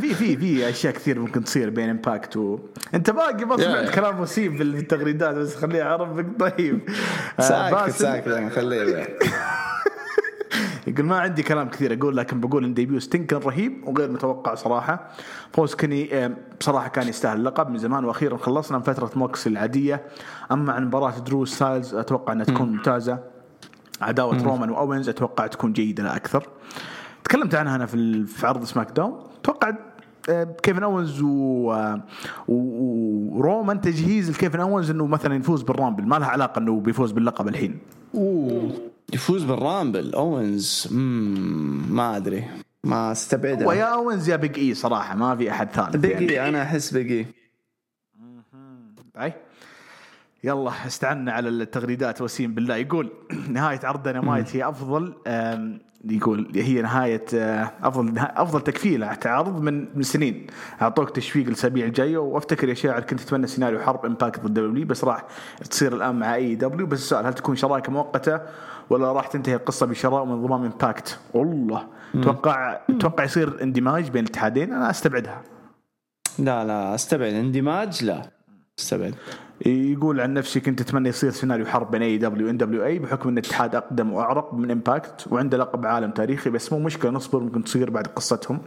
[0.00, 2.58] في في في أشياء كثير ممكن تصير بين امباكت و
[2.94, 3.90] أنت باقي ما سمعت.
[3.94, 6.80] كلام وسيم بالتغريدات بس طيب.
[7.38, 7.98] آه، ساكت باسل.
[7.98, 9.06] ساكت يعني خليه
[10.86, 14.54] يقول ما عندي كلام كثير أقول لكن بقول إن debut ستينج كان رهيب وغير متوقع
[14.54, 15.10] صراحة.
[15.52, 16.30] فوز كيني آه،
[16.60, 20.02] بصراحة كان يستاهل اللقب من زمان وأخيرا خلصنا من فترة موكس العادية.
[20.52, 23.18] أما عن مباراة درو ستايلز أتوقع إنها تكون ممتازة.
[24.00, 26.48] عداوة رومان وأوينز أتوقع تكون جيدة لا أكثر.
[27.26, 29.20] تكلمت عنها أنا في في عرض سماك داون.
[29.40, 29.72] أتوقع
[30.30, 31.72] آه، كيفن اونز و...
[31.72, 32.02] آه،
[32.48, 36.04] و- ورومان تجهيز لكيفن اونز إنه مثلا يفوز بال Rumble.
[36.06, 37.78] ما لها علاقة إنه بيفوز باللقب الحين.
[38.14, 38.70] أوه.
[39.14, 40.14] يفوز بال Rumble.
[40.14, 42.44] أوينز مم، ما أدري.
[42.84, 43.66] ما أستبعدها.
[43.68, 46.26] ويا اونز يا Big E صراحة ما في أحد ثالث يعني.
[46.26, 47.24] بقي أنا أحس بقي
[49.20, 49.32] إي.
[50.44, 52.76] يلا استعنا على التغريدات وسيم بالله.
[52.76, 53.10] يقول
[53.48, 55.14] نهاية عرض دينامايت هي أفضل
[56.04, 60.46] يقول هي نهاية آه، أفضل أفضل تكفيله عرض من من سنين.
[60.82, 65.04] أعطوك تشويق الأسابيع الجاية وأفتكر يا شاعر كنت أتمنى سيناريو حرب إمباكت ضد دبليو بس
[65.04, 65.24] راح
[65.70, 68.40] تصير الآن مع اي دبليو بس السؤال هل تكون شراكة مؤقتة
[68.90, 71.86] ولا راح تنتهي القصة بشراء من ضمان إمباكت؟ والله.
[72.14, 75.42] أتوقع أتوقع يصير اندماج بين الاتحادين؟ أنا أستبعدها.
[76.38, 77.32] لا لا أستبعد.
[77.32, 78.22] اندماج؟ لا
[78.78, 79.14] أستبعد.
[79.60, 83.28] يقول عن نفسي كنت أتمنى يصير سيناريو حرب بين اي دبليو وان دبليو اي بحكم
[83.28, 87.64] أن الاتحاد أقدم وأعرق من امباكت وعنده لقب عالم تاريخي بس مو مشكلة نصبر ممكن
[87.64, 88.58] تصير بعد قصتهم.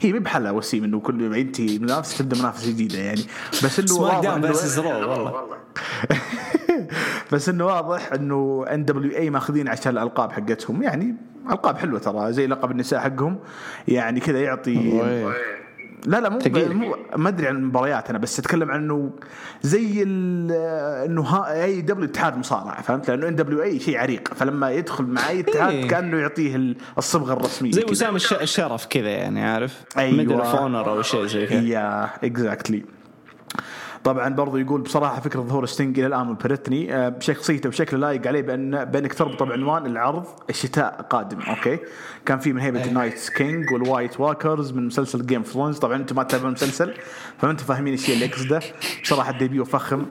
[0.00, 3.20] هي مي بحلها وسيم إنه كل ما ينتهي منافسه تبدأ منافسه جديدة يعني.
[3.64, 4.36] بس إنه واضح
[4.78, 5.56] رو والله.
[7.32, 10.82] بس إنه واضح إنه NWA ماخذين عشان الألقاب حقتهم.
[10.82, 11.16] يعني
[11.50, 13.38] ألقاب حلوة ترى زي لقب النساء حقهم.
[13.88, 15.02] يعني كذا يعطي
[16.06, 16.38] لا لا مو.
[16.56, 19.10] مو ما أدري عن المباريات أنا بس أتكلم عن إنه
[19.62, 20.52] زي ال-
[21.10, 25.88] إنه AEW اتحاد مصارعه فهمت لأنه NWA شيء عريق فلما يدخل مع أي اتحاد إيه.
[25.88, 27.84] كأنه يعطيه ال- الصبغة الرسمية زي.
[27.90, 30.16] وسام الش- الشرف كذا يعني عارف أيوة.
[30.16, 32.82] Medal of Honor أو شيء زي كذا يا exactly
[34.04, 37.10] طبعا برضو يقول بصراحة فكرة ظهور ستينج إلى الآن مبهرتني.
[37.10, 41.78] بشخصيته بشكل لايق عليه بان بانك تربط بعنوان العرض الشتاء قادم أوكي؟
[42.26, 45.78] كان في من هيبه ال Night King وال White Walkers من مسلسل Game of Thrones
[45.78, 46.94] طبعا أنتم ما تتابعون المسلسل
[47.38, 48.60] فما أنتم فاهمين الشيء اللي اقصده
[49.02, 50.06] بصراحة ال debut فخم.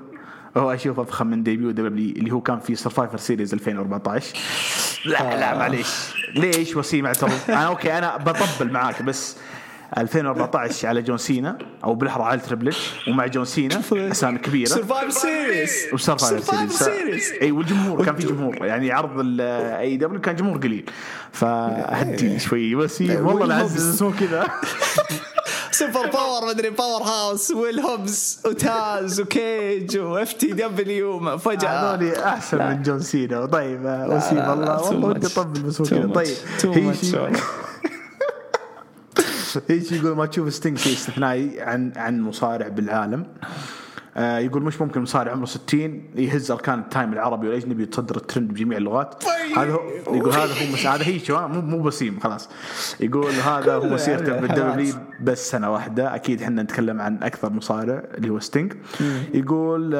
[0.57, 4.38] هو أشوفه افخم من debut WWE اللي هو كان في Survivor Series 2014
[5.05, 6.13] لا لا معليش.
[6.35, 9.38] ليش وسيم اعترض؟ أنا أوكي أنا بطبل معاك بس
[9.97, 12.76] 2014 على جون سينا أو بالاحرى على تريبل
[13.07, 14.69] ومع جون سينا أسامي كبيرة.
[14.69, 18.65] Survivor Series و Survivor Series إي والجمهور كان في جمهور.
[18.65, 20.85] يعني عرض الاي دبليو كان جمهور قليل.
[21.31, 23.93] فهدي شوي وسيم والله العزيز.
[23.93, 24.47] اسمه كذا.
[25.72, 31.95] سوبر باور مدري باور هاوس ويل هوبز وتاز وكيج واف تي دبليو فجأة.
[31.95, 33.45] هذول أحسن من جون سينا.
[33.45, 35.27] طيب وسيم لا، لا، والله ودي.
[35.27, 36.07] اطبل بس هو كذا.
[36.13, 37.41] طيب Too
[39.69, 43.26] إيش يقول ما تشوف ستينج شيء استثنائي عن عن مصارع بالعالم.
[44.18, 48.52] آه يقول مش ممكن مصارع عمره 60 يهز أركان ال time العربي والاجنبي ويتصدر الترند
[48.52, 49.23] بجميع اللغات.
[49.57, 50.86] هذا هو يقول هذا هو مس...
[50.86, 52.49] هذا هيك؟ مو مو بسيم خلاص.
[52.99, 56.15] يقول هذا هو مسيرته بال W بس سنة واحدة.
[56.15, 58.73] أكيد إحنا نتكلم عن أكثر مصارع اللي هو ستينج
[59.34, 59.94] يقول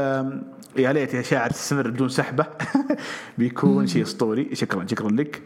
[0.78, 2.46] يا ليت يا شاعر تستمر بدون سحبة.
[3.38, 4.50] بيكون شيء أسطوري.
[4.56, 5.42] شكرا شكرا لك.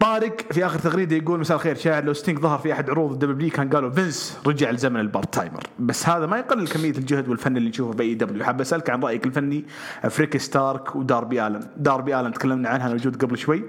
[0.00, 3.36] طارق في آخر تغريدة يقول مساء الخير شاعر لو ستينج ظهر في أحد عروض ال
[3.36, 5.62] WWE كان قالوا فينس رجع لزمن ال part timer.
[5.78, 9.26] بس هذا ما يقلل كمية الجهد والفن اللي نشوفه ب AEW حاب أسألك عن رأيك
[9.26, 9.64] الفني
[10.10, 11.60] في ريكي ستاركس وداربي آلن.
[11.76, 13.64] داربي آلن تكلمنا عنها موجود قبل شوي.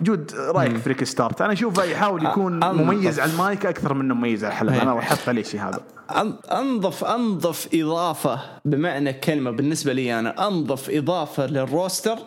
[0.00, 4.44] جود رأيك في ريكي ستاركس؟ أنا أشوفه يحاول يكون مميز على المايك أكثر منه مميز
[4.44, 5.80] على الحلبه أنا لاحظت عليه شيء هذا.
[6.52, 8.40] انظف أنظف إضافة.
[8.64, 12.18] بمعنى كلمة بالنسبة لي أنا أنظف إضافة لل roster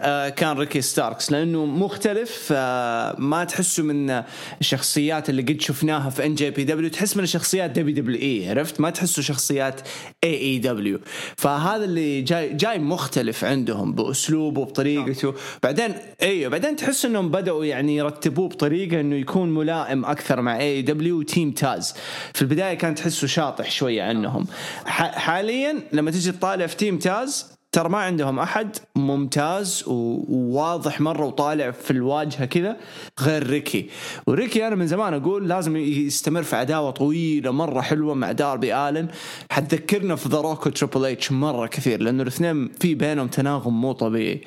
[0.00, 4.22] آه، كان ريكي ستاركس لأنه مختلف آه، ما تحسه من
[4.60, 9.80] الشخصيات اللي قد شفناها في NJPW تحس من شخصيات WWE عرفت؟ ما تحسه شخصيات
[10.24, 11.00] AEW
[11.36, 15.34] فهذا اللي جاي جاي مختلف عندهم بأسلوبه بطريقته.
[15.62, 20.82] بعدين إيوه بعدين تحس إنهم بدأوا يعني يرتبوه بطريقة إنه يكون ملائم أكثر مع AEW
[20.82, 21.94] و Team Taz
[22.34, 24.46] في البداية كان تحسه شاطح شوية عنهم
[24.86, 31.70] حاليا لما تجي تطالع في Team Taz ترى ما عندهم أحد ممتاز وواضح مرة وطالع
[31.70, 32.76] في الواجهة كذا
[33.20, 33.90] غير ريكي.
[34.26, 39.08] وريكي أنا من زمان أقول لازم يستمر في عداوة طويلة مرة حلوة مع داربي آلن.
[39.50, 43.92] حتذكرنا في The Rock و Triple H مرة كثير لأنه الاثنين في بينهم تناغم مو
[43.92, 44.44] طبيعي.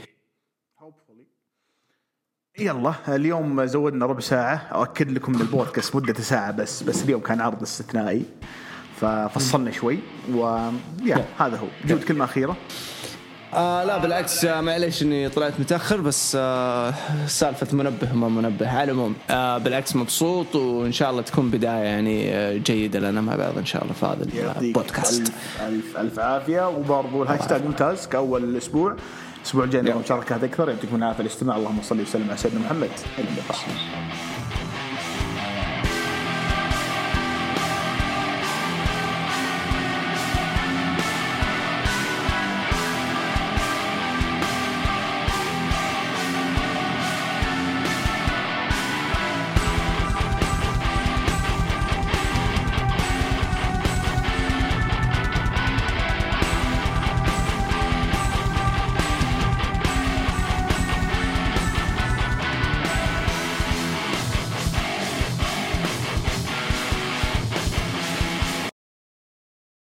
[2.60, 4.56] يلا اليوم زودنا ربع ساعة.
[4.56, 8.26] أؤكد لكم إن البودكاست مدته ساعة بس بس اليوم كان عرض استثنائي.
[9.02, 10.00] ففصلنا شوي
[10.32, 11.68] ويا هذا هو.
[11.86, 12.56] جود كلمة أخيرة.
[13.54, 16.94] آه لا بالعكس آه معليش إني طلعت متأخر بس آه
[17.28, 18.70] سالفة منبه ما منبه.
[18.70, 23.36] على العموم آه بالعكس مبسوط وإن شاء الله تكون بداية يعني آه جيدة لنا مع
[23.36, 25.22] بعض إن شاء الله في هذا البودكاست.
[25.22, 25.32] ألف
[25.62, 26.70] ألف, ألف عافية.
[26.70, 28.96] وبرضو الهاشتاج ممتاز كأول أسبوع
[29.38, 31.22] الأسبوع الجاي مشاركات أكثر يعطيكم العافية.
[31.22, 32.90] الاستماع اللهم صل وسلم على سيدنا محمد.